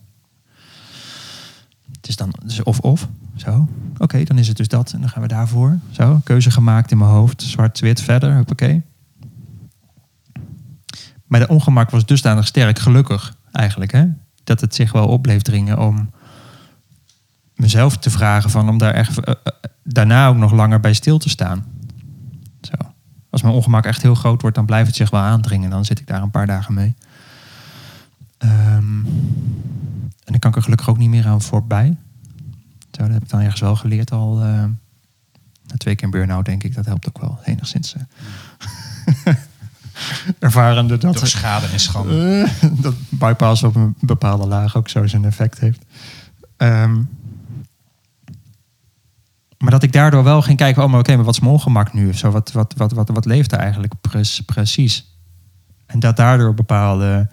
Het 1.92 2.08
is 2.08 2.16
dan 2.16 2.34
dus 2.44 2.62
of-of. 2.62 3.08
Zo. 3.36 3.68
Oké, 3.98 4.24
dan 4.24 4.38
is 4.38 4.48
het 4.48 4.56
dus 4.56 4.68
dat. 4.68 4.92
En 4.92 5.00
dan 5.00 5.08
gaan 5.08 5.22
we 5.22 5.28
daarvoor. 5.28 5.78
Zo. 5.90 6.20
Keuze 6.24 6.50
gemaakt 6.50 6.90
in 6.90 6.98
mijn 6.98 7.10
hoofd. 7.10 7.42
Zwart-wit 7.42 8.00
verder. 8.00 8.36
Hoppakee. 8.36 8.82
Maar 11.26 11.40
de 11.40 11.48
ongemak 11.48 11.90
was 11.90 12.06
dusdanig 12.06 12.46
sterk, 12.46 12.78
gelukkig 12.78 13.36
eigenlijk. 13.52 13.92
Hè? 13.92 14.06
Dat 14.44 14.60
het 14.60 14.74
zich 14.74 14.92
wel 14.92 15.08
op 15.08 15.22
bleef 15.22 15.42
dringen 15.42 15.78
om 15.78 16.10
mezelf 17.56 17.96
te 17.96 18.10
vragen 18.10 18.50
van 18.50 18.68
om 18.68 18.78
daar 18.78 18.94
echt 18.94 19.20
eh, 19.20 19.34
eh, 19.44 19.52
daarna 19.82 20.28
ook 20.28 20.36
nog 20.36 20.52
langer 20.52 20.80
bij 20.80 20.92
stil 20.92 21.18
te 21.18 21.28
staan. 21.28 21.64
Zo. 22.60 22.72
Als 23.30 23.42
mijn 23.42 23.54
ongemak 23.54 23.84
echt 23.84 24.02
heel 24.02 24.14
groot 24.14 24.40
wordt, 24.40 24.56
dan 24.56 24.66
blijft 24.66 24.86
het 24.86 24.96
zich 24.96 25.10
wel 25.10 25.20
aandringen. 25.20 25.70
Dan 25.70 25.84
zit 25.84 25.98
ik 26.00 26.06
daar 26.06 26.22
een 26.22 26.30
paar 26.30 26.46
dagen 26.46 26.74
mee. 26.74 26.94
Ehm, 28.38 29.04
en 30.24 30.32
dan 30.32 30.38
kan 30.38 30.50
ik 30.50 30.56
er 30.56 30.62
gelukkig 30.62 30.88
ook 30.88 30.98
niet 30.98 31.08
meer 31.10 31.26
aan 31.26 31.42
voorbij. 31.42 31.96
Zo, 32.90 33.02
dat 33.02 33.12
heb 33.12 33.22
ik 33.22 33.28
dan 33.28 33.40
ergens 33.40 33.60
wel 33.60 33.76
geleerd 33.76 34.12
al. 34.12 34.34
na 34.36 35.76
twee 35.76 35.94
keer 35.94 36.08
burn-out, 36.08 36.44
denk 36.44 36.62
ik. 36.62 36.74
Dat 36.74 36.86
helpt 36.86 37.08
ook 37.08 37.18
wel 37.20 37.38
enigszins. 37.44 37.94
eh. 37.94 39.34
Ervarende 40.38 40.98
dat, 40.98 41.14
Door 41.14 41.26
schade 41.26 41.66
en 41.66 41.80
schande. 41.80 42.46
dat 42.72 42.94
bypass 43.08 43.62
op 43.62 43.74
een 43.74 43.94
bepaalde 44.00 44.46
laag 44.46 44.76
ook 44.76 44.88
zo 44.88 45.06
zijn 45.06 45.24
effect 45.24 45.58
heeft. 45.58 45.84
Ehm, 46.56 47.02
maar 49.58 49.70
dat 49.70 49.82
ik 49.82 49.92
daardoor 49.92 50.24
wel 50.24 50.42
ging 50.42 50.56
kijken, 50.58 50.82
oh 50.82 50.90
maar 50.90 51.00
oké, 51.00 51.16
maar 51.16 51.24
wat 51.24 51.34
is 51.34 51.40
mijn 51.40 51.52
ongemak 51.52 51.92
nu? 51.92 52.12
Zo, 52.12 52.30
wat, 52.30 52.52
wat, 52.52 52.74
wat, 52.76 52.92
wat, 52.92 53.08
wat 53.08 53.24
leeft 53.24 53.52
er 53.52 53.58
eigenlijk 53.58 53.92
pre- 54.00 54.42
precies? 54.46 55.14
En 55.86 56.00
dat 56.00 56.16
daardoor 56.16 56.54
bepaalde 56.54 57.28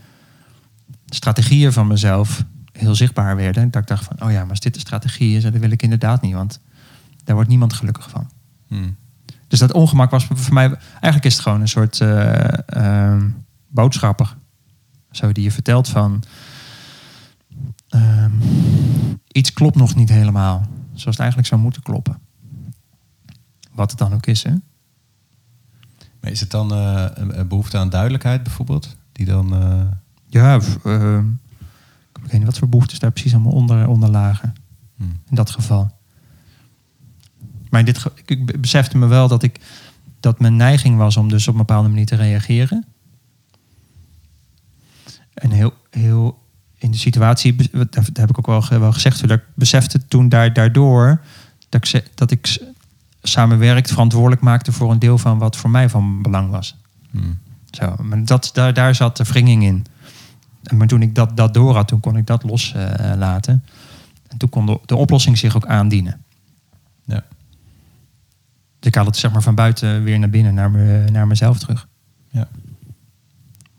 strategieën 1.05 1.73
van 1.73 1.87
mezelf 1.87 2.43
heel 2.71 2.95
zichtbaar 2.95 3.35
werden. 3.35 3.71
Dat 3.71 3.81
ik 3.81 3.87
dacht 3.87 4.03
van, 4.03 4.27
oh 4.27 4.31
ja, 4.31 4.39
maar 4.39 4.49
als 4.49 4.59
dit 4.59 4.73
de 4.73 4.79
strategie 4.79 5.37
is, 5.37 5.43
dat 5.43 5.53
wil 5.53 5.71
ik 5.71 5.81
inderdaad 5.81 6.21
niet, 6.21 6.33
want 6.33 6.59
daar 7.23 7.35
wordt 7.35 7.49
niemand 7.49 7.73
gelukkig 7.73 8.09
van. 8.09 8.29
Hmm. 8.67 8.95
Dus 9.47 9.59
dat 9.59 9.73
ongemak 9.73 10.11
was 10.11 10.25
voor 10.25 10.53
mij... 10.53 10.65
Eigenlijk 10.91 11.25
is 11.25 11.33
het 11.33 11.41
gewoon 11.41 11.61
een 11.61 11.67
soort 11.67 12.01
eh 12.01 12.57
ehm, 12.65 13.29
boodschapper. 13.67 14.35
Zo 15.11 15.31
die 15.31 15.43
je 15.43 15.51
vertelt 15.51 15.89
van... 15.89 16.23
ehm, 17.89 18.31
iets 19.27 19.53
klopt 19.53 19.75
nog 19.75 19.95
niet 19.95 20.09
helemaal. 20.09 20.67
Zoals 20.93 21.03
het 21.05 21.19
eigenlijk 21.19 21.47
zou 21.47 21.61
moeten 21.61 21.81
kloppen. 21.81 22.17
Wat 23.71 23.89
het 23.89 23.99
dan 23.99 24.13
ook 24.13 24.25
is, 24.25 24.43
hè? 24.43 24.53
Maar 26.21 26.31
is 26.31 26.39
het 26.39 26.51
dan 26.51 26.73
eh, 26.73 27.05
een, 27.13 27.47
behoefte 27.47 27.77
aan 27.77 27.89
duidelijkheid 27.89 28.43
bijvoorbeeld? 28.43 28.97
Die 29.11 29.25
dan... 29.25 29.53
eh, 29.55 29.81
Ja, 30.27 30.59
ehm, 30.83 31.27
ik 32.13 32.21
weet 32.21 32.33
niet 32.33 32.43
wat 32.45 32.57
voor 32.57 32.69
behoeftes 32.69 32.99
daar 32.99 33.11
precies 33.11 33.33
allemaal 33.33 33.51
onder, 33.53 33.87
onder 33.87 34.09
lagen. 34.09 34.53
hmm. 34.97 35.19
in 35.29 35.35
dat 35.35 35.49
geval. 35.51 35.97
Maar 37.69 37.79
in 37.79 37.85
dit 37.85 37.97
ge- 37.97 38.11
ik, 38.15 38.29
ik 38.29 38.61
besefte 38.61 38.97
me 38.97 39.07
wel 39.07 39.27
dat 39.27 39.43
ik 39.43 39.59
dat 40.19 40.39
mijn 40.39 40.55
neiging 40.55 40.97
was 40.97 41.17
om 41.17 41.29
dus 41.29 41.47
op 41.47 41.53
een 41.53 41.59
bepaalde 41.59 41.89
manier 41.89 42.05
te 42.05 42.15
reageren. 42.15 42.85
En 45.33 45.51
heel, 45.51 45.73
heel 45.89 46.42
in 46.83 46.91
de 46.91 46.97
situatie, 46.97 47.55
dat 47.71 48.09
heb 48.13 48.29
ik 48.29 48.37
ook 48.37 48.45
wel, 48.45 48.79
wel 48.79 48.91
gezegd, 48.91 49.21
dat 49.21 49.31
ik 49.31 49.43
besefte 49.53 50.07
toen 50.07 50.29
daar, 50.29 50.53
daardoor 50.53 51.21
dat 51.69 51.93
ik, 51.93 52.11
dat 52.15 52.31
ik 52.31 52.57
samenwerkt 53.21 53.89
verantwoordelijk 53.89 54.41
maakte 54.41 54.71
voor 54.71 54.91
een 54.91 54.99
deel 54.99 55.17
van 55.17 55.37
wat 55.37 55.55
voor 55.55 55.69
mij 55.69 55.89
van 55.89 56.21
belang 56.21 56.49
was. 56.49 56.75
Hmm. 57.11 57.39
Zo, 57.71 57.95
maar 58.01 58.25
dat, 58.25 58.49
daar, 58.53 58.73
daar 58.73 58.95
zat 58.95 59.17
de 59.17 59.23
wringing 59.23 59.63
in. 59.63 59.85
En 60.63 60.77
maar 60.77 60.87
toen 60.87 61.01
ik 61.01 61.15
dat, 61.15 61.37
dat 61.37 61.53
door 61.53 61.75
had, 61.75 61.87
toen 61.87 61.99
kon 61.99 62.17
ik 62.17 62.27
dat 62.27 62.43
loslaten. 62.43 63.17
laten. 63.17 63.63
en 64.27 64.37
toen 64.37 64.49
kon 64.49 64.65
de, 64.65 64.79
de 64.85 64.95
oplossing 64.95 65.37
zich 65.37 65.55
ook 65.55 65.65
aandienen. 65.65 66.21
Ja. 67.05 67.23
Dus 68.79 68.87
ik 68.89 68.95
haal 68.95 69.05
het 69.05 69.17
zeg 69.17 69.31
maar 69.31 69.41
van 69.41 69.55
buiten 69.55 70.03
weer 70.03 70.19
naar 70.19 70.29
binnen, 70.29 70.53
naar, 70.53 70.71
me, 70.71 71.05
naar 71.11 71.27
mezelf 71.27 71.59
terug. 71.59 71.87
Ja. 72.29 72.47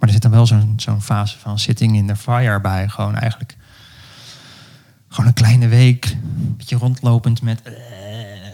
Maar 0.05 0.13
er 0.13 0.21
zit 0.23 0.31
dan 0.31 0.39
wel 0.39 0.47
zo'n 0.47 0.73
zo'n 0.77 1.03
fase 1.03 1.39
van 1.39 1.59
sitting 1.59 1.97
in 1.97 2.07
the 2.07 2.17
fire 2.17 2.61
bij. 2.61 2.89
Gewoon 2.89 3.15
eigenlijk 3.15 3.57
gewoon 5.09 5.27
een 5.27 5.35
kleine 5.35 5.69
week. 5.69 6.05
Een 6.05 6.55
beetje 6.57 6.77
rondlopend 6.77 7.43
met 7.43 7.63
eh, 7.63 7.73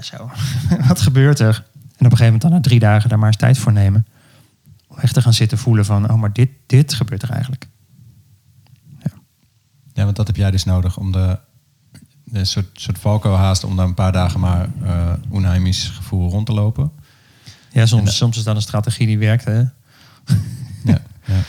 zo. 0.03 0.31
Wat 0.89 1.01
gebeurt 1.01 1.39
er? 1.39 1.55
En 1.75 1.81
op 1.83 1.95
een 1.99 2.01
gegeven 2.11 2.25
moment 2.25 2.43
dan 2.43 2.51
na 2.53 2.61
drie 2.61 2.79
dagen 2.79 3.09
daar 3.09 3.19
maar 3.19 3.27
eens 3.27 3.37
tijd 3.37 3.59
voor 3.59 3.73
nemen. 3.73 4.07
Om 4.87 4.99
echt 4.99 5.15
te 5.15 5.23
gaan 5.23 5.33
zitten 5.33 5.59
voelen 5.59 5.85
van, 5.85 6.11
oh 6.11 6.21
maar 6.21 6.33
dit, 6.33 6.51
dit 6.67 6.95
gebeurt 6.95 7.23
er 7.23 7.31
eigenlijk. 7.31 7.67
Ja, 9.93 10.05
want 10.05 10.17
dat 10.17 10.27
heb 10.27 10.37
jij 10.37 10.51
dus 10.51 10.65
nodig 10.65 10.97
om 10.97 11.13
de, 11.13 11.39
de 12.25 12.45
soort, 12.45 12.67
soort 12.73 12.99
valko 12.99 13.35
haast 13.35 13.65
om 13.65 13.77
dan 13.77 13.89
een 13.89 13.95
paar 13.95 14.13
dagen 14.13 14.41
maar 14.41 14.69
eh 14.85 15.13
onheimisch 15.29 15.89
gevoel 15.89 16.31
rond 16.31 16.47
te 16.47 16.53
lopen. 16.53 16.91
Ja, 17.73 17.87
soms, 17.87 18.05
de- 18.05 18.11
soms 18.17 18.37
is 18.37 18.45
dat 18.45 18.57
een 18.57 18.63
strategie 18.63 19.07
die 19.07 19.19
werkt. 19.19 19.45
Hè? 19.45 19.59
Ja, 20.85 20.99
ja. 21.31 21.43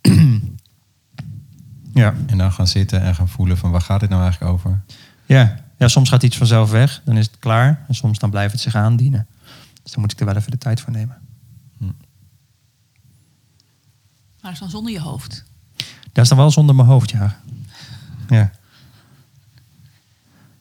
Ja. 1.94 2.14
En 2.26 2.38
dan 2.38 2.52
gaan 2.52 2.66
zitten 2.66 3.00
en 3.00 3.14
gaan 3.14 3.28
voelen 3.28 3.58
van 3.58 3.70
waar 3.70 3.80
gaat 3.80 4.00
dit 4.00 4.08
nou 4.08 4.22
eigenlijk 4.22 4.52
over? 4.52 4.82
Ja. 5.26 5.56
ja, 5.78 5.88
soms 5.88 6.08
gaat 6.08 6.22
iets 6.22 6.36
vanzelf 6.36 6.70
weg, 6.70 7.02
dan 7.04 7.16
is 7.16 7.26
het 7.26 7.38
klaar. 7.38 7.84
En 7.88 7.94
soms 7.94 8.18
dan 8.18 8.30
blijft 8.30 8.52
het 8.52 8.60
zich 8.60 8.74
aandienen. 8.74 9.26
Dus 9.82 9.92
dan 9.92 10.00
moet 10.00 10.12
ik 10.12 10.20
er 10.20 10.26
wel 10.26 10.36
even 10.36 10.50
de 10.50 10.58
tijd 10.58 10.80
voor 10.80 10.92
nemen. 10.92 11.16
Maar 14.44 14.52
is 14.52 14.58
dan 14.58 14.70
zonder 14.70 14.92
je 14.92 15.00
hoofd. 15.00 15.44
Dat 16.12 16.24
is 16.24 16.28
dan 16.28 16.38
wel 16.38 16.50
zonder 16.50 16.74
mijn 16.74 16.88
hoofd, 16.88 17.10
ja. 17.10 17.40
Ja. 18.28 18.50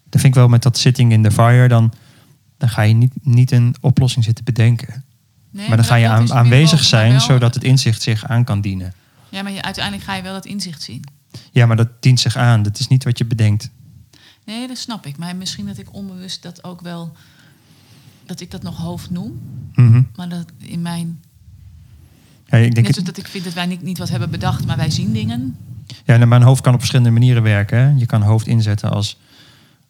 Dat 0.09 0.21
vind 0.21 0.25
ik 0.25 0.33
wel 0.33 0.47
met 0.47 0.63
dat 0.63 0.77
sitting 0.77 1.11
in 1.11 1.23
the 1.23 1.31
fire, 1.31 1.67
dan, 1.67 1.93
dan 2.57 2.69
ga 2.69 2.81
je 2.81 2.93
niet, 2.93 3.13
niet 3.21 3.51
een 3.51 3.75
oplossing 3.81 4.23
zitten 4.23 4.43
bedenken. 4.43 5.02
Nee, 5.53 5.67
maar 5.67 5.77
dan 5.77 5.85
ga 5.85 5.95
je 5.95 6.07
aan, 6.07 6.33
aanwezig 6.33 6.79
maar 6.79 6.87
zijn, 6.87 7.11
wel- 7.11 7.19
zodat 7.19 7.53
het 7.53 7.63
inzicht 7.63 8.01
zich 8.01 8.25
aan 8.25 8.43
kan 8.43 8.61
dienen. 8.61 8.93
Ja, 9.29 9.41
maar 9.41 9.51
je, 9.51 9.61
uiteindelijk 9.61 10.03
ga 10.03 10.15
je 10.15 10.21
wel 10.21 10.33
dat 10.33 10.45
inzicht 10.45 10.81
zien. 10.81 11.03
Ja, 11.51 11.65
maar 11.65 11.75
dat 11.75 11.89
dient 11.99 12.19
zich 12.19 12.35
aan. 12.35 12.63
Dat 12.63 12.79
is 12.79 12.87
niet 12.87 13.03
wat 13.03 13.17
je 13.17 13.25
bedenkt. 13.25 13.69
Nee, 14.45 14.67
dat 14.67 14.77
snap 14.77 15.05
ik. 15.05 15.17
Maar 15.17 15.35
misschien 15.35 15.65
dat 15.65 15.77
ik 15.77 15.93
onbewust 15.93 16.41
dat 16.41 16.63
ook 16.63 16.81
wel... 16.81 17.11
dat 18.25 18.41
ik 18.41 18.51
dat 18.51 18.63
nog 18.63 18.77
hoofd 18.77 19.09
noem. 19.09 19.41
Mhm. 19.75 20.01
Maar 20.15 20.29
dat 20.29 20.45
in 20.57 20.81
mijn... 20.81 21.21
ja, 22.45 22.57
ik 22.57 22.63
denk 22.63 22.75
Net 22.75 22.85
het, 22.85 22.95
zoals 22.95 23.09
dat 23.09 23.17
ik 23.17 23.27
vind 23.27 23.43
dat 23.43 23.53
wij 23.53 23.65
niet, 23.65 23.81
niet 23.81 23.97
wat 23.97 24.09
hebben 24.09 24.29
bedacht, 24.29 24.65
maar 24.65 24.77
wij 24.77 24.89
zien 24.89 25.13
dingen. 25.13 25.57
ja, 26.05 26.15
nou, 26.15 26.25
mijn 26.27 26.41
hoofd 26.41 26.61
kan 26.61 26.73
op 26.73 26.79
verschillende 26.79 27.11
manieren 27.11 27.43
werken. 27.43 27.77
Hè. 27.77 27.89
Je 27.97 28.05
kan 28.05 28.21
hoofd 28.21 28.47
inzetten 28.47 28.91
als 28.91 29.17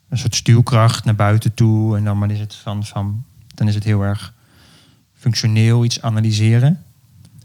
een 0.10 0.18
soort 0.18 0.36
stuwkracht 0.36 1.06
naar 1.06 1.16
buiten 1.16 1.54
toe. 1.54 1.98
En 1.98 2.04
dan, 2.04 2.18
maar 2.18 2.32
is 2.32 2.40
het 2.40 2.56
van, 2.56 2.86
van, 2.86 3.24
dan 3.56 3.68
is 3.68 3.76
het 3.76 3.84
heel 3.84 4.02
erg 4.02 4.34
functioneel 5.24 5.84
iets 5.84 6.02
analyseren. 6.02 6.84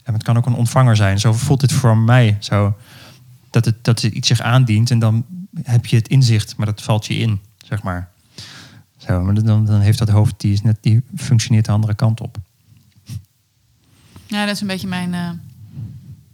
En 0.02 0.12
het 0.12 0.22
kan 0.22 0.36
ook 0.36 0.46
een 0.46 0.54
ontvanger 0.54 0.96
zijn. 0.96 1.20
Zo 1.20 1.32
voelt 1.32 1.62
het 1.62 1.72
voor 1.72 1.96
mij 1.96 2.36
zo. 2.40 2.76
Dat 3.50 3.64
het, 3.64 3.84
dat 3.84 4.02
het 4.02 4.12
iets 4.12 4.28
zich 4.28 4.40
aandient 4.40 4.90
en 4.90 4.98
dan 4.98 5.24
heb 5.62 5.86
je 5.86 5.96
het 5.96 6.08
inzicht, 6.08 6.56
maar 6.56 6.66
dat 6.66 6.82
valt 6.82 7.06
je 7.06 7.14
in, 7.14 7.40
zeg 7.66 7.82
maar. 7.82 8.10
Zo. 8.96 9.22
Maar 9.22 9.34
dan, 9.34 9.64
dan 9.64 9.80
heeft 9.80 9.98
dat 9.98 10.08
hoofd, 10.08 10.34
die, 10.36 10.52
is 10.52 10.62
net, 10.62 10.76
die 10.80 11.02
functioneert 11.16 11.64
de 11.64 11.72
andere 11.72 11.94
kant 11.94 12.20
op. 12.20 12.36
Ja, 14.26 14.44
dat 14.44 14.54
is 14.54 14.60
een 14.60 14.66
beetje 14.66 14.88
mijn 14.88 15.14
eh 15.14 15.30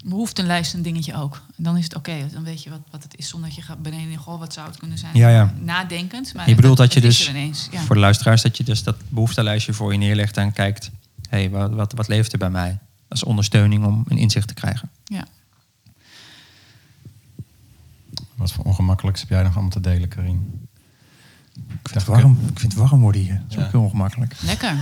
behoeftenlijst 0.05 0.75
een 0.75 0.83
dingetje 0.83 1.15
ook. 1.15 1.43
En 1.57 1.65
dan 1.65 1.77
is 1.77 1.85
het 1.85 1.95
oké, 1.95 2.27
dan 2.33 2.45
weet 2.45 2.63
je 2.63 2.71
wat, 2.71 2.81
wat 2.91 3.03
het 3.03 3.17
is 3.17 3.29
zonder 3.29 3.49
dat 3.49 3.59
je 3.59 3.65
gaat 3.65 3.83
beneden 3.83 4.11
in, 4.11 4.17
goh, 4.17 4.39
wat 4.39 4.53
zou 4.53 4.67
het 4.67 4.77
kunnen 4.77 4.99
zijn? 4.99 5.17
Ja, 5.17 5.29
ja. 5.29 5.55
Nadenkend. 5.61 6.35
Maar 6.35 6.49
Je 6.49 6.55
bedoelt 6.55 6.77
dat 6.77 6.93
je 6.93 7.01
dus 7.01 7.29
ineens. 7.29 7.69
Ja. 7.71 7.81
Voor 7.81 7.95
de 7.95 8.01
luisteraars 8.01 8.43
dat 8.43 8.57
je 8.57 8.65
dus 8.65 8.83
dat 8.83 8.97
behoeftelijstje 9.09 9.73
voor 9.73 9.93
je 9.93 9.99
neerlegt 9.99 10.37
en 10.37 10.53
kijkt, 10.53 10.91
hey, 11.29 11.51
wat, 11.51 11.71
wat, 11.73 11.93
wat 11.93 12.09
leeft 12.09 12.33
er 12.33 12.39
bij 12.39 12.51
mij? 12.51 12.79
Als 13.09 13.25
ondersteuning 13.25 13.85
om 13.85 14.05
een 14.09 14.19
inzicht 14.19 14.49
te 14.49 14.55
krijgen. 14.55 14.91
ja. 15.05 15.25
Wat 18.35 18.53
voor 18.53 18.65
ongemakkelijks 18.65 19.21
heb 19.21 19.29
jij 19.29 19.43
nog 19.43 19.53
allemaal 19.53 19.71
te 19.71 19.81
delen, 19.81 20.09
Karin? 20.09 20.69
Ik 21.55 21.63
vind 21.91 21.95
het 21.95 22.05
warm, 22.05 22.39
ik 22.53 22.59
vind 22.61 22.73
het 22.73 22.81
warm 22.89 23.01
worden 23.01 23.21
hier. 23.21 23.35
Dat 23.35 23.51
is 23.51 23.55
Ja. 23.57 23.65
ook 23.65 23.71
heel 23.71 23.83
ongemakkelijk. 23.83 24.35
Lekker. 24.41 24.75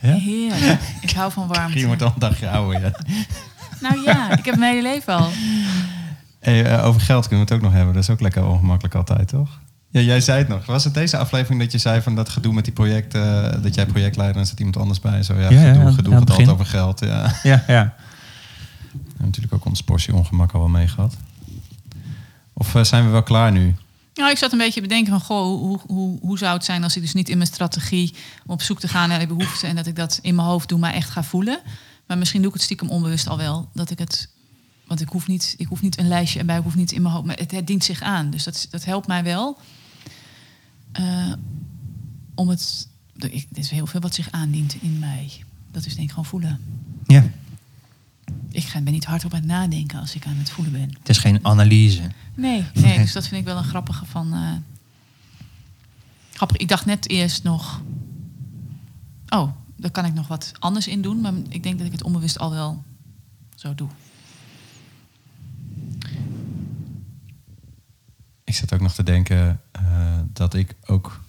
Ja? 0.00 0.14
Heerlijk. 0.14 0.80
Ik 1.00 1.10
hou 1.10 1.32
van 1.32 1.46
warmte. 1.46 1.72
Karin 1.72 1.86
wordt 1.86 2.02
al 2.02 2.12
een 2.12 2.18
dagje 2.18 2.50
ouder. 2.50 2.80
Ja. 2.80 2.92
Nou 3.80 4.02
ja, 4.02 4.30
ik 4.38 4.44
heb 4.44 4.56
mijn 4.56 4.74
hele 4.74 4.88
leven 4.88 5.14
al. 5.14 5.30
Hey, 6.40 6.64
eh, 6.64 6.84
over 6.86 7.00
geld 7.00 7.28
kunnen 7.28 7.46
we 7.46 7.52
het 7.52 7.62
ook 7.62 7.68
nog 7.68 7.76
hebben. 7.76 7.94
Dat 7.94 8.02
is 8.02 8.10
ook 8.10 8.20
lekker 8.20 8.44
ongemakkelijk 8.46 8.94
altijd, 8.94 9.28
toch? 9.28 9.60
Ja, 9.96 10.02
jij 10.02 10.20
zei 10.20 10.38
het 10.38 10.48
nog. 10.48 10.66
Was 10.66 10.84
het 10.84 10.94
deze 10.94 11.16
aflevering 11.16 11.60
dat 11.60 11.72
je 11.72 11.78
zei 11.78 12.00
van 12.02 12.14
dat 12.14 12.28
gedoe 12.28 12.52
met 12.52 12.64
die 12.64 12.72
projecten, 12.72 13.52
eh, 13.54 13.62
dat 13.62 13.74
jij 13.74 13.86
projectleider 13.86 14.36
en 14.36 14.42
er 14.42 14.48
zit 14.48 14.58
iemand 14.58 14.76
anders 14.76 15.00
bij 15.00 15.12
en 15.12 15.24
zo? 15.24 15.34
Ja, 15.34 15.50
Ja, 15.50 15.60
ja, 15.60 15.66
gedoe, 15.72 15.82
aan- 15.84 15.94
gedoe 15.94 16.12
gaat 16.12 16.20
het 16.20 16.30
altijd 16.30 16.48
over 16.48 16.66
geld. 16.66 17.00
Ja. 17.00 17.34
Ja, 17.42 17.64
ja. 17.66 17.94
We 18.92 18.98
hebben 19.08 19.26
natuurlijk 19.26 19.54
ook 19.54 19.64
ons 19.64 19.80
portie 19.82 20.14
ongemak 20.14 20.52
al 20.52 20.60
wel 20.60 20.68
mee 20.68 20.88
gehad. 20.88 21.14
Of 22.52 22.74
eh, 22.74 22.82
zijn 22.84 23.04
we 23.04 23.10
wel 23.10 23.22
klaar 23.22 23.52
nu? 23.52 23.74
Nou, 24.14 24.30
ik 24.30 24.36
zat 24.38 24.52
een 24.52 24.58
beetje 24.58 24.80
te 24.80 24.86
bedenken 24.88 25.10
van, 25.12 25.20
goh, 25.20 25.60
hoe, 25.60 25.80
hoe, 25.86 26.18
hoe 26.20 26.38
zou 26.38 26.54
het 26.54 26.64
zijn 26.64 26.82
als 26.82 26.96
ik 26.96 27.02
dus 27.02 27.12
niet 27.14 27.28
in 27.28 27.36
mijn 27.38 27.48
strategie 27.50 28.14
om 28.46 28.52
op 28.52 28.62
zoek 28.62 28.80
te 28.80 28.88
gaan 28.88 29.08
naar 29.08 29.18
die 29.18 29.28
behoeften 29.28 29.68
en 29.68 29.76
dat 29.76 29.86
ik 29.86 29.96
dat 29.96 30.18
in 30.22 30.34
mijn 30.34 30.48
hoofd 30.48 30.68
doe, 30.68 30.78
maar 30.78 30.92
echt 30.92 31.10
ga 31.10 31.22
voelen. 31.22 31.60
Maar 32.06 32.18
misschien 32.18 32.40
doe 32.40 32.48
ik 32.48 32.54
het 32.56 32.64
stiekem 32.64 32.88
onbewust 32.88 33.28
al 33.28 33.36
wel. 33.36 33.68
Dat 33.72 33.90
ik 33.90 33.98
het, 33.98 34.28
want 34.86 35.00
ik 35.00 35.08
hoef 35.08 35.26
niet, 35.26 35.54
ik 35.58 35.66
hoef 35.66 35.82
niet 35.82 35.98
een 35.98 36.08
lijstje 36.08 36.38
erbij, 36.38 36.56
ik 36.56 36.62
hoef 36.62 36.74
niet 36.76 36.92
in 36.92 37.02
mijn 37.02 37.14
hoofd, 37.14 37.26
maar 37.26 37.36
het, 37.36 37.50
het 37.50 37.66
dient 37.66 37.84
zich 37.84 38.02
aan. 38.02 38.30
Dus 38.30 38.44
dat, 38.44 38.66
dat 38.70 38.84
helpt 38.84 39.06
mij 39.06 39.22
wel. 39.24 39.58
Eh, 40.96 41.32
om 42.34 42.48
het, 42.48 42.88
er 43.18 43.44
is 43.52 43.70
heel 43.70 43.86
veel 43.86 44.00
wat 44.00 44.14
zich 44.14 44.30
aandient 44.30 44.76
in 44.82 44.98
mij. 44.98 45.30
Dat 45.70 45.86
is 45.86 45.92
denk 45.94 46.04
ik 46.06 46.10
gewoon 46.10 46.24
voelen. 46.24 46.60
ja. 47.06 47.24
Ik 48.50 48.64
ga, 48.64 48.80
ben 48.80 48.92
niet 48.92 49.04
hard 49.04 49.24
op 49.24 49.32
aan 49.34 49.38
het 49.38 49.48
nadenken 49.48 50.00
als 50.00 50.14
ik 50.14 50.26
aan 50.26 50.36
het 50.36 50.50
voelen 50.50 50.72
ben. 50.72 50.88
Het 50.98 51.08
is 51.08 51.18
geen 51.18 51.44
analyse. 51.44 52.10
Nee, 52.34 52.64
nee, 52.74 52.98
dus 52.98 53.12
dat 53.12 53.26
vind 53.28 53.40
ik 53.40 53.46
wel 53.46 53.56
een 53.56 53.64
grappige 53.64 54.04
van. 54.06 54.32
eh, 54.32 54.52
grappig. 56.32 56.56
Ik 56.56 56.68
dacht 56.68 56.86
net 56.86 57.08
eerst 57.08 57.42
nog. 57.42 57.82
Oh, 59.28 59.50
daar 59.76 59.90
kan 59.90 60.04
ik 60.04 60.14
nog 60.14 60.26
wat 60.28 60.52
anders 60.58 60.88
in 60.88 61.02
doen. 61.02 61.20
Maar 61.20 61.32
ik 61.48 61.62
denk 61.62 61.76
dat 61.78 61.86
ik 61.86 61.92
het 61.92 62.02
onbewust 62.02 62.38
al 62.38 62.50
wel 62.50 62.84
zo 63.54 63.74
doe. 63.74 63.88
Ik 68.44 68.54
zit 68.54 68.72
ook 68.72 68.80
nog 68.80 68.94
te 68.94 69.02
denken 69.02 69.60
eh, 69.72 70.05
dat 70.36 70.54
ik 70.54 70.74
ook 70.86 71.20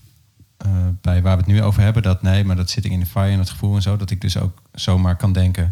eh, 0.58 0.70
bij 1.02 1.22
waar 1.22 1.38
we 1.38 1.44
het 1.44 1.52
nu 1.52 1.64
over 1.64 1.82
hebben, 1.82 2.04
dat 2.04 2.22
nee, 2.22 2.44
maar 2.44 2.56
dat 2.56 2.70
zit 2.70 2.86
ik 2.86 2.92
in 2.92 3.00
de 3.00 3.06
fire 3.06 3.32
en 3.32 3.40
het 3.40 3.50
gevoel 3.50 3.76
en 3.76 3.82
zo, 3.82 3.98
dat 3.98 4.10
ik 4.10 4.22
dus 4.22 4.38
ook 4.38 4.62
zomaar 4.74 5.16
kan 5.16 5.34
denken, 5.34 5.72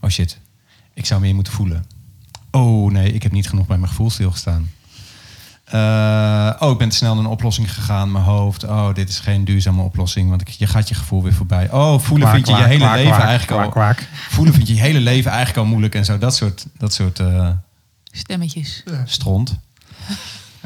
oh 0.00 0.10
shit, 0.10 0.40
ik 0.94 1.06
zou 1.06 1.20
meer 1.20 1.34
moeten 1.34 1.52
voelen. 1.52 1.84
Oh 2.50 2.90
nee, 2.90 3.12
ik 3.12 3.22
heb 3.22 3.32
niet 3.32 3.48
genoeg 3.48 3.66
bij 3.66 3.76
mijn 3.76 3.88
gevoel 3.88 4.10
stilgestaan. 4.10 4.70
Eh, 5.64 6.52
oh, 6.58 6.70
ik 6.70 6.78
ben 6.78 6.88
te 6.88 6.96
snel 6.96 7.14
naar 7.14 7.24
een 7.24 7.30
oplossing 7.30 7.74
gegaan, 7.74 8.12
mijn 8.12 8.24
hoofd. 8.24 8.64
Oh, 8.64 8.94
dit 8.94 9.08
is 9.08 9.18
geen 9.18 9.44
duurzame 9.44 9.82
oplossing, 9.82 10.28
want 10.28 10.40
ik, 10.40 10.48
je 10.48 10.66
gaat 10.66 10.88
je 10.88 10.94
gevoel 10.94 11.22
weer 11.22 11.32
voorbij. 11.34 11.70
Oh, 11.70 11.98
voelen 11.98 12.28
vind 12.28 12.46
je 12.46 12.54
je 12.54 12.62
hele 12.62 12.90
leven 12.90 13.22
eigenlijk 13.22 13.76
al. 13.76 13.94
Voelen 14.28 14.54
vind 14.54 14.68
je 14.68 14.74
je 14.74 14.80
hele 14.80 15.00
leven 15.00 15.30
eigenlijk 15.30 15.58
al 15.58 15.66
moeilijk 15.66 15.94
en 15.94 16.04
zo. 16.04 16.18
Dat 16.18 16.36
soort, 16.36 16.66
dat 16.78 16.92
soort 16.92 17.18
eh, 17.18 17.50
Stemmetjes. 18.10 18.84
stront. 19.04 19.58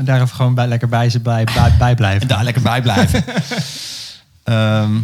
En 0.00 0.06
daar 0.06 0.28
gewoon 0.28 0.54
bij, 0.54 0.66
lekker 0.66 0.88
bij, 0.88 1.10
ze 1.10 1.20
bij, 1.20 1.44
bij, 1.44 1.76
bij 1.78 1.94
blijven. 1.94 2.20
En 2.20 2.28
daar 2.36 2.44
lekker 2.44 2.62
bij 2.62 2.82
blijven. 2.82 3.24
Ehm, 4.42 4.98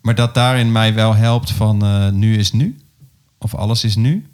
maar 0.00 0.14
dat 0.14 0.34
daarin 0.34 0.72
mij 0.72 0.94
wel 0.94 1.14
helpt 1.14 1.50
van 1.50 1.84
eh, 1.84 2.08
nu 2.08 2.36
is 2.36 2.52
nu. 2.52 2.78
Of 3.38 3.54
alles 3.54 3.84
is 3.84 3.96
nu. 3.96 4.26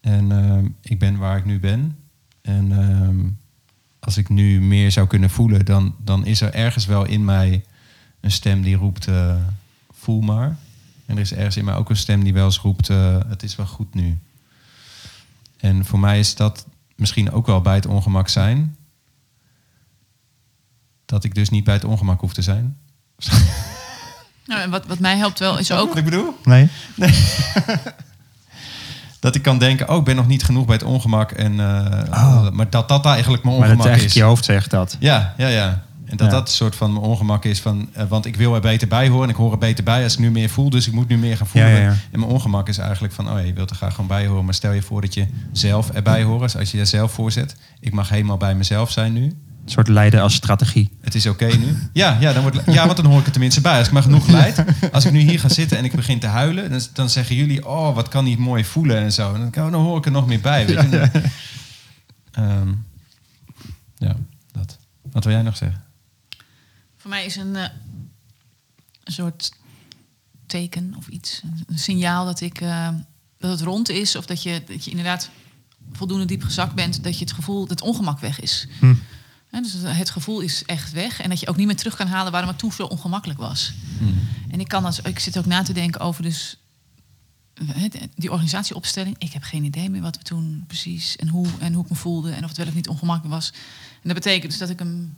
En 0.00 0.32
ehm, 0.32 0.66
ik 0.82 0.98
ben 0.98 1.16
waar 1.16 1.36
ik 1.36 1.44
nu 1.44 1.60
ben. 1.60 1.98
En 2.42 2.72
ehm, 2.72 3.28
als 4.00 4.16
ik 4.16 4.28
nu 4.28 4.60
meer 4.60 4.92
zou 4.92 5.06
kunnen 5.06 5.30
voelen, 5.30 5.64
dan, 5.64 5.94
dan 6.04 6.26
is 6.26 6.40
er 6.40 6.54
ergens 6.54 6.86
wel 6.86 7.04
in 7.04 7.24
mij 7.24 7.64
een 8.20 8.30
stem 8.30 8.62
die 8.62 8.76
roept, 8.76 9.06
eh, 9.06 9.34
voel 9.90 10.20
maar. 10.20 10.56
En 11.06 11.14
er 11.14 11.22
is 11.22 11.32
ergens 11.32 11.56
in 11.56 11.64
mij 11.64 11.74
ook 11.74 11.90
een 11.90 11.96
stem 11.96 12.24
die 12.24 12.32
wel 12.32 12.44
eens 12.44 12.58
roept, 12.58 12.88
eh, 12.88 13.18
het 13.28 13.42
is 13.42 13.56
wel 13.56 13.66
goed 13.66 13.94
nu. 13.94 14.18
En 15.56 15.84
voor 15.84 15.98
mij 15.98 16.18
is 16.18 16.34
dat 16.34 16.66
misschien 16.94 17.32
ook 17.32 17.46
wel 17.46 17.60
bij 17.60 17.74
het 17.74 17.86
ongemak 17.86 18.28
zijn. 18.28 18.76
Dat 21.06 21.24
ik 21.24 21.34
dus 21.34 21.48
niet 21.50 21.64
bij 21.64 21.74
het 21.74 21.84
ongemak 21.84 22.20
hoef 22.20 22.32
te 22.32 22.42
zijn. 22.42 22.76
Nou, 24.46 24.60
en 24.62 24.70
wat, 24.70 24.86
wat 24.86 24.98
mij 24.98 25.16
helpt 25.16 25.38
wel 25.38 25.58
is 25.58 25.72
ook. 25.72 25.88
Wat 25.88 25.96
ik 25.96 26.04
bedoel? 26.04 26.34
Nee? 26.44 26.68
Dat 29.20 29.34
ik 29.34 29.42
kan 29.42 29.58
denken, 29.58 29.88
oh, 29.88 29.96
ik 29.96 30.04
ben 30.04 30.16
nog 30.16 30.26
niet 30.26 30.44
genoeg 30.44 30.64
bij 30.64 30.74
het 30.74 30.84
ongemak. 30.84 31.30
En, 31.32 31.60
eh, 31.60 32.02
Oh. 32.10 32.50
Maar 32.50 32.70
dat 32.70 32.88
dat 32.88 33.04
eigenlijk 33.06 33.44
mijn 33.44 33.56
Maar 33.58 33.68
dat 33.68 33.76
ongemak 33.76 33.86
eigenlijk 33.96 34.14
is. 34.16 34.20
je 34.22 34.26
hoofd 34.28 34.44
zegt 34.44 34.70
dat. 34.70 34.96
Ja, 35.00 35.34
ja, 35.36 35.48
ja. 35.48 35.84
En 36.04 36.16
dat 36.16 36.26
Ja. 36.26 36.32
dat 36.32 36.48
een 36.48 36.54
soort 36.54 36.76
van 36.76 36.92
mijn 36.92 37.04
ongemak 37.04 37.44
is 37.44 37.60
van... 37.60 37.88
eh, 37.92 38.04
want 38.08 38.26
ik 38.26 38.36
wil 38.36 38.54
er 38.54 38.60
beter 38.60 38.88
bij 38.88 39.08
horen 39.08 39.24
en 39.24 39.30
ik 39.30 39.36
hoor 39.36 39.52
er 39.52 39.58
beter 39.58 39.84
bij 39.84 40.02
als 40.02 40.12
ik 40.12 40.18
nu 40.18 40.30
meer 40.30 40.48
voel. 40.48 40.70
Dus 40.70 40.86
ik 40.86 40.92
moet 40.92 41.08
nu 41.08 41.16
meer 41.18 41.36
gaan 41.36 41.46
voelen. 41.46 41.70
Ja, 41.70 41.76
ja, 41.76 41.82
ja. 41.82 41.88
En 42.10 42.18
mijn 42.20 42.32
ongemak 42.32 42.68
is 42.68 42.78
eigenlijk 42.78 43.14
van... 43.14 43.30
oh, 43.30 43.46
je 43.46 43.52
wilt 43.52 43.70
er 43.70 43.76
graag 43.76 43.90
gewoon 43.94 44.06
bij 44.06 44.26
horen. 44.26 44.44
Maar 44.44 44.54
stel 44.54 44.72
je 44.72 44.82
voor 44.82 45.00
dat 45.00 45.14
je 45.14 45.26
zelf 45.52 45.90
erbij 45.90 46.22
hoort. 46.22 46.40
Dus 46.42 46.56
als 46.56 46.70
je 46.70 46.78
er 46.78 46.86
zelf 46.86 47.12
voor 47.12 47.32
zet. 47.32 47.56
Ik 47.80 47.92
mag 47.92 48.08
helemaal 48.08 48.36
bij 48.36 48.54
mezelf 48.54 48.90
zijn 48.90 49.12
nu. 49.12 49.36
Een 49.66 49.72
soort 49.72 49.88
leiden 49.88 50.20
als 50.20 50.34
strategie. 50.34 50.90
Het 51.00 51.14
is 51.14 51.26
oké 51.26 51.46
nu. 51.46 51.76
Ja, 51.92 52.16
ja, 52.20 52.32
dan 52.32 52.42
wordt, 52.42 52.58
ja, 52.66 52.84
want 52.84 52.96
dan 52.96 53.06
hoor 53.06 53.18
ik 53.18 53.24
het 53.24 53.32
tenminste 53.32 53.60
bij. 53.60 53.78
Als 53.78 53.86
ik 53.86 53.92
maar 53.92 54.02
genoeg 54.02 54.24
geleid. 54.24 54.64
Als 54.92 55.04
ik 55.04 55.12
nu 55.12 55.20
hier 55.20 55.40
ga 55.40 55.48
zitten 55.48 55.78
en 55.78 55.84
ik 55.84 55.94
begin 55.94 56.18
te 56.18 56.26
huilen, 56.26 56.70
dan, 56.70 56.80
dan 56.92 57.10
zeggen 57.10 57.36
jullie, 57.36 57.66
oh, 57.66 57.94
wat 57.94 58.08
kan 58.08 58.24
die 58.24 58.38
mooi 58.38 58.64
voelen 58.64 58.96
en 58.96 59.12
zo. 59.12 59.34
En 59.34 59.50
dan, 59.50 59.70
dan 59.70 59.82
hoor 59.82 59.98
ik 59.98 60.04
er 60.04 60.10
nog 60.10 60.26
meer 60.26 60.40
bij. 60.40 60.66
Weet 60.66 60.90
je? 60.90 61.10
Ehm, 62.32 62.72
ja, 63.96 64.16
dat. 64.52 64.78
Wat 65.12 65.24
wil 65.24 65.32
jij 65.32 65.42
nog 65.42 65.56
zeggen? 65.56 65.84
Voor 66.96 67.10
mij 67.10 67.24
is 67.24 67.36
een, 67.36 67.56
eh, 67.56 67.68
een 69.04 69.12
soort 69.12 69.52
teken 70.46 70.94
of 70.96 71.08
iets. 71.08 71.40
Een, 71.44 71.64
een 71.66 71.78
signaal 71.78 72.24
dat, 72.24 72.40
ik, 72.40 72.60
eh, 72.60 72.88
dat 73.38 73.50
het 73.50 73.60
rond 73.60 73.88
is. 73.88 74.16
Of 74.16 74.26
dat 74.26 74.42
je, 74.42 74.62
dat 74.66 74.84
je 74.84 74.90
inderdaad 74.90 75.30
voldoende 75.92 76.24
diep 76.24 76.42
gezakt 76.42 76.74
bent. 76.74 77.04
Dat 77.04 77.18
je 77.18 77.24
het 77.24 77.34
gevoel 77.34 77.60
dat 77.60 77.70
het 77.70 77.80
ongemak 77.80 78.18
weg 78.18 78.40
is. 78.40 78.68
Hm. 78.78 78.94
Hè, 79.56 79.62
dus 79.62 79.74
het 79.82 80.10
gevoel 80.10 80.40
is 80.40 80.64
echt 80.64 80.92
weg. 80.92 81.20
En 81.20 81.28
dat 81.28 81.40
je 81.40 81.48
ook 81.48 81.56
niet 81.56 81.66
meer 81.66 81.76
terug 81.76 81.96
kan 81.96 82.06
halen 82.06 82.32
waarom 82.32 82.50
het 82.50 82.58
toen 82.58 82.72
zo 82.72 82.84
ongemakkelijk 82.84 83.38
was. 83.38 83.72
En 84.50 84.60
ik, 84.60 84.68
kan 84.68 84.84
als, 84.84 85.00
ik 85.00 85.18
zit 85.18 85.38
ook 85.38 85.46
na 85.46 85.62
te 85.62 85.72
denken 85.72 86.00
over 86.00 86.22
dus, 86.22 86.56
hè, 87.64 87.88
die 88.14 88.30
organisatieopstelling. 88.30 89.14
Ik 89.18 89.32
heb 89.32 89.42
geen 89.42 89.64
idee 89.64 89.90
meer 89.90 90.00
wat 90.00 90.16
we 90.16 90.22
toen 90.22 90.64
precies 90.66 91.16
en 91.16 91.28
hoe 91.28 91.46
en 91.58 91.72
hoe 91.72 91.84
ik 91.84 91.90
me 91.90 91.96
voelde 91.96 92.30
en 92.30 92.42
of 92.42 92.48
het 92.48 92.58
wel 92.58 92.66
of 92.66 92.74
niet 92.74 92.88
ongemakkelijk 92.88 93.34
was. 93.34 93.50
En 93.92 94.12
dat 94.12 94.14
betekent 94.14 94.50
dus 94.50 94.60
dat 94.60 94.70
ik 94.70 94.78
hem 94.78 95.16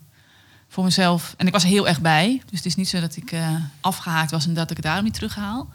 voor 0.68 0.84
mezelf. 0.84 1.34
En 1.36 1.47
ik 1.47 1.53
was 1.53 1.62
er 1.62 1.68
heel 1.68 1.89
erg 1.89 2.01
bij. 2.01 2.43
Dus 2.47 2.59
het 2.59 2.66
is 2.66 2.74
niet 2.74 2.89
zo 2.89 3.01
dat 3.01 3.16
ik 3.16 3.32
eh, 3.32 3.55
afgehaakt 3.80 4.30
was 4.30 4.47
en 4.47 4.55
dat 4.55 4.70
ik 4.70 4.76
het 4.76 4.86
daarom 4.86 5.05
niet 5.05 5.14
terughaal. 5.14 5.68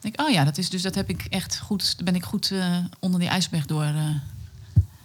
Ik 0.00 0.02
denk, 0.02 0.20
oh 0.20 0.34
ja, 0.34 0.44
dat 0.44 0.58
is 0.58 0.70
dus 0.70 0.82
dat 0.82 0.94
heb 0.94 1.08
ik 1.08 1.24
echt 1.24 1.58
goed. 1.58 1.96
Ben 2.04 2.14
ik 2.14 2.24
goed 2.24 2.50
eh, 2.50 2.76
onder 2.98 3.20
die 3.20 3.28
ijsberg 3.28 3.66
door 3.66 3.84
eh, 3.84 4.04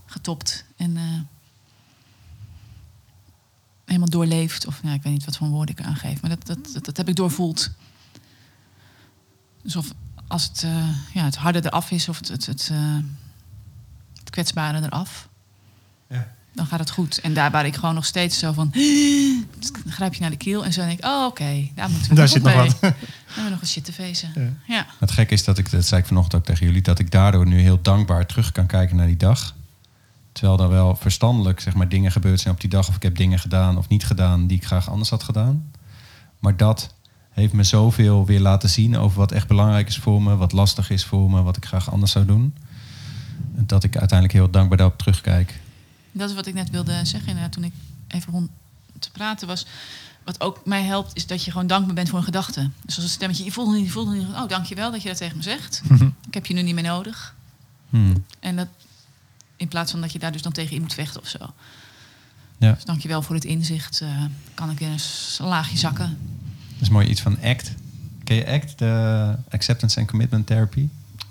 getopt 0.05 0.65
en 0.77 0.97
eh, 0.97 1.03
helemaal 3.86 4.09
doorleefd. 4.09 4.67
Of 4.67 4.83
nou, 4.83 4.95
ik 4.95 5.03
weet 5.03 5.13
niet 5.13 5.25
wat 5.25 5.38
voor 5.38 5.47
woorden 5.47 5.75
ik 5.77 5.86
aangeef, 5.86 6.21
maar 6.21 6.29
dat, 6.29 6.45
dat, 6.45 6.57
dat, 6.73 6.86
dat 6.86 6.97
heb 6.97 7.07
ik 7.09 7.15
doorvoeld. 7.15 7.69
Dus 9.63 9.75
of 9.75 9.88
als 10.27 10.43
het, 10.43 10.63
eh, 10.63 10.88
ja, 11.13 11.23
het 11.23 11.36
harde 11.36 11.65
eraf 11.65 11.91
is 11.91 12.09
of 12.09 12.17
het, 12.17 12.27
het, 12.27 12.45
het, 12.45 12.69
eh, 12.71 12.95
het 14.19 14.29
kwetsbare 14.29 14.81
eraf, 14.83 15.29
Ja. 16.09 16.27
dan 16.53 16.65
gaat 16.65 16.79
het 16.79 16.89
goed. 16.89 17.19
En 17.21 17.33
daar 17.33 17.51
waar 17.51 17.65
ik 17.65 17.75
gewoon 17.75 17.95
nog 17.95 18.05
steeds 18.05 18.39
zo 18.39 18.51
van, 18.53 18.69
dan 19.83 19.91
grijp 19.91 20.13
je 20.13 20.21
naar 20.21 20.29
de 20.29 20.38
keel 20.38 20.65
en 20.65 20.73
zo 20.73 20.86
denk 20.86 20.99
ik, 20.99 21.05
oh 21.05 21.25
oké, 21.25 21.69
daar 21.75 21.89
moeten 21.89 22.09
we 22.09 22.15
Daar 22.15 22.23
nog 22.23 22.33
zit 22.33 22.38
op 22.38 22.43
nog 22.47 22.55
mee. 22.55 22.65
wat. 22.67 22.79
Dan 22.81 22.93
hebben 23.25 23.43
we 23.43 23.49
nog 23.49 23.61
een 23.61 23.67
shit 23.67 23.86
te 23.86 23.93
fezen. 23.93 24.31
Ja. 24.36 24.75
Ja. 24.75 24.86
Het 24.99 25.11
gekke 25.11 25.33
is 25.33 25.43
dat 25.43 25.57
ik, 25.57 25.71
dat 25.71 25.86
zei 25.86 26.01
ik 26.01 26.07
vanochtend 26.07 26.36
ook 26.41 26.45
tegen 26.47 26.65
jullie, 26.65 26.81
dat 26.81 26.99
ik 26.99 27.11
daardoor 27.11 27.47
nu 27.47 27.59
heel 27.59 27.81
dankbaar 27.81 28.25
terug 28.25 28.51
kan 28.51 28.65
kijken 28.65 28.95
naar 28.95 29.07
die 29.07 29.17
dag. 29.17 29.54
Terwijl 30.36 30.59
er 30.59 30.69
wel 30.69 30.95
verstandelijk 30.95 31.59
zeg 31.59 31.73
maar, 31.73 31.89
dingen 31.89 32.11
gebeurd 32.11 32.39
zijn 32.39 32.53
op 32.53 32.61
die 32.61 32.69
dag. 32.69 32.88
Of 32.88 32.95
ik 32.95 33.03
heb 33.03 33.15
dingen 33.15 33.39
gedaan 33.39 33.77
of 33.77 33.88
niet 33.88 34.05
gedaan 34.05 34.47
die 34.47 34.57
ik 34.57 34.65
graag 34.65 34.89
anders 34.89 35.09
had 35.09 35.23
gedaan. 35.23 35.71
Maar 36.39 36.57
dat 36.57 36.93
heeft 37.29 37.53
me 37.53 37.63
zoveel 37.63 38.25
weer 38.25 38.39
laten 38.39 38.69
zien 38.69 38.97
over 38.97 39.17
wat 39.17 39.31
echt 39.31 39.47
belangrijk 39.47 39.88
is 39.88 39.97
voor 39.97 40.21
me. 40.21 40.36
Wat 40.36 40.51
lastig 40.51 40.89
is 40.89 41.05
voor 41.05 41.29
me, 41.29 41.41
wat 41.41 41.57
ik 41.57 41.65
graag 41.65 41.91
anders 41.91 42.11
zou 42.11 42.25
doen. 42.25 42.55
Dat 43.51 43.83
ik 43.83 43.97
uiteindelijk 43.97 44.39
heel 44.39 44.49
dankbaar 44.49 44.77
daarop 44.77 44.97
terugkijk. 44.97 45.59
Dat 46.11 46.29
is 46.29 46.36
wat 46.36 46.45
ik 46.45 46.53
net 46.53 46.69
wilde 46.69 47.05
zeggen 47.05 47.27
inderdaad, 47.27 47.51
toen 47.51 47.63
ik 47.63 47.73
even 48.07 48.31
begon 48.31 48.49
te 48.99 49.11
praten 49.11 49.47
was... 49.47 49.65
Wat 50.23 50.41
ook 50.41 50.65
mij 50.65 50.83
helpt, 50.83 51.15
is 51.15 51.27
dat 51.27 51.43
je 51.43 51.51
gewoon 51.51 51.67
dankbaar 51.67 51.95
bent 51.95 52.09
voor 52.09 52.17
een 52.17 52.23
gedachte. 52.25 52.69
Dus 52.81 52.95
als 52.95 53.03
een 53.03 53.09
stemmetje, 53.09 53.43
je 53.43 53.51
voelt 53.51 53.67
het 53.67 53.75
niet, 53.77 53.86
je 53.86 53.91
voelt 53.91 54.07
het 54.07 54.17
niet. 54.17 54.27
Oh, 54.27 54.47
dankjewel 54.47 54.91
dat 54.91 55.01
je 55.01 55.07
dat 55.07 55.17
tegen 55.17 55.38
me 55.38 55.43
zegt. 55.43 55.81
Ik 56.27 56.33
heb 56.33 56.45
je 56.45 56.53
nu 56.53 56.61
niet 56.61 56.73
meer 56.73 56.83
nodig. 56.83 57.36
Hmm. 57.89 58.25
En 58.39 58.55
dat 58.55 58.67
in 59.55 59.67
plaats 59.67 59.91
van 59.91 60.01
dat 60.01 60.11
je 60.11 60.19
daar 60.19 60.31
dus 60.31 60.41
dan 60.41 60.51
tegen 60.51 60.75
in 60.75 60.81
moet 60.81 60.93
vechten 60.93 61.21
of 61.21 61.27
zo. 61.27 61.53
Ja. 62.57 62.71
Dus 62.71 62.85
dankjewel 62.85 63.21
voor 63.21 63.35
het 63.35 63.45
inzicht. 63.45 64.01
eh, 64.01 64.23
kan 64.53 64.69
ik 64.69 64.79
weer 64.79 64.89
een 64.89 65.45
laagje 65.45 65.77
zakken. 65.77 66.17
Dat 66.73 66.81
is 66.81 66.89
mooi 66.89 67.07
iets 67.07 67.21
van 67.21 67.37
ACT. 67.43 67.73
Ken 68.23 68.35
je 68.35 68.47
ACT, 68.47 68.77
de 68.77 69.35
Acceptance 69.49 69.99
and 69.99 70.09
Commitment 70.09 70.47
Therapy? 70.47 70.87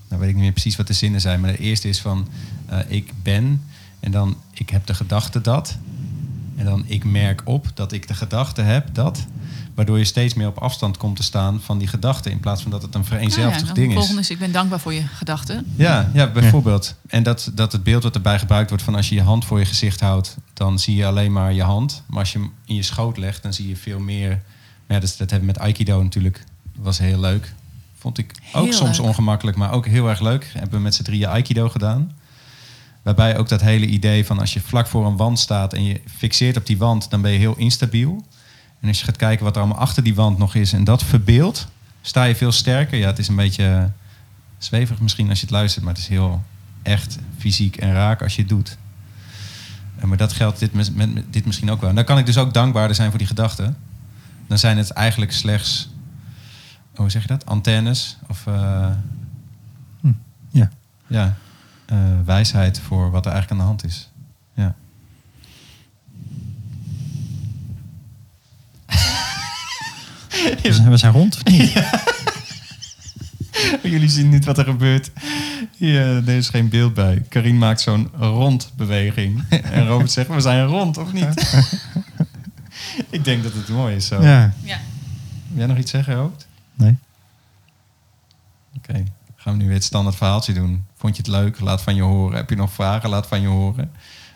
Nou 0.08 0.20
weet 0.20 0.28
ik 0.28 0.34
niet 0.34 0.44
meer 0.44 0.52
precies 0.52 0.76
wat 0.76 0.86
de 0.86 0.92
zinnen 0.92 1.20
zijn, 1.20 1.40
maar 1.40 1.52
de 1.52 1.58
eerste 1.58 1.88
is 1.88 2.00
van 2.00 2.28
eh, 2.66 2.78
ik 2.86 3.12
ben 3.22 3.62
en 4.00 4.10
dan 4.10 4.36
ik 4.52 4.70
heb 4.70 4.86
de 4.86 4.94
gedachte 4.94 5.40
dat. 5.40 5.78
En 6.56 6.64
dan 6.64 6.84
ik 6.86 7.04
merk 7.04 7.42
op 7.44 7.66
dat 7.74 7.92
ik 7.92 8.08
de 8.08 8.14
gedachte 8.14 8.62
heb 8.62 8.94
dat. 8.94 9.26
Waardoor 9.74 9.98
je 9.98 10.04
steeds 10.04 10.34
meer 10.34 10.46
op 10.46 10.58
afstand 10.58 10.96
komt 10.96 11.16
te 11.16 11.22
staan 11.22 11.60
van 11.60 11.78
die 11.78 11.88
gedachte 11.88 12.30
in 12.30 12.40
plaats 12.40 12.62
van 12.62 12.70
dat 12.70 12.82
het 12.82 12.94
een 12.94 13.04
vereenzelvigd 13.04 13.50
Nou 13.50 13.66
ja, 13.66 13.66
dan 13.66 13.74
ding 13.74 13.86
de 13.86 13.92
is. 13.92 13.98
volgende 13.98 14.20
is, 14.20 14.30
ik 14.30 14.38
ben 14.38 14.52
dankbaar 14.52 14.80
voor 14.80 14.92
je 14.94 15.02
gedachten. 15.02 15.64
Ja, 15.76 16.10
ja 16.12 16.26
bijvoorbeeld. 16.26 16.94
En 17.06 17.22
dat, 17.22 17.50
dat 17.54 17.72
het 17.72 17.82
beeld 17.82 18.02
wat 18.02 18.14
erbij 18.14 18.38
gebruikt 18.38 18.68
wordt 18.68 18.84
van 18.84 18.94
als 18.94 19.08
je 19.08 19.14
je 19.14 19.22
hand 19.22 19.44
voor 19.44 19.58
je 19.58 19.64
gezicht 19.64 20.00
houdt, 20.00 20.36
dan 20.52 20.78
zie 20.78 20.96
je 20.96 21.06
alleen 21.06 21.32
maar 21.32 21.52
je 21.52 21.62
hand. 21.62 22.02
Maar 22.06 22.18
als 22.18 22.32
je 22.32 22.38
hem 22.38 22.52
in 22.64 22.74
je 22.74 22.82
schoot 22.82 23.16
legt, 23.16 23.42
dan 23.42 23.52
zie 23.52 23.68
je 23.68 23.76
veel 23.76 23.98
meer. 24.00 24.28
Maar 24.86 24.96
ja, 24.96 24.98
dus 25.00 25.16
dat 25.16 25.30
hebben 25.30 25.48
we 25.48 25.54
met 25.54 25.62
Aikido 25.62 26.02
natuurlijk. 26.02 26.44
was 26.76 26.98
heel 26.98 27.20
leuk. 27.20 27.54
Vond 27.98 28.18
ik 28.18 28.34
ook 28.52 28.64
Heel 28.64 28.72
soms 28.72 28.98
leuk. 28.98 29.06
ongemakkelijk, 29.06 29.56
maar 29.56 29.72
ook 29.72 29.86
heel 29.86 30.08
erg 30.08 30.20
leuk. 30.20 30.50
Hebben 30.52 30.76
we 30.76 30.82
met 30.84 30.94
z'n 30.94 31.02
drieën 31.02 31.28
Aikido 31.28 31.68
gedaan. 31.68 32.12
Waarbij 33.04 33.38
ook 33.38 33.48
dat 33.48 33.60
hele 33.60 33.86
idee 33.86 34.26
van 34.26 34.38
als 34.38 34.52
je 34.52 34.60
vlak 34.60 34.86
voor 34.86 35.06
een 35.06 35.16
wand 35.16 35.38
staat 35.38 35.72
en 35.72 35.84
je 35.84 36.00
fixeert 36.16 36.56
op 36.56 36.66
die 36.66 36.78
wand, 36.78 37.10
dan 37.10 37.20
ben 37.20 37.30
je 37.30 37.38
heel 37.38 37.56
instabiel. 37.56 38.24
En 38.80 38.88
als 38.88 38.98
je 38.98 39.04
gaat 39.04 39.16
kijken 39.16 39.44
wat 39.44 39.54
er 39.56 39.62
allemaal 39.62 39.80
achter 39.80 40.02
die 40.02 40.14
wand 40.14 40.38
nog 40.38 40.54
is 40.54 40.72
en 40.72 40.84
dat 40.84 41.02
verbeeldt, 41.02 41.68
sta 42.00 42.24
je 42.24 42.36
veel 42.36 42.52
sterker. 42.52 42.98
Ja, 42.98 43.06
het 43.06 43.18
is 43.18 43.28
een 43.28 43.36
beetje 43.36 43.90
zweverig 44.58 45.00
misschien 45.00 45.28
als 45.28 45.38
je 45.38 45.46
het 45.46 45.54
luistert, 45.54 45.84
maar 45.84 45.94
het 45.94 46.02
is 46.02 46.08
heel 46.08 46.42
echt 46.82 47.18
fysiek 47.38 47.76
en 47.76 47.92
raak 47.92 48.22
als 48.22 48.34
je 48.34 48.40
het 48.40 48.50
doet. 48.50 48.76
En 49.96 50.08
maar 50.08 50.16
dat 50.16 50.32
geldt 50.32 50.58
dit, 50.58 50.72
met, 50.72 50.94
met 50.94 51.32
dit 51.32 51.46
misschien 51.46 51.70
ook 51.70 51.80
wel. 51.80 51.88
En 51.88 51.96
dan 51.96 52.04
kan 52.04 52.18
ik 52.18 52.26
dus 52.26 52.38
ook 52.38 52.54
dankbaarder 52.54 52.96
zijn 52.96 53.10
voor 53.10 53.18
die 53.18 53.26
gedachten. 53.26 53.76
Dan 54.46 54.58
zijn 54.58 54.76
het 54.76 54.90
eigenlijk 54.90 55.32
slechts, 55.32 55.88
hoe 56.94 57.10
zeg 57.10 57.22
je 57.22 57.28
dat? 57.28 57.46
Antennes 57.46 58.18
of 58.28 58.46
eh, 58.46 58.88
Ja. 60.50 60.70
ja, 61.06 61.36
eh, 61.86 61.98
wijsheid 62.24 62.80
voor 62.80 63.10
wat 63.10 63.26
er 63.26 63.32
eigenlijk 63.32 63.60
aan 63.60 63.66
de 63.66 63.72
hand 63.72 63.84
is. 63.84 64.10
Ja. 64.54 64.74
We 70.62 70.72
zijn, 70.72 70.90
we 70.90 70.96
zijn 70.96 71.12
rond, 71.12 71.34
of 71.36 71.44
niet? 71.44 71.72
Jullie 73.92 74.08
zien 74.08 74.28
niet 74.28 74.44
wat 74.44 74.58
er 74.58 74.64
gebeurt. 74.64 75.10
Hier, 75.76 76.00
er 76.00 76.28
is 76.28 76.48
geen 76.48 76.68
beeld 76.68 76.94
bij. 76.94 77.22
Karin 77.28 77.58
maakt 77.58 77.80
zo'n 77.80 78.10
rondbeweging. 78.18 79.44
En 79.48 79.86
Robert 79.86 80.10
zegt, 80.10 80.28
we 80.28 80.40
zijn 80.40 80.66
rond, 80.66 80.98
of 80.98 81.12
niet? 81.12 81.54
ik 83.10 83.24
denk 83.24 83.42
dat 83.42 83.52
het 83.52 83.68
mooi 83.68 83.96
is 83.96 84.06
zo. 84.06 84.22
Ja. 84.22 84.54
Ja. 84.62 84.78
Wil 85.48 85.58
jij 85.58 85.66
nog 85.66 85.78
iets 85.78 85.90
zeggen, 85.90 86.14
Robert? 86.14 86.46
Nee. 86.74 86.96
Oké, 88.76 89.04
gaan 89.36 89.52
we 89.52 89.58
nu 89.58 89.64
weer 89.64 89.74
het 89.74 89.84
standaard 89.84 90.16
verhaaltje 90.16 90.52
doen. 90.52 90.84
Vond 91.04 91.16
je 91.16 91.22
het 91.22 91.30
leuk? 91.30 91.60
Laat 91.60 91.82
van 91.82 91.94
je 91.94 92.02
horen. 92.02 92.36
Heb 92.36 92.50
je 92.50 92.56
nog 92.56 92.72
vragen? 92.72 93.08
Laat 93.08 93.26
van 93.26 93.40
je 93.40 93.46
horen. 93.46 93.92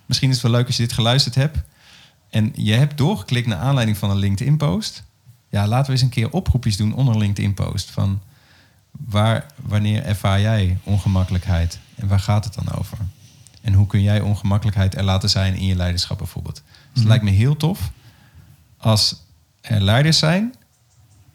Misschien 0.06 0.28
is 0.28 0.34
het 0.34 0.42
wel 0.44 0.52
leuk 0.52 0.66
als 0.66 0.76
je 0.76 0.82
dit 0.82 0.92
geluisterd 0.92 1.34
hebt. 1.34 1.58
En 2.30 2.52
je 2.54 2.72
hebt 2.72 2.98
doorgeklikt 2.98 3.46
naar 3.46 3.58
aanleiding 3.58 3.98
van 3.98 4.10
een 4.10 4.16
LinkedIn-post. 4.16 5.02
Ja, 5.48 5.66
laten 5.66 5.86
we 5.86 5.92
eens 5.92 6.02
een 6.02 6.08
keer 6.08 6.30
oproepjes 6.30 6.76
doen 6.76 6.94
onder 6.94 7.14
een 7.14 7.20
LinkedIn-post. 7.20 7.90
Van 7.90 8.20
waar, 8.90 9.46
wanneer 9.56 10.04
ervaar 10.04 10.40
jij 10.40 10.78
ongemakkelijkheid? 10.82 11.78
En 11.94 12.08
waar 12.08 12.20
gaat 12.20 12.44
het 12.44 12.54
dan 12.54 12.72
over? 12.78 12.98
En 13.62 13.72
hoe 13.72 13.86
kun 13.86 14.02
jij 14.02 14.20
ongemakkelijkheid 14.20 14.94
er 14.96 15.04
laten 15.04 15.30
zijn 15.30 15.54
in 15.54 15.66
je 15.66 15.76
leiderschap 15.76 16.18
bijvoorbeeld? 16.18 16.54
Dus 16.54 16.64
het 16.92 16.98
Mhm. 16.98 17.08
lijkt 17.08 17.24
me 17.24 17.30
heel 17.30 17.56
tof 17.56 17.90
als 18.76 19.22
er 19.60 19.80
leiders 19.80 20.18
zijn 20.18 20.54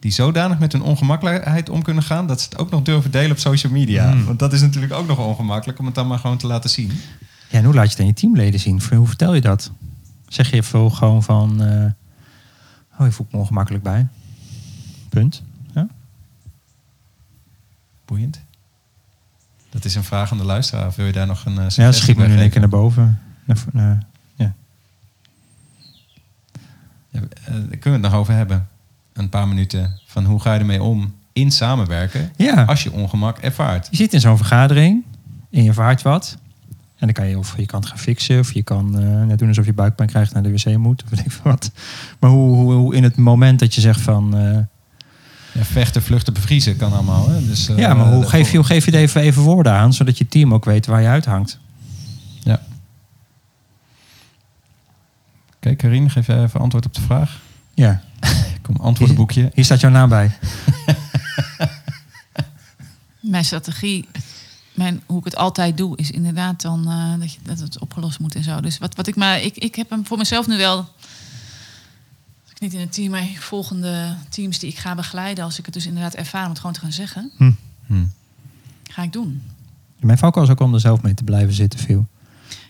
die 0.03 0.11
zodanig 0.11 0.59
met 0.59 0.71
hun 0.71 0.81
ongemakkelijkheid 0.81 1.69
om 1.69 1.81
kunnen 1.81 2.03
gaan... 2.03 2.27
dat 2.27 2.41
ze 2.41 2.49
het 2.49 2.57
ook 2.57 2.69
nog 2.69 2.81
durven 2.81 3.11
delen 3.11 3.31
op 3.31 3.37
social 3.37 3.71
media. 3.71 4.13
Mm. 4.13 4.25
Want 4.25 4.39
dat 4.39 4.53
is 4.53 4.61
natuurlijk 4.61 4.93
ook 4.93 5.07
nog 5.07 5.17
ongemakkelijk 5.17 5.79
om 5.79 5.85
het 5.85 5.95
dan 5.95 6.07
maar 6.07 6.19
gewoon 6.19 6.37
te 6.37 6.47
laten 6.47 6.69
zien. 6.69 6.91
Ja, 7.49 7.57
en 7.57 7.63
hoe 7.65 7.73
laat 7.73 7.83
je 7.83 7.89
het 7.89 7.99
aan 7.99 8.05
je 8.05 8.13
teamleden 8.13 8.59
zien? 8.59 8.81
Hoe 8.95 9.07
vertel 9.07 9.33
je 9.33 9.41
dat? 9.41 9.71
Zeg 10.27 10.51
je 10.51 10.63
veel 10.63 10.89
gewoon 10.89 11.23
van... 11.23 11.63
eh, 11.63 11.85
oh, 12.99 13.05
je 13.05 13.11
voelt 13.11 13.31
me 13.31 13.37
ongemakkelijk 13.37 13.83
bij. 13.83 14.07
Punt. 15.09 15.43
Ja? 15.73 15.87
Boeiend. 18.05 18.41
Dat 19.69 19.85
is 19.85 19.95
een 19.95 20.03
vraag 20.03 20.31
aan 20.31 20.37
de 20.37 20.43
luisteraar. 20.45 20.87
Of 20.87 20.95
wil 20.95 21.05
je 21.05 21.11
daar 21.11 21.27
nog 21.27 21.45
een 21.45 21.55
uh, 21.55 21.67
Ja, 21.69 21.91
schiet 21.91 22.17
me 22.17 22.27
nu 22.27 22.33
in 22.33 22.39
één 22.39 22.49
keer 22.49 22.59
naar 22.59 22.69
boven. 22.69 23.19
Naar, 23.45 23.57
vo- 23.57 23.69
naar- 23.73 24.03
ja. 24.35 24.53
Ja, 27.09 27.19
eh, 27.19 27.45
daar 27.45 27.61
kunnen 27.77 27.81
we 27.81 27.89
het 27.89 28.01
nog 28.01 28.13
over 28.13 28.33
hebben. 28.33 28.67
Een 29.13 29.29
paar 29.29 29.47
minuten. 29.47 29.99
Van 30.05 30.25
hoe 30.25 30.39
ga 30.39 30.53
je 30.53 30.59
ermee 30.59 30.83
om 30.83 31.13
in 31.33 31.51
samenwerken 31.51 32.31
ja, 32.37 32.63
als 32.63 32.83
je 32.83 32.91
ongemak 32.91 33.37
ervaart. 33.37 33.87
je 33.91 33.95
zit 33.95 34.13
in 34.13 34.19
zo'n 34.19 34.37
vergadering 34.37 35.03
en 35.51 35.61
je 35.63 35.67
ervaart 35.67 36.01
wat. 36.01 36.37
En 36.97 37.13
dan 37.13 37.23
kan 37.23 37.27
je 37.29 37.37
of 37.37 37.57
je 37.57 37.65
kan 37.65 37.79
het 37.79 37.89
gaan 37.89 37.97
fixen, 37.97 38.39
of 38.39 38.53
je 38.53 38.63
kan 38.63 38.99
eh, 38.99 39.21
net 39.23 39.39
doen 39.39 39.47
alsof 39.47 39.65
je 39.65 39.73
buikpijn 39.73 40.09
krijgt 40.09 40.33
naar 40.33 40.43
de 40.43 40.51
wc 40.51 40.77
moet, 40.77 41.03
of 41.03 41.09
weet 41.09 41.25
ik 41.25 41.31
wat. 41.43 41.71
Maar 42.19 42.29
hoe, 42.29 42.55
hoe, 42.55 42.73
hoe 42.73 42.95
in 42.95 43.03
het 43.03 43.15
moment 43.17 43.59
dat 43.59 43.75
je 43.75 43.81
zegt 43.81 44.01
van, 44.01 44.37
eh, 44.37 44.57
Ja, 45.51 45.63
vechten, 45.63 46.01
vluchten, 46.03 46.33
bevriezen 46.33 46.77
kan 46.77 46.93
allemaal. 46.93 47.29
Hè? 47.29 47.45
Dus, 47.45 47.69
eh, 47.69 47.77
ja, 47.77 47.93
maar 47.93 48.11
hoe 48.11 48.21
de- 48.21 48.29
geef 48.29 48.51
je, 48.51 48.57
hoe 48.57 48.65
geef 48.65 48.85
je 48.85 48.91
er 48.91 48.99
even, 48.99 49.21
even 49.21 49.41
woorden 49.41 49.73
aan, 49.73 49.93
zodat 49.93 50.17
je 50.17 50.27
team 50.27 50.53
ook 50.53 50.65
weet 50.65 50.85
waar 50.85 51.01
je 51.01 51.07
uithangt? 51.07 51.59
Ja. 52.43 52.59
Oké, 55.55 55.75
Karin, 55.75 56.09
geef 56.09 56.27
jij 56.27 56.43
even 56.43 56.59
antwoord 56.59 56.85
op 56.85 56.93
de 56.93 57.01
vraag. 57.01 57.39
Ja, 57.73 58.01
Kom, 58.61 58.75
antwoordenboekje. 58.75 59.51
hier 59.53 59.65
staat 59.65 59.79
jouw 59.79 59.91
naam 59.91 60.09
bij. 60.09 60.31
Mijn 63.19 63.45
strategie, 63.45 64.07
mijn, 64.73 65.01
hoe 65.05 65.19
ik 65.19 65.25
het 65.25 65.35
altijd 65.35 65.77
doe, 65.77 65.97
is 65.97 66.11
inderdaad 66.11 66.61
dan 66.61 66.87
eh, 66.89 67.19
dat, 67.19 67.33
je, 67.33 67.39
dat 67.43 67.59
het 67.59 67.79
opgelost 67.79 68.19
moet 68.19 68.35
en 68.35 68.43
zo. 68.43 68.59
Dus 68.61 68.77
wat, 68.77 68.95
wat 68.95 69.07
ik 69.07 69.15
maar, 69.15 69.41
ik, 69.41 69.57
ik 69.57 69.75
heb 69.75 69.89
hem 69.89 70.05
voor 70.05 70.17
mezelf 70.17 70.47
nu 70.47 70.57
wel. 70.57 70.77
als 70.77 70.87
ik 72.53 72.59
Niet 72.59 72.73
in 72.73 72.79
het 72.79 72.93
team, 72.93 73.11
maar 73.11 73.23
volgende 73.39 74.15
teams 74.29 74.59
die 74.59 74.69
ik 74.69 74.77
ga 74.77 74.95
begeleiden, 74.95 75.43
als 75.43 75.59
ik 75.59 75.65
het 75.65 75.73
dus 75.73 75.85
inderdaad 75.85 76.13
ervaar 76.13 76.43
om 76.43 76.49
het 76.49 76.57
gewoon 76.59 76.73
te 76.73 76.79
gaan 76.79 76.91
zeggen, 76.91 77.31
Hm. 77.37 77.51
Hm. 77.87 78.03
ga 78.91 79.03
ik 79.03 79.11
doen. 79.13 79.41
Mijn 79.99 80.17
valkuil 80.17 80.45
is 80.45 80.51
ook 80.51 80.59
om 80.59 80.73
er 80.73 80.79
zelf 80.79 81.01
mee 81.01 81.13
te 81.13 81.23
blijven 81.23 81.53
zitten 81.53 81.79
veel. 81.79 82.07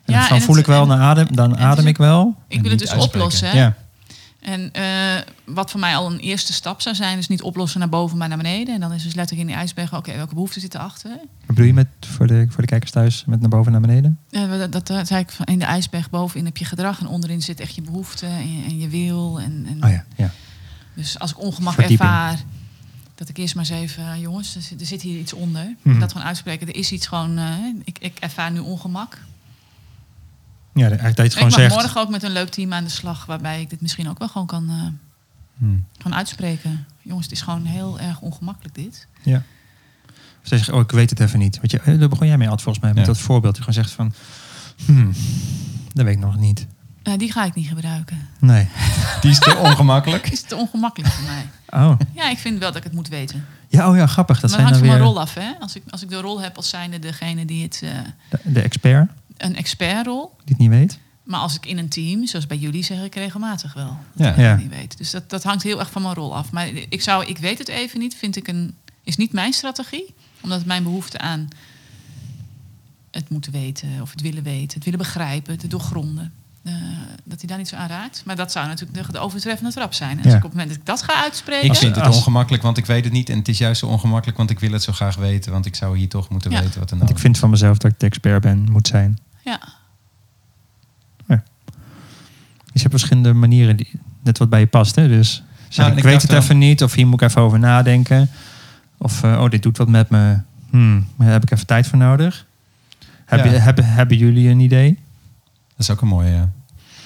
En 0.06 0.14
Ja, 0.14 0.28
dan 0.28 0.38
en 0.38 0.44
voel 0.44 0.56
het- 0.56 0.64
ik 0.64 0.70
wel 0.72 0.82
en- 0.82 0.88
naar 0.88 1.00
adem, 1.00 1.36
dan 1.36 1.58
adem 1.58 1.84
is 1.84 1.90
ik 1.90 1.98
wel. 1.98 2.36
Ik 2.48 2.62
wil 2.62 2.70
het 2.70 2.80
dus 2.80 2.90
uitspreken. 2.92 3.20
oplossen. 3.20 3.50
Hè? 3.50 3.58
Ja. 3.58 3.76
En 4.44 4.72
eh, 4.72 5.22
wat 5.46 5.72
voor 5.72 5.80
mij 5.80 5.96
al 5.96 6.12
een 6.12 6.20
eerste 6.20 6.54
stap 6.54 6.82
zou 6.82 6.96
zijn, 6.96 7.16
dus 7.18 7.28
niet 7.28 7.42
oplossen 7.42 7.80
naar 7.80 7.90
boven, 7.90 8.18
maar 8.18 8.28
naar 8.28 8.38
beneden. 8.38 8.74
En 8.74 8.80
dan 8.80 8.94
is 8.94 9.04
dus 9.04 9.14
letterlijk 9.14 9.48
in 9.48 9.54
die 9.54 9.64
ijsberg, 9.64 9.96
oké, 9.96 10.16
welke 10.16 10.34
behoeften 10.34 10.62
zitten 10.62 10.80
erachter? 10.80 11.10
Wat 11.10 11.48
bedoel 11.48 11.66
je 11.66 11.74
met, 11.74 11.88
voor, 12.00 12.28
de, 12.28 12.46
voor 12.50 12.62
de 12.62 12.68
kijkers 12.68 12.92
thuis 12.92 13.26
met 13.26 13.40
naar 13.40 13.50
boven 13.50 13.66
en 13.66 13.72
naar 13.72 13.90
beneden? 13.90 14.20
Ja, 14.30 14.58
dat, 14.58 14.72
dat, 14.72 14.88
dat 14.88 15.08
zei 15.08 15.22
ik, 15.22 15.32
van 15.32 15.46
in 15.46 15.60
de 15.60 15.66
ijsberg 15.66 16.10
bovenin 16.10 16.46
heb 16.46 16.58
je 16.58 16.66
gedrag 16.66 17.00
en 17.00 17.08
onderin 17.08 17.42
zit 17.42 17.60
echt 17.60 17.76
je 17.76 17.82
behoeften 17.82 18.30
en 18.30 18.58
je, 18.58 18.64
en 18.64 18.80
je 18.80 18.88
wil. 18.88 19.40
En, 19.42 19.66
en 19.70 19.84
Oh 19.84 19.90
ja, 19.90 20.06
ja. 20.16 20.32
Dus 20.94 21.20
als 21.20 21.32
ik 21.32 21.40
ongemak 21.40 21.74
Verdieping. 21.74 22.10
ervaar, 22.10 22.40
dat 23.16 23.30
ik 23.30 23.38
eerst 23.38 23.56
maar 23.56 23.70
eens 23.70 23.82
even, 23.82 24.04
eh, 24.04 24.22
jongens, 24.22 24.56
er 24.56 24.62
zit, 24.62 24.80
er 24.82 24.88
zit 24.88 25.02
hier 25.02 25.20
iets 25.20 25.34
onder. 25.34 25.76
Mhm. 25.82 26.00
Dat 26.00 26.12
gewoon 26.12 26.28
uitspreken, 26.28 26.68
er 26.68 26.76
is 26.76 26.92
iets 26.92 27.08
gewoon, 27.08 27.38
eh, 27.38 27.54
ik, 27.84 27.98
ik 28.00 28.20
ervaar 28.20 28.52
nu 28.52 28.60
ongemak. 28.60 29.18
Ja, 30.74 30.88
eigenlijk 30.88 31.02
dat 31.02 31.16
je 31.16 31.22
het 31.22 31.26
ik 31.32 31.38
gewoon 31.38 31.50
mag 31.50 31.60
zegt. 31.60 31.74
morgen 31.82 32.02
ook 32.02 32.10
met 32.10 32.24
een 32.24 32.32
leuk 32.32 32.50
team 32.50 32.74
aan 32.74 32.84
de 32.84 32.90
slag, 32.90 33.26
waarbij 33.26 33.62
ik 33.62 33.70
dit 33.70 33.82
misschien 33.82 34.10
ook 34.10 34.20
wel 34.20 34.28
gewoon 34.28 34.48
kan 34.48 34.70
eh, 34.70 34.76
Hm. 35.58 35.76
gewoon 35.98 36.18
uitspreken. 36.18 36.86
Jongens, 37.02 37.26
het 37.26 37.36
is 37.36 37.42
gewoon 37.42 37.66
heel 37.66 38.00
erg 38.00 38.20
ongemakkelijk 38.20 38.76
dit. 38.76 39.08
Ja. 39.24 39.44
Of 40.08 40.50
ze 40.50 40.56
zeggen, 40.58 40.74
oh, 40.74 40.80
ik 40.82 40.92
weet 40.92 41.10
het 41.10 41.20
even 41.20 41.40
niet. 41.40 41.56
Want 41.58 41.72
je, 41.72 41.80
eh, 41.80 42.00
daar 42.00 42.10
begon 42.10 42.28
jij 42.28 42.38
mee 42.38 42.48
altijd 42.48 42.64
volgens 42.64 42.84
mij 42.86 42.94
met 42.94 43.06
Ja. 43.06 43.12
dat 43.14 43.22
voorbeeld. 43.22 43.56
Je 43.58 43.64
gewoon 43.64 43.84
zegt 43.84 43.92
van, 43.96 44.14
hmm, 44.86 45.14
dat 45.94 46.06
weet 46.06 46.14
ik 46.16 46.20
nog 46.22 46.38
niet. 46.38 46.68
Eh, 47.04 47.14
die 47.18 47.32
ga 47.32 47.46
ik 47.46 47.54
niet 47.56 47.68
gebruiken. 47.68 48.28
Nee. 48.40 48.68
Die 49.22 49.32
is 49.32 49.40
te 49.40 49.56
ongemakkelijk. 49.58 50.30
Is 50.30 50.42
te 50.42 50.56
ongemakkelijk 50.56 51.14
voor 51.14 51.24
mij. 51.26 51.50
Oh. 51.84 52.00
Ja, 52.14 52.30
ik 52.30 52.38
vind 52.38 52.60
wel 52.60 52.68
dat 52.68 52.78
ik 52.78 52.84
het 52.84 52.94
moet 52.94 53.08
weten. 53.08 53.46
Ja, 53.68 53.90
oh 53.90 53.96
ja, 53.98 54.08
grappig. 54.08 54.40
Dat 54.40 54.50
maar 54.50 54.60
zijn 54.60 54.72
hangt 54.72 54.80
dan 54.80 54.88
van 54.90 54.98
weer 55.00 55.08
mijn 55.08 55.14
rol 55.14 55.22
af, 55.22 55.34
hè? 55.34 55.52
Als 55.60 55.76
ik, 55.76 55.84
als 55.90 56.02
ik 56.02 56.10
de 56.10 56.22
rol 56.22 56.42
heb 56.42 56.56
als 56.56 56.70
zijnde 56.70 57.00
degene 57.00 57.46
die 57.46 57.64
het... 57.64 57.80
eh, 57.84 57.90
de, 58.30 58.40
de 58.52 58.62
expert 58.62 59.10
een 59.44 59.56
expertrol. 59.56 60.32
die 60.38 60.46
het 60.46 60.58
niet 60.58 60.70
weet. 60.70 61.00
Maar 61.24 61.40
als 61.40 61.56
ik 61.56 61.66
in 61.66 61.78
een 61.78 61.90
team, 61.90 62.26
zoals 62.28 62.48
bij 62.48 62.58
jullie, 62.58 62.84
zeg 62.84 63.04
ik 63.04 63.16
regelmatig 63.16 63.74
wel. 63.74 63.98
Ja. 64.16 64.24
Dat 64.26 64.38
ik 64.38 64.38
Ja. 64.44 64.56
niet 64.56 64.70
weet. 64.70 64.98
Dus 64.98 65.12
dat, 65.12 65.30
dat 65.30 65.44
hangt 65.44 65.64
heel 65.64 65.80
erg 65.80 65.92
van 65.92 66.02
mijn 66.02 66.14
rol 66.14 66.36
af. 66.36 66.52
Maar 66.52 66.68
ik 66.90 67.02
zou, 67.02 67.26
ik 67.26 67.38
weet 67.38 67.58
het 67.58 67.68
even 67.68 68.00
niet, 68.00 68.16
vind 68.16 68.36
ik 68.36 68.48
een, 68.48 68.76
is 69.04 69.16
niet 69.18 69.32
mijn 69.34 69.54
strategie. 69.54 70.14
Omdat 70.42 70.66
mijn 70.66 70.84
behoefte 70.84 71.18
aan 71.18 71.48
het 73.12 73.30
moeten 73.30 73.52
weten, 73.52 73.90
of 74.02 74.12
het 74.12 74.22
willen 74.22 74.44
weten, 74.44 74.74
het 74.76 74.84
willen 74.84 75.00
begrijpen, 75.00 75.54
het 75.62 75.70
doorgronden. 75.72 76.32
eh, 76.64 76.74
dat 77.24 77.40
hij 77.40 77.48
daar 77.48 77.58
niet 77.58 77.68
zo 77.68 77.76
aan 77.76 77.88
raakt. 77.88 78.22
Maar 78.26 78.36
dat 78.36 78.52
zou 78.52 78.68
natuurlijk 78.68 79.06
de, 79.06 79.12
de 79.12 79.20
overtreffende 79.20 79.72
trap 79.72 79.94
zijn. 79.94 80.10
En 80.12 80.18
Ja. 80.18 80.24
Als 80.24 80.34
ik 80.34 80.44
op 80.44 80.50
het 80.50 80.52
moment 80.52 80.70
dat 80.70 80.78
ik 80.80 80.86
dat 80.86 81.02
ga 81.04 81.24
uitspreken... 81.24 81.66
Ik 81.70 81.76
vind 81.76 81.96
het 81.96 82.06
Als- 82.06 82.16
ongemakkelijk, 82.18 82.64
want 82.64 82.78
ik 82.78 82.86
weet 82.86 83.04
het 83.04 83.14
niet. 83.14 83.30
En 83.30 83.38
het 83.38 83.48
is 83.48 83.58
juist 83.58 83.80
zo 83.80 83.88
ongemakkelijk, 83.88 84.38
want 84.38 84.50
ik 84.50 84.60
wil 84.60 84.72
het 84.72 84.84
zo 84.84 84.92
graag 84.94 85.16
weten. 85.16 85.52
Want 85.52 85.66
ik 85.66 85.76
zou 85.76 85.98
hier 85.98 86.10
toch 86.10 86.30
moeten 86.30 86.52
Ja. 86.52 86.62
weten 86.62 86.80
wat 86.80 86.90
er 86.90 86.96
nou... 86.96 87.00
Want 87.06 87.10
ik 87.18 87.18
vind 87.24 87.38
van 87.38 87.50
mezelf 87.50 87.78
dat 87.78 87.92
ik 87.92 88.00
de 88.00 88.06
expert 88.06 88.42
ben, 88.42 88.72
moet 88.72 88.88
zijn. 88.88 89.18
Ja, 89.44 89.60
Dus 92.72 92.82
je 92.82 92.88
hebt 92.88 93.00
verschillende 93.00 93.34
manieren, 93.34 93.76
die, 93.76 93.92
net 94.24 94.38
wat 94.38 94.50
bij 94.50 94.60
je 94.60 94.68
past. 94.68 94.96
Hè? 94.96 95.08
Dus 95.08 95.44
zeg, 95.70 95.88
ik, 95.88 95.98
ik 95.98 96.04
weet 96.04 96.22
het 96.22 96.32
wel- 96.32 96.40
even 96.42 96.58
niet, 96.58 96.84
of 96.84 96.94
hier 96.94 97.08
moet 97.08 97.22
ik 97.22 97.28
even 97.30 97.42
over 97.42 97.60
nadenken. 97.60 98.30
Of, 98.98 99.24
eh, 99.24 99.42
oh, 99.42 99.50
dit 99.50 99.64
doet 99.64 99.78
wat 99.78 99.88
met 99.88 100.10
me. 100.10 100.38
Hmm, 100.70 101.08
daar 101.18 101.32
heb 101.32 101.44
ik 101.44 101.52
even 101.52 101.66
tijd 101.66 101.88
voor 101.88 101.98
nodig. 101.98 102.46
Heb 103.26 103.46
Ja. 103.46 103.52
je, 103.52 103.58
hebben, 103.58 103.86
hebben 103.86 104.18
jullie 104.18 104.50
een 104.50 104.60
idee? 104.60 104.90
Dat 105.70 105.78
is 105.78 105.90
ook 105.90 106.02
een 106.02 106.08
mooie, 106.08 106.32
ja. 106.32 106.52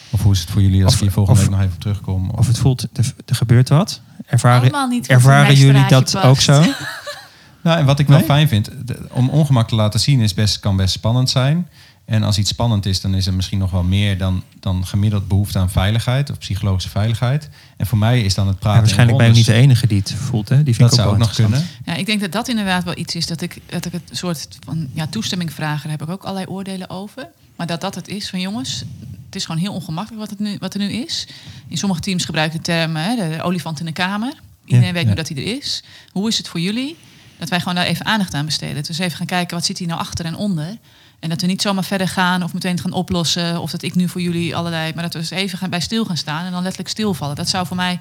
Of 0.10 0.22
hoe 0.24 0.32
is 0.34 0.40
het 0.40 0.50
voor 0.50 0.62
jullie 0.62 0.84
als 0.84 0.92
Of- 0.94 0.98
ik 0.98 1.04
hier 1.04 1.12
volgende 1.12 1.40
of- 1.40 1.46
week 1.48 1.56
nog 1.56 1.64
even 1.66 1.76
op 1.76 1.82
terugkom? 1.82 2.30
Of 2.30 2.48
het 2.48 2.58
voelt, 2.58 2.88
er, 2.94 3.14
er 3.26 3.36
gebeurt 3.36 3.70
wat? 3.70 4.02
Ervaren, 4.26 4.90
niet 4.90 5.08
ervaren 5.08 5.56
jullie 5.56 5.88
dat 5.88 6.18
ook 6.18 6.40
zo? 6.40 6.64
Nou, 7.62 7.80
en 7.80 7.86
wat 7.86 8.00
ik 8.00 8.08
wel 8.08 8.18
Nee? 8.18 8.26
fijn 8.26 8.48
vind, 8.48 8.72
de- 8.86 9.06
om 9.12 9.30
ongemak 9.30 9.68
te 9.68 9.76
laten 9.76 10.00
zien 10.00 10.20
is 10.20 10.34
best, 10.34 10.60
kan 10.60 10.76
best 10.76 10.94
spannend 10.94 11.30
zijn. 11.30 11.68
En 12.08 12.24
als 12.24 12.38
iets 12.38 12.50
spannend 12.50 12.86
is, 12.86 13.02
dan 13.02 13.16
is 13.16 13.28
er 13.28 13.34
misschien 13.34 13.60
nog 13.60 13.72
wel 13.72 13.84
meer 13.84 14.18
dan, 14.18 14.44
dan 14.60 14.86
gemiddeld 14.86 15.28
behoefte 15.28 15.60
aan 15.60 15.70
veiligheid 15.70 16.30
of 16.30 16.38
psychologische 16.38 16.90
veiligheid. 16.90 17.50
En 17.78 17.86
voor 17.88 17.98
mij 17.98 18.22
is 18.22 18.34
dan 18.34 18.48
het 18.48 18.56
Ja, 18.56 18.62
praten. 18.62 18.82
waarschijnlijk 18.82 19.18
ben 19.18 19.28
je 19.28 19.34
niet 19.34 19.46
de 19.46 19.54
enige 19.54 19.88
die 19.88 19.98
het 19.98 20.14
voelt. 20.14 20.50
Hè? 20.50 20.64
Die 20.64 20.76
vind 20.76 20.90
Dat 20.90 21.00
ik 21.00 21.06
ook 21.06 21.06
zou 21.06 21.10
ook 21.10 21.18
wel 21.18 21.28
nog 21.28 21.36
kunnen. 21.36 21.68
Ja, 21.86 21.94
ik 21.94 22.06
denk 22.06 22.22
dat 22.22 22.32
dat 22.32 22.48
inderdaad 22.48 22.84
wel 22.84 22.98
iets 22.98 23.16
is 23.16 23.26
dat 23.28 23.42
ik, 23.42 23.62
dat 23.66 23.86
ik 23.86 23.92
het 23.92 24.10
soort 24.12 24.58
van 24.66 24.90
ja, 24.94 25.08
toestemming 25.08 25.54
vragen, 25.54 25.90
daar 25.90 25.98
heb 25.98 26.08
ik 26.08 26.14
ook 26.14 26.24
allerlei 26.24 26.48
oordelen 26.48 26.90
over. 26.90 27.30
Maar 27.56 27.68
dat 27.68 27.82
dat 27.82 27.96
het 27.96 28.08
is 28.08 28.30
van 28.30 28.40
jongens, 28.40 28.84
het 29.26 29.36
is 29.36 29.46
gewoon 29.46 29.62
heel 29.62 29.74
ongemakkelijk 29.74 30.22
wat, 30.22 30.30
het 30.30 30.40
nu, 30.40 30.58
wat 30.60 30.74
er 30.74 30.80
nu 30.80 30.92
is. 30.92 31.28
In 31.68 31.78
sommige 31.78 32.02
teams 32.02 32.26
gebruiken 32.26 32.58
de 32.58 32.64
term 32.64 32.96
hè, 32.96 33.16
de, 33.16 33.42
olifant 33.44 33.80
in 33.80 33.86
de 33.86 33.92
kamer. 33.92 34.34
Iedereen 34.66 34.94
weet 34.94 35.04
ja. 35.04 35.10
nu 35.10 35.16
dat 35.16 35.28
hij 35.28 35.38
er 35.38 35.58
is. 35.58 35.84
Hoe 36.12 36.28
is 36.28 36.38
het 36.38 36.48
voor 36.48 36.60
jullie 36.60 36.98
dat 37.38 37.50
wij 37.50 37.60
gewoon 37.60 37.76
daar 37.76 37.86
even 37.86 38.06
aandacht 38.06 38.34
aan 38.34 38.46
besteden? 38.46 38.84
Dus 38.84 38.98
even 38.98 39.18
gaan 39.18 39.26
kijken 39.26 39.56
wat 39.56 39.66
zit 39.66 39.78
hier 39.78 39.88
nou 39.88 40.00
achter 40.00 40.26
en 40.26 40.36
onder. 40.36 40.78
En 41.20 41.30
dat 41.30 41.42
we 41.42 41.48
niet 41.48 41.62
zomaar 41.62 41.84
verder 41.84 42.08
gaan 42.08 42.44
of 42.44 42.54
meteen 42.54 42.80
gaan 42.80 42.92
oplossen. 42.92 43.62
Of 43.62 43.72
dat 43.72 43.82
ik 43.82 43.96
nu 43.96 44.10
voor 44.10 44.22
jullie 44.22 44.56
allerlei. 44.56 44.94
Maar 44.94 45.04
dat 45.04 45.14
we 45.14 45.20
eens 45.20 45.30
even 45.30 45.58
gaan, 45.58 45.70
bij 45.70 45.80
stil 45.80 46.06
gaan 46.06 46.18
staan 46.18 46.46
en 46.46 46.52
dan 46.52 46.62
letterlijk 46.62 46.90
stilvallen. 46.90 47.36
Dat 47.36 47.50
zou 47.50 47.68
voor 47.68 47.76
mij 47.76 48.00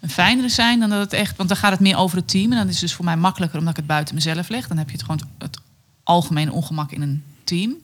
een 0.00 0.10
fijnere 0.10 0.48
zijn 0.48 0.80
dan 0.80 0.90
dat 0.90 1.00
het 1.00 1.12
echt. 1.12 1.36
Want 1.36 1.48
dan 1.48 1.58
gaat 1.58 1.70
het 1.70 1.80
meer 1.80 1.96
over 1.96 2.16
het 2.16 2.28
team. 2.28 2.52
En 2.52 2.58
dan 2.58 2.66
is 2.66 2.72
het 2.72 2.80
dus 2.80 2.94
voor 2.94 3.04
mij 3.04 3.16
makkelijker 3.16 3.58
omdat 3.58 3.72
ik 3.72 3.78
het 3.78 3.88
buiten 3.88 4.14
mezelf 4.14 4.48
leg. 4.48 4.68
Dan 4.68 4.78
heb 4.78 4.86
je 4.86 4.96
het 4.96 5.02
gewoon 5.02 5.20
het 5.38 5.58
algemene 6.02 6.52
ongemak 6.52 6.92
in 6.92 7.02
een 7.02 7.22
team. 7.44 7.74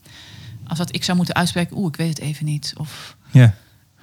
Als 0.67 0.79
dat 0.79 0.95
ik 0.95 1.05
zou 1.05 1.17
moeten 1.17 1.35
uitspreken, 1.35 1.77
oeh, 1.77 1.89
ik 1.89 1.97
weet 1.97 2.09
het 2.09 2.19
even 2.19 2.45
niet. 2.45 2.73
Of 2.77 3.17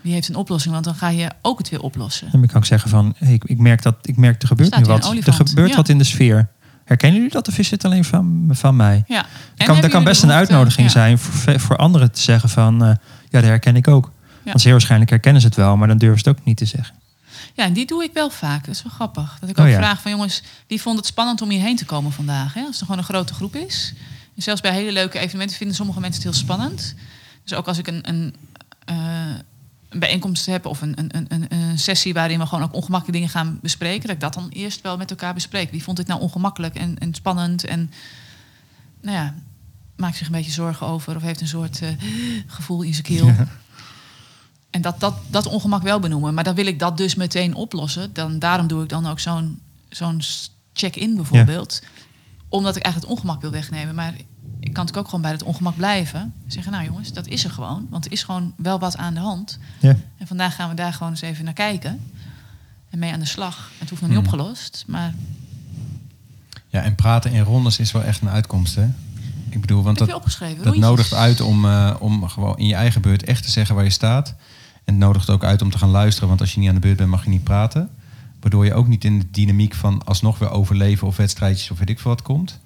wie 0.01 0.13
heeft 0.13 0.29
een 0.29 0.35
oplossing? 0.35 0.73
Want 0.73 0.85
dan 0.85 0.95
ga 0.95 1.09
je 1.09 1.31
ook 1.41 1.57
het 1.57 1.69
weer 1.69 1.81
oplossen. 1.81 2.31
Dan 2.31 2.45
kan 2.45 2.61
ik 2.61 2.65
zeggen 2.65 2.89
van, 2.89 3.13
hey, 3.17 3.33
ik, 3.33 3.43
ik 3.43 3.57
merk 3.57 3.81
dat 3.81 3.95
ik 4.01 4.17
merk 4.17 4.41
er 4.41 4.47
gebeurt 4.47 4.69
Staat 4.69 4.81
nu 4.81 4.87
wat. 4.87 5.27
Er 5.27 5.33
gebeurt 5.33 5.69
ja. 5.69 5.75
wat 5.75 5.89
in 5.89 5.97
de 5.97 6.03
sfeer. 6.03 6.49
Herkennen 6.85 7.17
jullie 7.17 7.33
dat 7.33 7.47
of 7.47 7.57
is 7.57 7.71
het 7.71 7.85
alleen 7.85 8.03
van, 8.03 8.47
van 8.51 8.75
mij? 8.75 9.03
Ja. 9.07 9.25
En 9.55 9.65
kan, 9.65 9.75
dat 9.75 9.79
kan 9.79 9.89
jullie 9.89 10.05
best 10.05 10.23
een 10.23 10.31
uitnodiging 10.31 10.87
ja. 10.87 10.91
zijn 10.91 11.17
voor, 11.17 11.59
voor 11.59 11.77
anderen 11.77 12.11
te 12.11 12.21
zeggen 12.21 12.49
van... 12.49 12.83
eh, 12.83 12.87
ja, 13.29 13.41
dat 13.41 13.43
herken 13.43 13.75
ik 13.75 13.87
ook. 13.87 14.11
Want 14.43 14.61
zeer 14.61 14.71
waarschijnlijk 14.71 15.09
herkennen 15.09 15.41
ze 15.41 15.47
het 15.47 15.55
wel, 15.55 15.77
maar 15.77 15.87
dan 15.87 15.97
durven 15.97 16.19
ze 16.19 16.29
het 16.29 16.39
ook 16.39 16.45
niet 16.45 16.57
te 16.57 16.65
zeggen. 16.65 16.95
Ja, 17.53 17.63
en 17.63 17.73
die 17.73 17.85
doe 17.85 18.03
ik 18.03 18.13
wel 18.13 18.29
vaak. 18.29 18.65
Dat 18.65 18.75
is 18.75 18.83
wel 18.83 18.91
grappig. 18.91 19.37
Dat 19.39 19.49
ik 19.49 19.57
Oh 19.57 19.63
ook 19.63 19.71
ja. 19.71 19.77
vraag 19.77 20.01
van 20.01 20.11
jongens, 20.11 20.43
wie 20.67 20.81
vond 20.81 20.97
het 20.97 21.05
spannend 21.05 21.41
om 21.41 21.49
hierheen 21.49 21.75
te 21.75 21.85
komen 21.85 22.11
vandaag? 22.11 22.53
Hè? 22.53 22.61
Als 22.61 22.79
er 22.79 22.85
gewoon 22.85 22.97
een 22.97 23.07
grote 23.07 23.33
groep 23.33 23.55
is. 23.55 23.93
En 24.35 24.41
zelfs 24.41 24.61
bij 24.61 24.71
hele 24.71 24.91
leuke 24.91 25.19
evenementen 25.19 25.57
vinden 25.57 25.75
sommige 25.75 25.99
mensen 25.99 26.21
het 26.23 26.31
heel 26.31 26.41
spannend. 26.41 26.95
Dus 27.43 27.57
ook 27.57 27.67
als 27.67 27.77
ik 27.77 27.87
een, 27.87 28.09
een, 28.09 28.35
eh, 28.85 28.95
een 28.95 29.43
bijeenkomst 29.99 30.45
heb 30.45 30.65
of 30.65 30.81
een, 30.81 30.93
een, 30.99 31.25
een- 31.29 31.45
een, 31.49 31.79
sessie 31.79 32.13
waarin 32.13 32.39
we 32.39 32.45
gewoon 32.45 32.63
ook 32.63 32.73
ongemakkelijke 32.73 33.11
dingen 33.11 33.29
gaan 33.29 33.59
bespreken, 33.61 34.01
dat 34.01 34.11
ik 34.15 34.19
dat 34.21 34.33
dan 34.33 34.49
eerst 34.49 34.81
wel 34.81 34.97
met 34.97 35.09
elkaar 35.09 35.33
bespreek. 35.33 35.71
Wie 35.71 35.83
vond 35.83 35.97
dit 35.97 36.07
nou 36.07 36.21
ongemakkelijk 36.21 36.75
en, 36.75 36.97
en 36.99 37.13
spannend? 37.13 37.63
En 37.65 37.91
nou 39.01 39.15
ja, 39.17 39.35
maakt 39.95 40.17
zich 40.17 40.25
een 40.27 40.33
beetje 40.33 40.51
zorgen 40.51 40.87
over 40.87 41.15
of 41.15 41.21
heeft 41.21 41.41
een 41.41 41.47
soort 41.47 41.81
eh, 41.81 41.89
gevoel 42.47 42.81
in 42.81 42.91
zijn 42.93 43.03
keel. 43.05 43.27
En 44.69 44.81
dat, 44.81 44.99
dat, 44.99 45.15
dat 45.27 45.45
ongemak 45.45 45.81
wel 45.83 45.99
benoemen. 45.99 46.33
Maar 46.33 46.43
dan 46.43 46.55
wil 46.55 46.65
ik 46.65 46.79
dat 46.79 46.97
dus 46.97 47.15
meteen 47.15 47.53
oplossen. 47.53 48.13
Dan, 48.13 48.39
daarom 48.39 48.67
doe 48.67 48.83
ik 48.83 48.89
dan 48.89 49.07
ook 49.07 49.19
zo'n 49.19 49.59
zo'n 49.89 50.21
check-in 50.73 51.15
bijvoorbeeld. 51.15 51.81
Omdat 52.49 52.75
ik 52.75 52.83
eigenlijk 52.83 53.11
het 53.13 53.19
ongemak 53.19 53.41
wil 53.41 53.51
wegnemen. 53.51 53.95
Maar 53.95 54.13
ik 54.59 54.73
kan 54.73 54.85
natuurlijk 54.85 54.97
ook 54.97 55.05
gewoon 55.05 55.21
bij 55.21 55.31
het 55.31 55.43
ongemak 55.43 55.75
blijven. 55.75 56.33
Zeggen, 56.47 56.71
nou 56.71 56.85
jongens, 56.85 57.13
dat 57.13 57.27
is 57.27 57.43
er 57.43 57.49
gewoon. 57.51 57.87
Want 57.89 58.05
er 58.05 58.11
is 58.11 58.23
gewoon 58.23 58.53
wel 58.57 58.79
wat 58.79 58.97
aan 58.97 59.13
de 59.13 59.19
hand. 59.19 59.59
Ja. 59.79 59.95
En 60.17 60.27
vandaag 60.27 60.55
gaan 60.55 60.69
we 60.69 60.75
daar 60.75 60.93
gewoon 60.93 61.11
eens 61.11 61.21
even 61.21 61.45
naar 61.45 61.53
kijken. 61.53 61.99
En 62.89 62.99
mee 62.99 63.13
aan 63.13 63.19
de 63.19 63.25
slag. 63.25 63.71
Het 63.77 63.89
hoeft 63.89 64.01
nog 64.01 64.11
niet 64.11 64.19
Hmm. 64.19 64.27
opgelost. 64.27 64.83
Maar 64.87 65.13
Ja, 66.67 66.81
en 66.81 66.95
praten 66.95 67.31
in 67.31 67.41
rondes 67.41 67.79
is 67.79 67.91
wel 67.91 68.03
echt 68.03 68.21
een 68.21 68.29
uitkomst, 68.29 68.75
hè? 68.75 68.87
Ik 69.49 69.61
bedoel, 69.61 69.83
want 69.83 69.97
dat, 69.97 70.07
dat 70.63 70.75
nodigt 70.77 71.13
uit 71.13 71.41
om, 71.41 71.65
eh, 71.65 71.95
om 71.99 72.27
gewoon 72.29 72.57
in 72.57 72.65
je 72.65 72.73
eigen 72.75 73.01
beurt 73.01 73.23
echt 73.23 73.43
te 73.43 73.51
zeggen 73.51 73.75
waar 73.75 73.83
je 73.83 73.89
staat. 73.89 74.29
En 74.83 74.93
het 74.93 74.97
nodigt 75.03 75.29
ook 75.29 75.43
uit 75.43 75.61
om 75.61 75.69
te 75.71 75.77
gaan 75.77 75.89
luisteren, 75.89 76.27
want 76.27 76.41
als 76.41 76.53
je 76.53 76.59
niet 76.59 76.69
aan 76.69 76.75
de 76.75 76.81
beurt 76.81 76.97
bent, 76.97 77.09
mag 77.09 77.23
je 77.23 77.29
niet 77.29 77.43
praten. 77.43 77.89
Waardoor 78.39 78.65
je 78.65 78.73
ook 78.73 78.87
niet 78.87 79.03
in 79.03 79.19
de 79.19 79.25
dynamiek 79.31 79.73
van 79.75 80.03
alsnog 80.05 80.37
weer 80.39 80.49
overleven 80.49 81.07
of 81.07 81.15
wedstrijdjes 81.17 81.71
of 81.71 81.79
weet 81.79 81.89
ik 81.89 81.99
veel 81.99 82.11
wat 82.11 82.21
komt. 82.21 82.59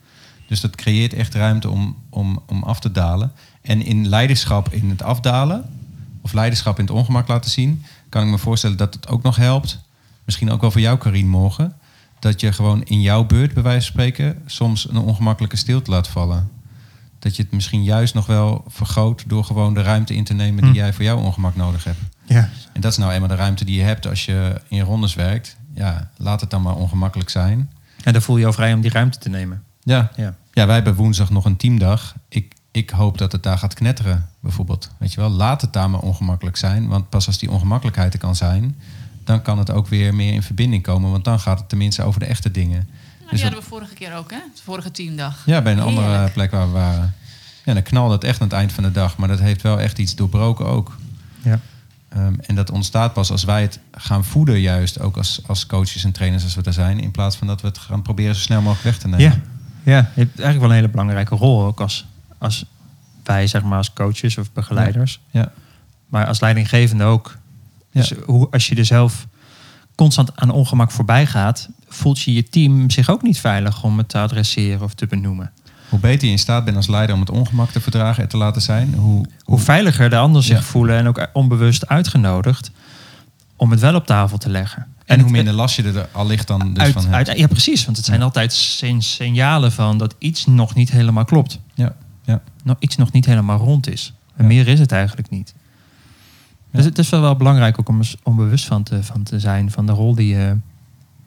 Dus 0.50 0.62
dat 0.62 0.76
creëert 0.76 1.14
echt 1.14 1.34
ruimte 1.34 1.70
om, 1.70 1.96
om, 2.10 2.42
om 2.48 2.64
af 2.64 2.80
te 2.80 2.92
dalen. 2.92 3.32
En 3.62 3.82
in 3.86 4.08
leiderschap 4.08 4.74
in 4.74 4.90
het 4.90 5.02
afdalen, 5.02 5.66
of 6.22 6.34
leiderschap 6.34 6.80
in 6.80 6.86
het 6.86 6.94
ongemak 6.94 7.28
laten 7.28 7.52
zien, 7.52 7.84
kan 8.10 8.24
ik 8.24 8.30
me 8.30 8.38
voorstellen 8.38 8.78
dat 8.78 8.94
het 8.94 9.08
ook 9.08 9.24
nog 9.24 9.36
helpt. 9.36 9.80
Misschien 10.26 10.52
ook 10.52 10.62
wel 10.62 10.72
voor 10.72 10.82
jou, 10.82 10.98
Karine, 10.98 11.30
morgen. 11.30 11.74
Dat 12.20 12.42
je 12.42 12.52
gewoon 12.54 12.84
in 12.84 13.02
jouw 13.02 13.26
beurt, 13.26 13.54
bij 13.54 13.64
wijze 13.64 13.82
van 13.82 13.92
spreken, 13.92 14.42
soms 14.46 14.90
een 14.90 14.98
ongemakkelijke 14.98 15.58
stilte 15.58 15.92
laat 15.92 16.08
vallen. 16.08 16.50
Dat 17.20 17.36
je 17.36 17.42
het 17.44 17.52
misschien 17.52 17.84
juist 17.84 18.14
nog 18.14 18.26
wel 18.26 18.64
vergroot 18.68 19.24
door 19.28 19.44
gewoon 19.44 19.74
de 19.74 19.82
ruimte 19.82 20.16
in 20.16 20.24
te 20.24 20.34
nemen 20.34 20.62
die 20.64 20.72
Hm. 20.72 20.78
jij 20.78 20.94
voor 20.94 21.04
jouw 21.04 21.18
ongemak 21.18 21.56
nodig 21.56 21.84
hebt. 21.84 22.00
Ja. 22.26 22.50
En 22.74 22.82
dat 22.82 22.92
is 22.92 22.98
nou 22.98 23.12
eenmaal 23.12 23.28
de 23.28 23.36
ruimte 23.36 23.66
die 23.66 23.76
je 23.76 23.84
hebt 23.84 24.08
als 24.08 24.26
je 24.26 24.62
in 24.68 24.82
rondes 24.82 25.14
werkt. 25.16 25.58
Ja, 25.74 26.10
laat 26.18 26.42
het 26.42 26.50
dan 26.50 26.62
maar 26.62 26.76
ongemakkelijk 26.76 27.30
zijn. 27.30 27.72
En 28.04 28.14
dan 28.14 28.22
voel 28.22 28.36
je 28.36 28.42
je 28.42 28.48
al 28.48 28.54
vrij 28.54 28.74
om 28.74 28.82
die 28.82 28.92
ruimte 28.92 29.20
te 29.20 29.30
nemen. 29.30 29.64
Ja, 29.90 30.12
Ja. 30.16 30.36
ja 30.54 30.66
wij 30.66 30.76
hebben 30.76 30.96
woensdag 30.96 31.30
nog 31.30 31.46
een 31.46 31.58
teamdag. 31.58 32.16
Ik, 32.30 32.54
ik 32.72 32.90
hoop 32.90 33.18
dat 33.18 33.32
het 33.32 33.44
daar 33.44 33.58
gaat 33.58 33.74
knetteren, 33.74 34.30
bijvoorbeeld. 34.40 34.90
Weet 34.98 35.14
je 35.14 35.20
wel, 35.20 35.30
laat 35.30 35.62
het 35.62 35.74
daar 35.74 35.90
maar 35.90 36.00
ongemakkelijk 36.00 36.58
zijn. 36.58 36.88
Want 36.88 37.10
pas 37.10 37.28
als 37.28 37.38
die 37.38 37.52
ongemakkelijkheid 37.52 38.14
er 38.14 38.20
kan 38.20 38.36
zijn, 38.36 38.78
dan 39.24 39.42
kan 39.42 39.58
het 39.58 39.72
ook 39.72 39.88
weer 39.88 40.16
meer 40.16 40.34
in 40.34 40.44
verbinding 40.44 40.84
komen. 40.84 41.12
Want 41.12 41.24
dan 41.26 41.40
gaat 41.40 41.60
het 41.60 41.70
tenminste 41.70 42.04
over 42.04 42.20
de 42.20 42.26
echte 42.26 42.52
dingen. 42.52 42.88
Nou, 42.88 43.30
Dus 43.30 43.30
die 43.30 43.42
hadden 43.42 43.60
we 43.60 43.66
vorige 43.70 43.94
keer 43.94 44.16
ook, 44.16 44.32
hè? 44.32 44.38
De 44.56 44.62
vorige 44.64 44.92
teamdag. 44.92 45.44
Ja, 45.46 45.62
bij 45.62 45.72
een 45.72 45.80
andere 45.80 46.30
plek 46.30 46.52
waar 46.52 46.66
we 46.66 46.72
waren. 46.74 47.14
Ja, 47.66 47.74
dan 47.74 47.84
knalde 47.84 48.14
het 48.14 48.24
echt 48.24 48.42
aan 48.42 48.48
het 48.48 48.56
eind 48.56 48.72
van 48.72 48.84
de 48.84 48.92
dag. 48.92 49.18
Maar 49.18 49.28
dat 49.28 49.40
heeft 49.40 49.62
wel 49.62 49.80
echt 49.80 49.98
iets 50.00 50.16
doorbroken 50.16 50.66
ook. 50.66 50.98
Ja. 51.42 51.60
Ehm, 52.10 52.34
en 52.42 52.56
dat 52.56 52.72
ontstaat 52.72 53.14
pas 53.14 53.32
als 53.32 53.44
wij 53.44 53.62
het 53.62 53.80
gaan 53.92 54.26
voeden, 54.26 54.60
juist 54.60 55.00
ook 55.00 55.18
als, 55.18 55.42
als 55.48 55.66
coaches 55.66 56.04
en 56.04 56.12
trainers 56.12 56.44
als 56.44 56.56
we 56.56 56.62
er 56.62 56.74
zijn. 56.74 57.00
In 57.00 57.12
plaats 57.12 57.36
van 57.36 57.48
dat 57.48 57.62
we 57.62 57.68
het 57.68 57.78
gaan 57.78 58.02
proberen 58.02 58.36
zo 58.36 58.42
snel 58.42 58.62
mogelijk 58.62 58.84
weg 58.84 58.98
te 58.98 59.08
nemen. 59.08 59.26
Ja. 59.26 59.42
Ja, 59.84 59.98
je 59.98 60.22
hebt 60.22 60.40
eigenlijk 60.40 60.60
wel 60.60 60.70
een 60.70 60.76
hele 60.76 60.90
belangrijke 60.90 61.36
rol 61.36 61.64
ook 61.64 61.82
als, 61.82 62.06
als 62.38 62.66
wij, 63.24 63.48
zeg 63.48 63.64
maar, 63.64 63.78
als 63.78 63.94
coaches 63.94 64.38
of 64.38 64.52
begeleiders. 64.52 65.20
Ja. 65.32 65.52
Maar 66.08 66.26
als 66.28 66.40
leidinggevende 66.40 67.04
ook. 67.04 67.38
Ja. 67.92 68.02
Dus 68.02 68.14
hoe, 68.26 68.48
als 68.52 68.68
je 68.68 68.76
er 68.76 68.86
zelf 68.86 69.28
constant 69.96 70.32
aan 70.36 70.50
ongemak 70.52 70.92
voorbij 70.92 71.26
gaat, 71.26 71.70
voelt 71.88 72.22
je 72.22 72.34
je 72.34 72.50
team 72.50 72.90
zich 72.90 73.10
ook 73.10 73.22
niet 73.22 73.40
veilig 73.40 73.84
om 73.84 73.98
het 73.98 74.10
te 74.10 74.18
adresseren 74.18 74.82
of 74.82 74.94
te 74.94 75.08
benoemen. 75.08 75.52
Hoe 75.90 76.00
beter 76.00 76.26
je 76.26 76.32
in 76.34 76.40
staat 76.40 76.66
bent 76.66 76.78
als 76.78 76.88
leider 76.88 77.16
om 77.16 77.22
het 77.22 77.30
ongemak 77.30 77.70
te 77.70 77.80
verdragen 77.82 78.24
en 78.24 78.30
te 78.30 78.38
laten 78.38 78.62
zijn, 78.62 78.94
hoe, 78.94 79.26
Hoe 79.44 79.60
veiliger 79.60 80.10
de 80.10 80.18
anderen 80.18 80.44
zich 80.48 80.58
Ja. 80.58 80.64
voelen 80.64 80.98
en 80.98 81.08
ook 81.08 81.28
onbewust 81.34 81.88
uitgenodigd 81.88 82.72
om 83.60 83.72
het 83.72 83.80
wel 83.80 83.96
op 83.96 84.06
tafel 84.06 84.38
te 84.38 84.50
leggen. 84.50 84.88
en 85.06 85.20
hoe 85.20 85.32
minder 85.32 85.54
last 85.54 85.76
je 85.76 85.84
er 85.84 86.08
al 86.12 86.26
ligt 86.28 86.48
dan 86.48 86.74
dus 86.74 86.84
uit, 86.84 86.94
van 86.94 87.06
hebt. 87.06 87.30
uit- 87.30 87.38
ja, 87.38 87.48
precies. 87.48 87.86
Want 87.86 87.98
het 87.98 88.06
zijn 88.06 88.18
Ja. 88.20 88.24
altijd 88.26 88.54
signalen 89.00 89.72
van 89.72 89.98
dat 89.98 90.16
iets 90.18 90.46
nog 90.46 90.76
niet 90.76 90.92
helemaal 90.92 91.26
klopt. 91.26 91.60
Ja, 91.74 91.96
ja. 92.24 92.42
Nog, 92.64 92.76
iets 92.80 92.96
nog 92.96 93.12
niet 93.12 93.26
helemaal 93.26 93.58
rond 93.58 93.90
is. 93.90 94.14
En 94.36 94.44
Ja. 94.44 94.48
meer 94.48 94.68
is 94.68 94.80
het 94.80 94.92
eigenlijk 94.92 95.30
niet. 95.30 95.54
Ja. 96.72 96.78
Dus 96.78 96.86
het 96.86 96.98
is 96.98 97.10
wel, 97.10 97.22
wel 97.22 97.36
belangrijk 97.36 97.80
ook 97.80 97.90
om 97.90 97.98
eens 97.98 98.16
onbewust 98.24 98.66
van 98.66 98.84
te, 98.84 99.04
van 99.04 99.24
te 99.24 99.40
zijn 99.40 99.72
van 99.72 99.86
de 99.86 99.92
rol 99.92 100.16
die 100.16 100.28
je 100.36 100.58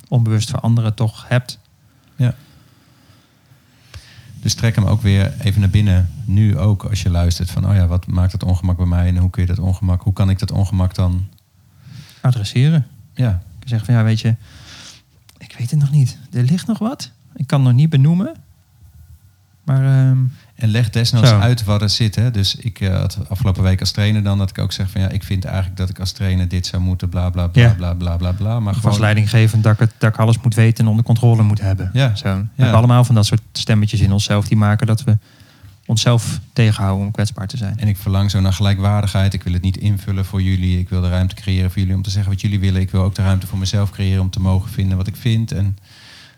onbewust 0.08 0.50
voor 0.50 0.60
anderen 0.60 0.94
toch 0.94 1.24
hebt. 1.28 1.58
Dus 4.40 4.54
trek 4.54 4.74
hem 4.74 4.84
ook 4.84 5.02
weer 5.02 5.32
even 5.40 5.60
naar 5.60 5.70
binnen. 5.70 6.10
Nu 6.24 6.58
ook 6.58 6.84
als 6.84 7.02
je 7.02 7.10
luistert 7.10 7.50
van, 7.50 7.68
oh 7.68 7.74
ja, 7.74 7.86
wat 7.86 8.06
maakt 8.06 8.32
het 8.32 8.42
ongemak 8.44 8.76
bij 8.76 8.86
mij 8.86 9.06
en 9.08 9.16
hoe 9.16 9.30
kun 9.30 9.42
je 9.42 9.48
dat 9.48 9.58
ongemak, 9.58 10.02
hoe 10.02 10.12
kan 10.12 10.30
ik 10.30 10.38
dat 10.38 10.50
ongemak 10.50 10.94
dan, 10.94 11.28
Adresseren. 12.22 12.86
ja, 13.14 13.42
Je 13.60 13.68
zegt 13.68 13.84
van 13.84 13.94
ja, 13.94 14.02
weet 14.04 14.20
je, 14.20 14.34
ik 15.38 15.54
weet 15.58 15.70
het 15.70 15.80
nog 15.80 15.90
niet. 15.90 16.18
Er 16.32 16.42
ligt 16.42 16.66
nog 16.66 16.78
wat. 16.78 17.10
Ik 17.34 17.46
kan 17.46 17.58
het 17.58 17.68
nog 17.68 17.76
niet 17.78 17.90
benoemen. 17.90 18.32
Maar 19.64 19.84
ehm, 19.84 20.18
En 20.54 20.68
leg 20.68 20.90
desnoods 20.90 21.28
Zo. 21.28 21.38
uit 21.38 21.64
wat 21.64 21.82
er 21.82 21.88
zit. 21.90 22.14
Hè? 22.14 22.30
Dus 22.30 22.54
ik 22.56 22.80
eh, 22.80 22.94
had 22.98 23.18
afgelopen 23.28 23.62
week 23.62 23.80
als 23.80 23.90
trainer 23.90 24.22
dan 24.22 24.38
dat 24.38 24.50
ik 24.50 24.58
ook 24.58 24.72
zeg 24.72 24.90
van 24.90 25.00
ja, 25.00 25.08
ik 25.08 25.22
vind 25.22 25.44
eigenlijk 25.44 25.76
dat 25.76 25.88
ik 25.88 25.98
als 26.00 26.12
trainer 26.12 26.48
dit 26.48 26.66
zou 26.66 26.82
moeten, 26.82 27.08
bla 27.08 27.30
bla 27.30 27.46
bla 27.46 27.62
Ja. 27.62 27.74
bla 27.74 27.94
bla 27.94 28.16
bla 28.16 28.32
bla. 28.32 28.60
Maar 28.60 28.74
Of 28.76 28.86
als 28.86 28.98
leidinggevend 28.98 29.62
dat 29.62 29.72
ik, 29.72 29.78
het, 29.78 29.92
dat 29.98 30.10
ik 30.12 30.18
alles 30.20 30.38
moet 30.40 30.54
weten 30.54 30.84
en 30.84 30.90
onder 30.90 31.04
controle 31.04 31.42
moet 31.42 31.60
hebben. 31.60 31.90
Ja. 31.92 32.14
Zo. 32.14 32.34
We 32.36 32.46
hebben 32.56 32.76
allemaal 32.78 33.04
van 33.04 33.14
dat 33.14 33.26
soort 33.26 33.42
stemmetjes 33.52 34.00
in 34.00 34.12
onszelf 34.12 34.48
die 34.48 34.56
maken 34.56 34.86
dat 34.86 35.04
we 35.04 35.18
onszelf 35.92 36.40
tegenhouden 36.52 37.06
om 37.06 37.12
kwetsbaar 37.12 37.46
te 37.46 37.56
zijn. 37.56 37.78
En 37.78 37.88
ik 37.88 37.96
verlang 37.96 38.30
zo 38.30 38.40
naar 38.40 38.52
gelijkwaardigheid. 38.52 39.34
Ik 39.34 39.42
wil 39.42 39.52
het 39.52 39.62
niet 39.62 39.76
invullen 39.76 40.24
voor 40.24 40.42
jullie. 40.42 40.78
Ik 40.78 40.88
wil 40.88 41.00
de 41.00 41.08
ruimte 41.08 41.34
creëren 41.34 41.70
voor 41.70 41.80
jullie 41.80 41.96
om 41.96 42.02
te 42.02 42.10
zeggen 42.10 42.32
wat 42.32 42.40
jullie 42.40 42.60
willen. 42.60 42.80
Ik 42.80 42.90
wil 42.90 43.02
ook 43.02 43.14
de 43.14 43.22
ruimte 43.22 43.46
voor 43.46 43.58
mezelf 43.58 43.90
creëren 43.90 44.20
om 44.20 44.30
te 44.30 44.40
mogen 44.40 44.70
vinden 44.70 44.96
wat 44.96 45.06
ik 45.06 45.16
vind. 45.16 45.52
En 45.52 45.78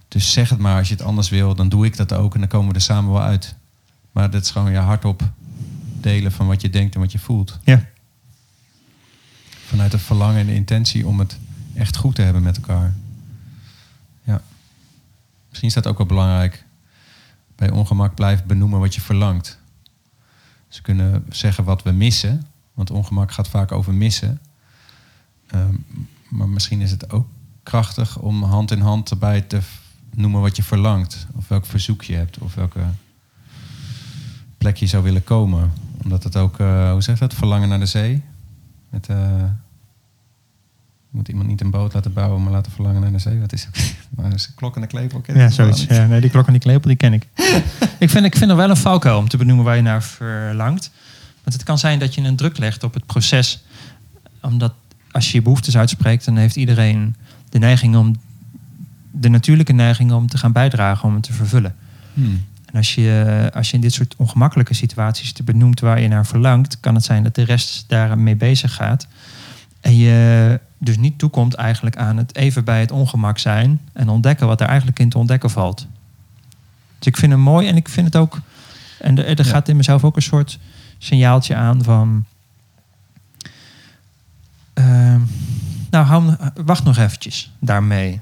dus 0.09 0.33
zeg 0.33 0.49
het 0.49 0.59
maar 0.59 0.79
als 0.79 0.89
je 0.89 0.95
het 0.95 1.03
anders 1.03 1.29
wil, 1.29 1.55
dan 1.55 1.69
doe 1.69 1.87
ik 1.87 1.97
dat 1.97 2.13
ook 2.13 2.35
en 2.35 2.41
dan 2.41 2.49
komen 2.49 2.69
we 2.69 2.75
er 2.75 2.81
samen 2.81 3.13
wel 3.13 3.23
uit. 3.23 3.55
Maar 4.13 4.31
dat 4.31 4.43
is 4.43 4.51
gewoon 4.51 4.73
je 4.73 4.79
hardop 4.79 5.23
delen 6.01 6.33
van 6.33 6.47
wat 6.47 6.61
je 6.61 6.71
denkt 6.71 6.95
en 6.95 7.01
wat 7.01 7.13
je 7.13 7.19
voelt. 7.19 7.59
Ja. 7.65 7.85
Vanuit 9.67 9.93
het 9.93 10.01
verlangen 10.01 10.41
en 10.41 10.47
de 10.47 10.55
intentie 10.55 11.07
om 11.07 11.19
het 11.19 11.39
echt 11.75 11.97
goed 11.97 12.15
te 12.15 12.23
hebben 12.23 12.43
met 12.43 12.57
elkaar. 12.57 12.95
Ja. 14.25 14.43
Misschien 15.49 15.69
is 15.69 15.75
dat 15.75 15.87
ook 15.87 15.99
wel 15.99 16.07
belangrijk. 16.07 16.65
Bij 17.57 17.71
ongemak 17.71 18.15
blijf 18.15 18.45
benoemen 18.45 18.81
wat 18.81 18.95
je 18.95 19.01
verlangt. 19.01 19.59
Ze 20.69 20.83
kunnen 20.83 21.25
zeggen 21.29 21.65
wat 21.65 21.83
we 21.83 21.91
missen. 21.91 22.47
Want 22.75 22.91
ongemak 22.91 23.33
gaat 23.33 23.49
vaak 23.49 23.73
over 23.73 23.95
missen. 23.95 24.41
Ehm, 25.47 25.75
maar 26.29 26.49
misschien 26.49 26.81
is 26.81 26.91
het 26.91 27.13
ook 27.13 27.27
krachtig 27.63 28.19
om 28.19 28.43
hand 28.43 28.71
in 28.71 28.81
hand 28.81 29.11
erbij 29.11 29.41
te 29.41 29.61
noemen 30.15 30.41
wat 30.41 30.57
je 30.57 30.63
verlangt. 30.63 31.27
Of 31.33 31.49
welk 31.49 31.67
verzoek 31.67 32.03
je 32.03 32.15
hebt. 32.15 32.39
Of 32.39 32.55
welke 32.55 32.83
plek 34.59 34.77
je 34.77 34.87
zou 34.87 35.03
willen 35.03 35.25
komen. 35.25 35.73
Omdat 36.03 36.25
het 36.25 36.37
ook, 36.37 36.59
eh, 36.59 36.91
hoe 36.93 37.03
zeg 37.03 37.19
dat? 37.19 37.35
Verlangen 37.35 37.69
naar 37.69 37.79
de 37.79 37.87
zee. 37.87 38.23
Met, 38.91 39.09
eh, 39.09 39.43
je 41.15 41.21
moet 41.21 41.29
iemand 41.29 41.49
niet 41.49 41.61
een 41.61 41.71
boot 41.71 41.95
laten 41.95 42.12
bouwen, 42.12 42.43
maar 42.43 42.53
laten 42.53 42.73
verlangen 42.73 43.01
naar 43.01 43.12
de 43.12 43.19
zee. 43.19 43.39
Wat 43.39 43.53
is? 43.53 43.69
Maar 44.17 44.33
is 44.33 44.47
een 44.47 44.55
klok 44.55 44.77
en 44.77 44.83
een 44.83 44.89
klepel. 44.89 45.21
ken 45.21 45.37
Ja, 45.37 45.51
zoiets. 45.51 45.85
Ja, 45.85 46.07
nee, 46.07 46.21
die 46.21 46.31
klok 46.31 46.47
en 46.47 46.53
die 46.53 46.61
klepel, 46.61 46.89
die 46.89 46.97
ken 46.97 47.12
ik. 47.12 47.27
ik, 47.99 48.11
vind, 48.11 48.25
ik 48.25 48.37
vind 48.37 48.51
er 48.51 48.57
wel 48.57 48.71
een 48.71 48.77
valkuil 48.77 49.19
om 49.19 49.29
te 49.29 49.37
benoemen 49.37 49.65
waar 49.65 49.77
je 49.77 49.83
naar 49.83 50.03
verlangt. 50.03 50.91
Want 51.43 51.57
het 51.57 51.62
kan 51.62 51.79
zijn 51.79 51.99
dat 51.99 52.15
je 52.15 52.21
een 52.21 52.37
druk 52.37 52.59
legt 52.59 52.83
op 52.83 52.95
het 52.95 53.07
proces. 53.07 53.65
Omdat 54.43 54.73
als 55.11 55.31
je 55.31 55.37
je 55.37 55.43
behoeftes 55.43 55.77
uitspreekt, 55.77 56.25
dan 56.25 56.37
heeft 56.37 56.57
iedereen 56.57 57.15
de 57.49 57.59
neiging 57.59 57.97
om 57.97 58.17
de 59.11 59.29
natuurlijke 59.29 59.73
neiging 59.73 60.12
om 60.12 60.27
te 60.27 60.39
gaan 60.39 60.53
bijdragen 60.53 61.09
om 61.09 61.15
het 61.15 61.23
te 61.23 61.33
vervullen. 61.33 61.75
Hmm. 62.15 62.45
En 62.67 62.77
als 62.77 62.95
je, 62.95 63.51
als 63.55 63.71
je 63.71 63.75
in 63.75 63.81
dit 63.81 63.93
soort 63.93 64.15
ongemakkelijke 64.17 64.75
situaties 64.75 65.33
te 65.33 65.43
benoemt 65.43 65.81
waar 65.81 66.01
je 66.01 66.09
naar 66.09 66.27
verlangt, 66.27 66.81
kan 66.81 66.95
het 66.95 67.05
zijn 67.05 67.23
dat 67.23 67.35
de 67.35 67.45
rest 67.45 67.85
daarmee 67.89 68.37
bezig 68.37 68.75
gaat. 68.75 69.07
En 69.85 69.97
je 69.97 70.61
dus 70.78 70.97
niet 70.97 71.18
toekomt 71.18 71.55
eigenlijk 71.55 71.97
aan 71.97 72.16
het 72.16 72.37
even 72.37 72.64
bij 72.64 72.80
het 72.80 72.91
ongemak 72.91 73.39
zijn 73.39 73.80
en 73.93 74.09
ontdekken 74.09 74.47
wat 74.47 74.61
er 74.61 74.66
eigenlijk 74.66 74.99
in 74.99 75.09
te 75.09 75.18
ontdekken 75.18 75.51
valt. 75.51 75.87
Dus 76.99 77.07
ik 77.07 77.16
vind 77.16 77.32
hem 77.32 77.41
mooi 77.41 77.68
en 77.68 77.76
ik 77.76 77.89
vind 77.89 78.07
het 78.07 78.16
ook. 78.16 78.41
En 79.01 79.18
er, 79.18 79.26
er 79.39 79.45
Ja. 79.45 79.51
gaat 79.51 79.68
in 79.68 79.76
mezelf 79.76 80.05
ook 80.05 80.16
een 80.16 80.22
soort 80.22 80.59
signaaltje 80.99 81.55
aan 81.55 81.82
van. 81.85 82.24
ehm, 84.74 85.20
nou, 85.91 86.07
hou, 86.07 86.35
wacht 86.64 86.85
nog 86.85 86.97
eventjes 86.99 87.53
daarmee. 87.59 88.20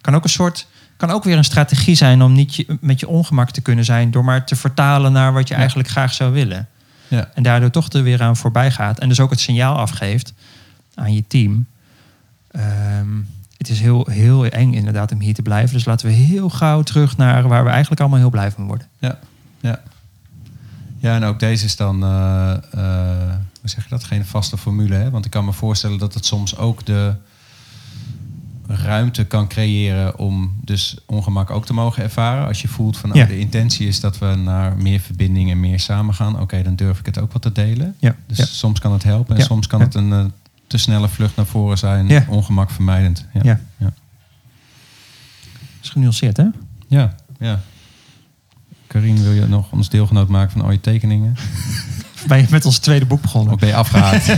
Kan 0.00 0.14
ook 0.14 0.24
een 0.24 0.30
soort. 0.30 0.66
Kan 0.96 1.10
ook 1.10 1.24
weer 1.24 1.36
een 1.36 1.44
strategie 1.44 1.94
zijn 1.94 2.22
om 2.22 2.32
niet 2.32 2.54
je, 2.54 2.76
met 2.80 3.00
je 3.00 3.08
ongemak 3.08 3.50
te 3.50 3.60
kunnen 3.60 3.84
zijn. 3.84 4.10
door 4.10 4.24
maar 4.24 4.44
te 4.46 4.56
vertalen 4.56 5.12
naar 5.12 5.32
wat 5.32 5.46
je 5.48 5.54
Ja. 5.54 5.60
eigenlijk 5.60 5.88
graag 5.88 6.12
zou 6.14 6.32
willen. 6.32 6.68
Ja. 7.08 7.30
En 7.34 7.42
daardoor 7.42 7.70
toch 7.70 7.88
er 7.88 8.02
weer 8.02 8.22
aan 8.22 8.36
voorbij 8.36 8.70
gaat. 8.70 8.98
En 8.98 9.08
dus 9.08 9.20
ook 9.20 9.30
het 9.30 9.40
signaal 9.40 9.76
afgeeft 9.76 10.32
aan 10.98 11.14
je 11.14 11.24
team. 11.26 11.66
Ehm, 12.50 13.06
het 13.56 13.68
is 13.68 13.80
heel, 13.80 14.06
heel 14.10 14.46
eng 14.46 14.72
inderdaad 14.72 15.12
om 15.12 15.20
hier 15.20 15.34
te 15.34 15.42
blijven. 15.42 15.74
Dus 15.74 15.84
laten 15.84 16.06
we 16.06 16.12
heel 16.12 16.48
gauw 16.50 16.82
terug 16.82 17.16
naar 17.16 17.48
waar 17.48 17.64
we 17.64 17.70
eigenlijk 17.70 18.00
allemaal 18.00 18.18
heel 18.18 18.30
blij 18.30 18.50
van 18.50 18.66
worden. 18.66 18.86
Ja, 18.98 19.18
ja. 19.60 19.80
Ja, 21.00 21.14
en 21.14 21.24
ook 21.24 21.38
deze 21.40 21.64
is 21.64 21.76
dan, 21.76 22.02
eh, 22.02 22.50
eh, 22.50 23.34
hoe 23.60 23.70
zeg 23.70 23.84
je 23.84 23.90
dat, 23.90 24.04
geen 24.04 24.24
vaste 24.24 24.56
formule. 24.58 24.94
Hè? 24.94 25.10
Want 25.10 25.24
ik 25.24 25.30
kan 25.30 25.44
me 25.44 25.52
voorstellen 25.52 25.98
dat 25.98 26.14
het 26.14 26.24
soms 26.26 26.56
ook 26.56 26.86
de 26.86 27.14
ruimte 28.66 29.24
kan 29.24 29.48
creëren 29.48 30.18
om 30.18 30.56
dus 30.64 30.96
ongemak 31.06 31.50
ook 31.50 31.66
te 31.66 31.72
mogen 31.72 32.02
ervaren. 32.02 32.46
Als 32.46 32.62
je 32.62 32.68
voelt 32.68 32.96
van, 32.96 33.10
Ja. 33.12 33.22
oh, 33.22 33.28
de 33.28 33.38
intentie 33.38 33.86
is 33.86 34.00
dat 34.00 34.18
we 34.18 34.26
naar 34.34 34.76
meer 34.76 35.00
verbinding 35.00 35.50
en 35.50 35.60
meer 35.60 35.80
samen 35.80 36.14
gaan. 36.14 36.40
Oké, 36.40 36.62
dan 36.62 36.76
durf 36.76 36.98
ik 36.98 37.06
het 37.06 37.18
ook 37.18 37.32
wat 37.32 37.42
te 37.42 37.52
delen. 37.52 37.94
Ja, 37.98 38.16
Dus 38.26 38.38
ja. 38.38 38.44
soms 38.44 38.80
kan 38.80 38.92
het 38.92 39.02
helpen 39.02 39.36
en 39.36 39.42
soms 39.42 39.66
kan 39.66 39.80
het 39.80 39.94
een 39.94 40.12
eh, 40.12 40.24
te 40.68 40.78
snelle 40.78 41.08
vlucht 41.08 41.36
naar 41.36 41.46
voren 41.46 41.78
zijn. 41.78 42.08
Ja. 42.08 42.24
Ongemak 42.28 42.70
vermijdend. 42.70 43.26
Ja. 43.32 43.40
Ja. 43.44 43.60
Ja. 43.76 43.92
is 45.82 45.88
genuanceerd, 45.88 46.36
hè? 46.36 46.44
ja, 46.88 47.14
ja. 47.38 47.60
Karine, 48.86 49.22
wil 49.22 49.32
je 49.32 49.46
nog 49.46 49.72
ons 49.72 49.88
deelgenoot 49.88 50.28
maken 50.28 50.50
van 50.50 50.60
al 50.62 50.70
je 50.70 50.80
tekeningen? 50.80 51.36
Ben 52.26 52.38
je 52.38 52.46
met 52.50 52.64
ons 52.64 52.78
tweede 52.78 53.06
boek 53.06 53.20
begonnen? 53.22 53.52
Of 53.54 53.58
ben 53.60 53.68
je 53.68 53.74
afgehaakt 53.74 54.28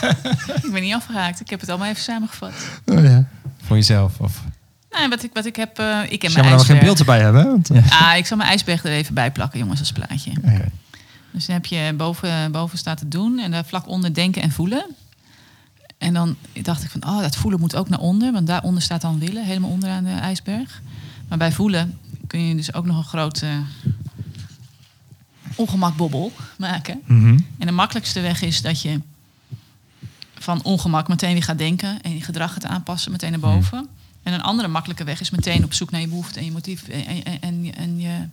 Ik 0.64 0.72
ben 0.72 0.82
niet 0.82 0.94
afgehaakt. 0.94 1.40
Ik 1.40 1.50
heb 1.50 1.60
het 1.60 1.68
allemaal 1.68 1.88
even 1.88 2.02
samengevat. 2.02 2.52
Oh, 2.86 3.04
ja. 3.04 3.28
voor 3.62 3.76
jezelf? 3.76 4.18
Of... 4.20 4.42
Nou, 4.90 5.08
wat 5.08 5.22
ik, 5.24 5.30
wat 5.32 5.46
ik 5.46 5.56
heb... 5.56 5.78
eh, 5.78 5.98
ik 6.08 6.22
heb 6.22 6.32
mijn 6.32 6.44
we 6.44 6.50
geen 6.50 6.56
ijsberg. 6.58 6.80
beeld 6.80 6.98
erbij 6.98 7.20
hebben. 7.20 7.44
Want, 7.44 7.70
eh, 7.70 8.00
Ah, 8.10 8.16
ik 8.16 8.26
zal 8.26 8.36
mijn 8.36 8.48
ijsberg 8.48 8.84
er 8.84 8.90
even 8.90 9.14
bij 9.14 9.30
plakken, 9.32 9.58
jongens, 9.58 9.78
als 9.80 9.92
plaatje. 9.92 10.30
ja. 10.44 10.60
Dus 11.32 11.46
dan 11.46 11.54
heb 11.54 11.66
je 11.66 11.92
boven, 11.96 12.52
boven 12.52 12.78
staat 12.78 13.00
het 13.00 13.10
doen 13.10 13.38
en 13.38 13.50
daar 13.50 13.64
vlak 13.64 13.88
onder 13.88 14.14
denken 14.14 14.42
en 14.42 14.50
voelen. 14.50 14.86
En 16.00 16.14
dan 16.14 16.36
dacht 16.62 16.84
ik 16.84 16.90
van, 16.90 17.04
oh, 17.06 17.20
dat 17.20 17.36
voelen 17.36 17.60
moet 17.60 17.74
ook 17.76 17.88
naar 17.88 17.98
onder, 17.98 18.32
want 18.32 18.46
daaronder 18.46 18.82
staat 18.82 19.00
dan 19.00 19.18
willen, 19.18 19.44
helemaal 19.44 19.70
onderaan 19.70 20.04
de 20.04 20.10
ijsberg. 20.10 20.82
Maar 21.28 21.38
bij 21.38 21.52
voelen 21.52 21.98
kun 22.26 22.40
je 22.40 22.54
dus 22.54 22.74
ook 22.74 22.84
nog 22.86 22.96
een 22.96 23.04
grote 23.04 23.46
ongemakbobbel 25.54 26.32
maken. 26.58 27.00
Mhm. 27.06 27.38
En 27.58 27.66
de 27.66 27.72
makkelijkste 27.72 28.20
weg 28.20 28.42
is 28.42 28.62
dat 28.62 28.82
je 28.82 29.00
van 30.38 30.62
ongemak 30.62 31.08
meteen 31.08 31.32
weer 31.32 31.42
gaat 31.42 31.58
denken 31.58 32.02
en 32.02 32.14
je 32.14 32.22
gedrag 32.22 32.52
gaat 32.52 32.66
aanpassen 32.66 33.10
meteen 33.12 33.30
naar 33.30 33.40
boven. 33.40 33.88
En 34.22 34.32
een 34.32 34.42
andere 34.42 34.68
makkelijke 34.68 35.04
weg 35.04 35.20
is 35.20 35.30
meteen 35.30 35.64
op 35.64 35.72
zoek 35.72 35.90
naar 35.90 36.00
je 36.00 36.08
behoefte 36.08 36.38
en 36.38 36.44
je 36.44 36.52
motief. 36.52 36.88
En, 36.88 37.24
en, 37.24 37.40
en, 37.40 37.74
en 37.76 38.00
je, 38.00 38.26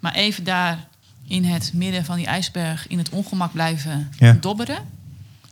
maar 0.00 0.14
even 0.14 0.44
daar 0.44 0.86
in 1.26 1.44
het 1.44 1.70
midden 1.74 2.04
van 2.04 2.16
die 2.16 2.26
ijsberg 2.26 2.88
in 2.88 2.98
het 2.98 3.08
ongemak 3.08 3.52
blijven 3.52 4.12
Ja. 4.18 4.32
dobberen. 4.32 4.98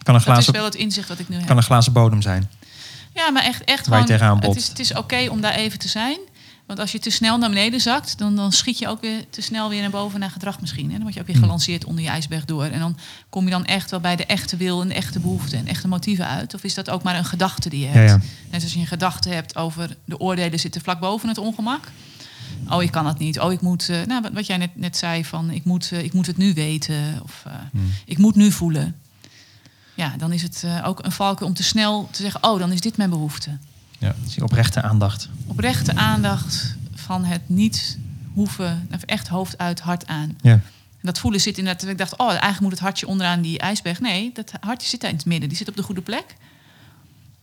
Kan 0.09 0.15
een, 0.17 0.23
Dat 0.27 0.39
is 0.39 0.45
glazen, 0.45 0.53
wel 0.53 0.65
het 0.65 0.75
inzicht 0.75 1.09
wat 1.09 1.19
ik 1.19 1.29
nu 1.29 1.37
heb. 1.37 1.47
kan 1.47 1.57
een 1.57 1.63
glazen 1.63 1.93
bodem 1.93 2.23
zijn. 2.23 2.51
Ja, 3.15 3.31
maar 3.31 3.43
echt, 3.43 3.65
echt 3.65 3.87
Waar 3.87 4.07
je 4.09 4.19
gewoon. 4.19 4.41
het 4.41 4.57
is, 4.57 4.69
het 4.69 4.79
is 4.79 4.95
oké 4.95 5.27
om 5.31 5.41
daar 5.41 5.55
even 5.55 5.79
te 5.79 5.89
zijn. 5.89 6.19
Want 6.67 6.81
als 6.81 6.93
je 6.93 6.99
te 6.99 7.11
snel 7.11 7.39
naar 7.39 7.49
beneden 7.49 7.81
zakt, 7.81 8.19
dan, 8.19 8.37
dan 8.37 8.53
schiet 8.53 8.79
je 8.79 8.89
ook 8.89 9.01
weer 9.01 9.25
te 9.31 9.41
snel 9.41 9.69
weer 9.69 9.81
naar 9.81 9.91
boven 9.91 10.21
naar 10.21 10.31
gedrag 10.31 10.61
misschien. 10.61 10.87
Hè? 10.87 10.93
Dan 10.93 11.03
word 11.03 11.15
je 11.15 11.21
ook 11.21 11.27
weer 11.27 11.35
Hmm. 11.37 11.45
gelanceerd 11.45 11.85
onder 11.85 12.05
je 12.05 12.11
ijsberg 12.11 12.45
door. 12.45 12.65
En 12.65 12.79
dan 12.79 12.97
kom 13.31 13.45
je 13.45 13.51
dan 13.51 13.65
echt 13.65 13.91
wel 13.91 14.01
bij 14.01 14.17
de 14.17 14.27
echte 14.27 14.57
wil 14.57 14.83
en 14.83 14.89
de 14.89 14.95
echte 14.95 15.21
behoefte 15.21 15.57
en 15.57 15.67
echte 15.67 15.89
motieven 15.89 16.27
uit. 16.29 16.55
Of 16.55 16.65
is 16.65 16.75
dat 16.75 16.91
ook 16.91 17.03
maar 17.03 17.17
een 17.17 17.25
gedachte 17.25 17.69
die 17.69 17.81
je 17.81 17.87
hebt? 17.87 18.11
ja. 18.11 18.21
Net 18.51 18.63
als 18.63 18.73
je 18.73 18.79
een 18.81 18.87
gedachte 18.87 19.29
hebt 19.29 19.57
over 19.57 19.97
de 20.05 20.19
oordelen 20.21 20.59
zitten 20.61 20.81
vlak 20.81 21.01
boven 21.01 21.29
het 21.29 21.39
ongemak. 21.39 21.85
Oh, 22.69 22.83
ik 22.83 22.91
kan 22.91 23.05
dat 23.05 23.19
niet. 23.19 23.41
Oh, 23.41 23.53
ik 23.53 23.61
moet. 23.61 23.89
eh, 23.89 23.97
nou, 24.07 24.23
wat- 24.23 24.33
wat 24.33 24.47
jij 24.47 24.57
net, 24.57 24.71
net 24.77 24.97
zei 24.97 25.25
van 25.25 25.51
ik 25.51 25.65
moet, 25.65 25.93
eh, 25.93 26.03
ik 26.05 26.13
moet 26.13 26.27
het 26.27 26.37
nu 26.37 26.55
weten. 26.55 27.21
Of 27.23 27.43
eh, 27.47 27.53
Hmm. 27.73 27.93
ik 28.05 28.19
moet 28.19 28.35
nu 28.35 28.53
voelen. 28.53 28.95
Ja, 29.99 30.15
dan 30.17 30.33
is 30.33 30.43
het 30.43 30.63
eh, 30.65 30.87
ook 30.87 31.05
een 31.05 31.13
valken 31.13 31.47
om 31.47 31.55
te 31.55 31.63
snel 31.63 32.09
te 32.11 32.23
zeggen: 32.23 32.43
Oh, 32.43 32.59
dan 32.59 32.73
is 32.73 32.81
dit 32.81 32.97
mijn 32.97 33.11
behoefte. 33.11 33.59
Ja. 33.99 34.15
Dus 34.23 34.35
die 34.35 34.43
oprechte 34.43 34.83
aandacht. 34.83 35.29
Oprechte 35.47 35.95
aandacht 35.95 36.77
van 36.95 37.25
het 37.25 37.49
niet 37.49 37.99
hoeven, 38.33 38.89
echt 39.05 39.29
hoofd 39.29 39.59
uit, 39.59 39.81
hart 39.81 40.07
aan. 40.07 40.39
Ja. 40.41 40.53
En 40.53 40.63
dat 41.01 41.19
voelen 41.19 41.41
zit 41.41 41.59
inderdaad. 41.59 41.89
Ik 41.89 41.99
dacht, 41.99 42.17
oh, 42.17 42.29
eigenlijk 42.29 42.61
moet 42.61 42.71
het 42.71 42.81
hartje 42.81 43.07
onderaan 43.07 43.41
die 43.41 43.59
ijsberg. 43.59 44.01
Nee, 44.01 44.31
dat 44.35 44.53
hartje 44.61 44.89
zit 44.89 45.01
daar 45.01 45.11
in 45.11 45.17
het 45.17 45.27
midden. 45.27 45.49
Die 45.49 45.59
zit 45.59 45.69
op 45.69 45.77
de 45.77 45.83
goede 45.83 46.03
plek. 46.03 46.37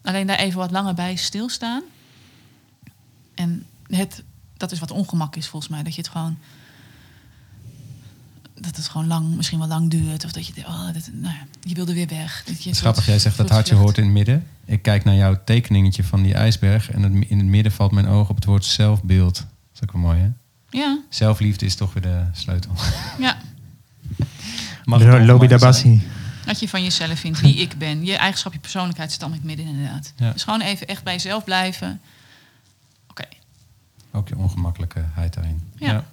Alleen 0.02 0.28
daar 0.28 0.40
even 0.40 0.60
wat 0.60 0.72
langer 0.72 0.94
bij 0.94 1.16
stilstaan. 1.16 1.84
En 3.34 3.66
het, 3.88 4.24
dat 4.58 4.72
is 4.72 4.80
wat 4.80 4.92
ongemak 4.92 5.36
is 5.36 5.48
volgens 5.48 5.72
mij. 5.72 5.84
Dat 5.84 5.96
je 5.96 6.02
het 6.02 6.12
gewoon. 6.12 6.38
Dat 8.60 8.76
het 8.76 8.88
gewoon 8.88 9.08
lang, 9.08 9.36
misschien 9.36 9.60
wel 9.60 9.68
lang 9.68 9.90
duurt. 9.90 10.26
Of 10.26 10.32
dat 10.32 10.48
je, 10.48 10.54
oh, 10.68 10.86
dat, 10.94 11.10
nou 11.14 11.34
ja, 11.34 11.46
je 11.62 11.76
wilde 11.76 11.94
weer 11.94 12.08
weg. 12.08 12.44
Dat 12.46 12.64
je 12.64 12.74
grappig, 12.74 13.06
jij 13.06 13.20
zegt 13.20 13.38
dat 13.38 13.50
hartje 13.50 13.68
vlucht. 13.76 13.84
hoort 13.86 13.98
in 13.98 14.04
het 14.04 14.14
midden. 14.14 14.48
Ik 14.66 14.82
kijk 14.82 15.04
naar 15.04 15.16
jouw 15.16 15.40
tekeningetje 15.46 16.04
van 16.04 16.24
die 16.24 16.34
ijsberg. 16.34 16.92
En 16.92 17.02
het- 17.04 17.26
in 17.30 17.38
het 17.38 17.48
midden 17.48 17.72
valt 17.72 17.92
mijn 17.92 18.08
oog 18.08 18.30
op 18.30 18.36
het 18.36 18.46
woord 18.46 18.66
zelfbeeld. 18.66 19.36
Dat 19.36 19.46
is 19.74 19.82
ook 19.84 19.92
wel 19.92 20.02
mooi, 20.02 20.20
hè? 20.20 20.30
Ja, 20.70 21.00
Zelfliefde 21.10 21.66
is 21.66 21.76
toch 21.76 21.94
weer 21.94 22.04
de 22.04 22.24
sleutel. 22.34 22.72
ja. 23.20 23.38
Mag 24.84 25.00
het 25.00 25.08
Lo- 25.08 25.14
Lobi 25.14 25.22
ongemakkelijk 25.22 25.50
Dabassi. 25.50 26.02
Dat 26.46 26.60
je 26.60 26.70
van 26.70 26.84
jezelf 26.84 27.20
vindt 27.20 27.42
wie 27.46 27.56
ik 27.56 27.78
ben. 27.78 28.06
Je 28.06 28.16
eigenschap, 28.18 28.54
je 28.54 28.60
persoonlijkheid 28.60 29.12
zit 29.12 29.22
allemaal 29.22 29.40
in 29.42 29.48
het 29.50 29.58
midden 29.58 29.76
inderdaad. 29.76 30.14
Ja. 30.16 30.32
Dus 30.32 30.44
gewoon 30.44 30.62
even 30.62 30.88
echt 30.88 31.04
bij 31.04 31.14
jezelf 31.14 31.44
blijven. 31.44 32.02
Oké? 33.10 33.24
Ook 34.12 34.28
je 34.28 34.38
ongemakkelijkheid 34.38 35.34
daarin. 35.34 35.62
Ja. 35.78 36.06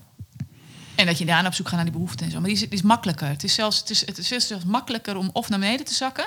En 0.95 1.07
dat 1.07 1.19
je 1.19 1.25
daarna 1.25 1.49
op 1.49 1.55
zoek 1.55 1.67
gaat 1.67 1.75
naar 1.75 1.85
die 1.85 1.93
behoeften 1.93 2.27
en 2.27 2.33
zo. 2.33 2.39
Maar 2.39 2.49
die 2.49 2.57
is, 2.57 2.61
die 2.63 2.69
is 2.79 2.83
makkelijker. 2.83 3.29
Het 3.29 3.45
is, 3.45 3.55
zelfs, 3.55 3.79
het, 3.79 3.91
is, 3.91 4.07
het 4.07 4.19
is 4.19 4.47
zelfs 4.47 4.65
makkelijker 4.65 5.17
om 5.17 5.31
of 5.33 5.49
naar 5.49 5.59
beneden 5.59 5.87
te 5.87 5.95
zakken... 5.95 6.27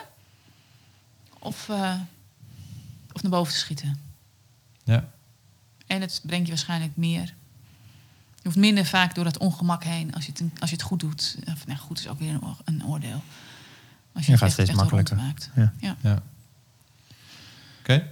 of, 1.39 1.69
eh, 1.69 1.93
of 3.13 3.21
naar 3.21 3.31
boven 3.31 3.53
te 3.53 3.59
schieten. 3.59 3.99
Ja. 4.83 5.09
En 5.87 6.01
het 6.01 6.21
brengt 6.23 6.45
je 6.45 6.51
waarschijnlijk 6.53 6.95
meer. 6.97 7.33
Je 8.35 8.51
hoeft 8.51 8.55
minder 8.57 8.85
vaak 8.85 9.15
door 9.15 9.23
dat 9.23 9.37
ongemak 9.37 9.83
heen 9.83 10.13
als 10.15 10.25
je 10.25 10.31
het, 10.31 10.43
als 10.59 10.69
je 10.69 10.75
het 10.75 10.85
goed 10.85 10.99
doet. 10.99 11.37
Of, 11.47 11.67
nou, 11.67 11.79
goed 11.79 11.99
is 11.99 12.07
ook 12.07 12.19
weer 12.19 12.29
een, 12.33 12.41
een 12.65 12.85
oordeel. 12.85 13.23
Als 14.13 14.25
Je 14.25 14.31
het 14.31 14.39
gaat 14.39 14.41
echt- 14.41 14.51
steeds 14.51 14.69
echt 14.69 14.77
makkelijker. 14.77 15.15
maakt. 15.15 15.49
Ja. 15.55 15.73
ja. 16.01 16.21
Oké. 17.79 18.07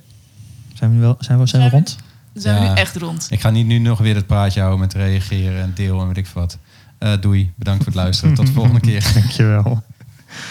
Zijn 0.74 0.90
we, 0.90 0.96
nu 0.96 1.02
wel, 1.02 1.16
zijn 1.20 1.40
we, 1.40 1.46
zijn 1.48 1.64
we 1.64 1.70
Zijn 1.70 1.84
we- 1.84 1.92
rond? 1.92 1.98
Dan 2.34 2.42
zijn 2.42 2.62
we 2.62 2.68
nu 2.68 2.74
echt 2.74 2.96
rond. 2.96 3.28
Ik 3.30 3.42
ga 3.42 3.50
niet 3.50 3.66
nu 3.66 3.78
nog 3.78 4.00
weer 4.00 4.16
het 4.16 4.28
praatje 4.28 4.60
houden 4.60 4.80
met 4.80 4.94
reageren 4.94 5.62
en 5.62 5.72
deel 5.76 6.02
en 6.02 6.08
weet 6.08 6.18
ik 6.18 6.28
veel 6.28 6.42
wat. 6.42 6.58
Eh, 6.98 7.14
doei. 7.22 7.52
Bedankt 7.56 7.84
voor 7.84 7.94
het 7.94 8.02
luisteren. 8.02 8.34
Tot 8.34 8.46
de 8.46 8.54
volgende 8.54 8.80
keer. 8.80 9.12
Dankjewel. 9.14 9.84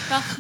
Dag. 0.09 0.39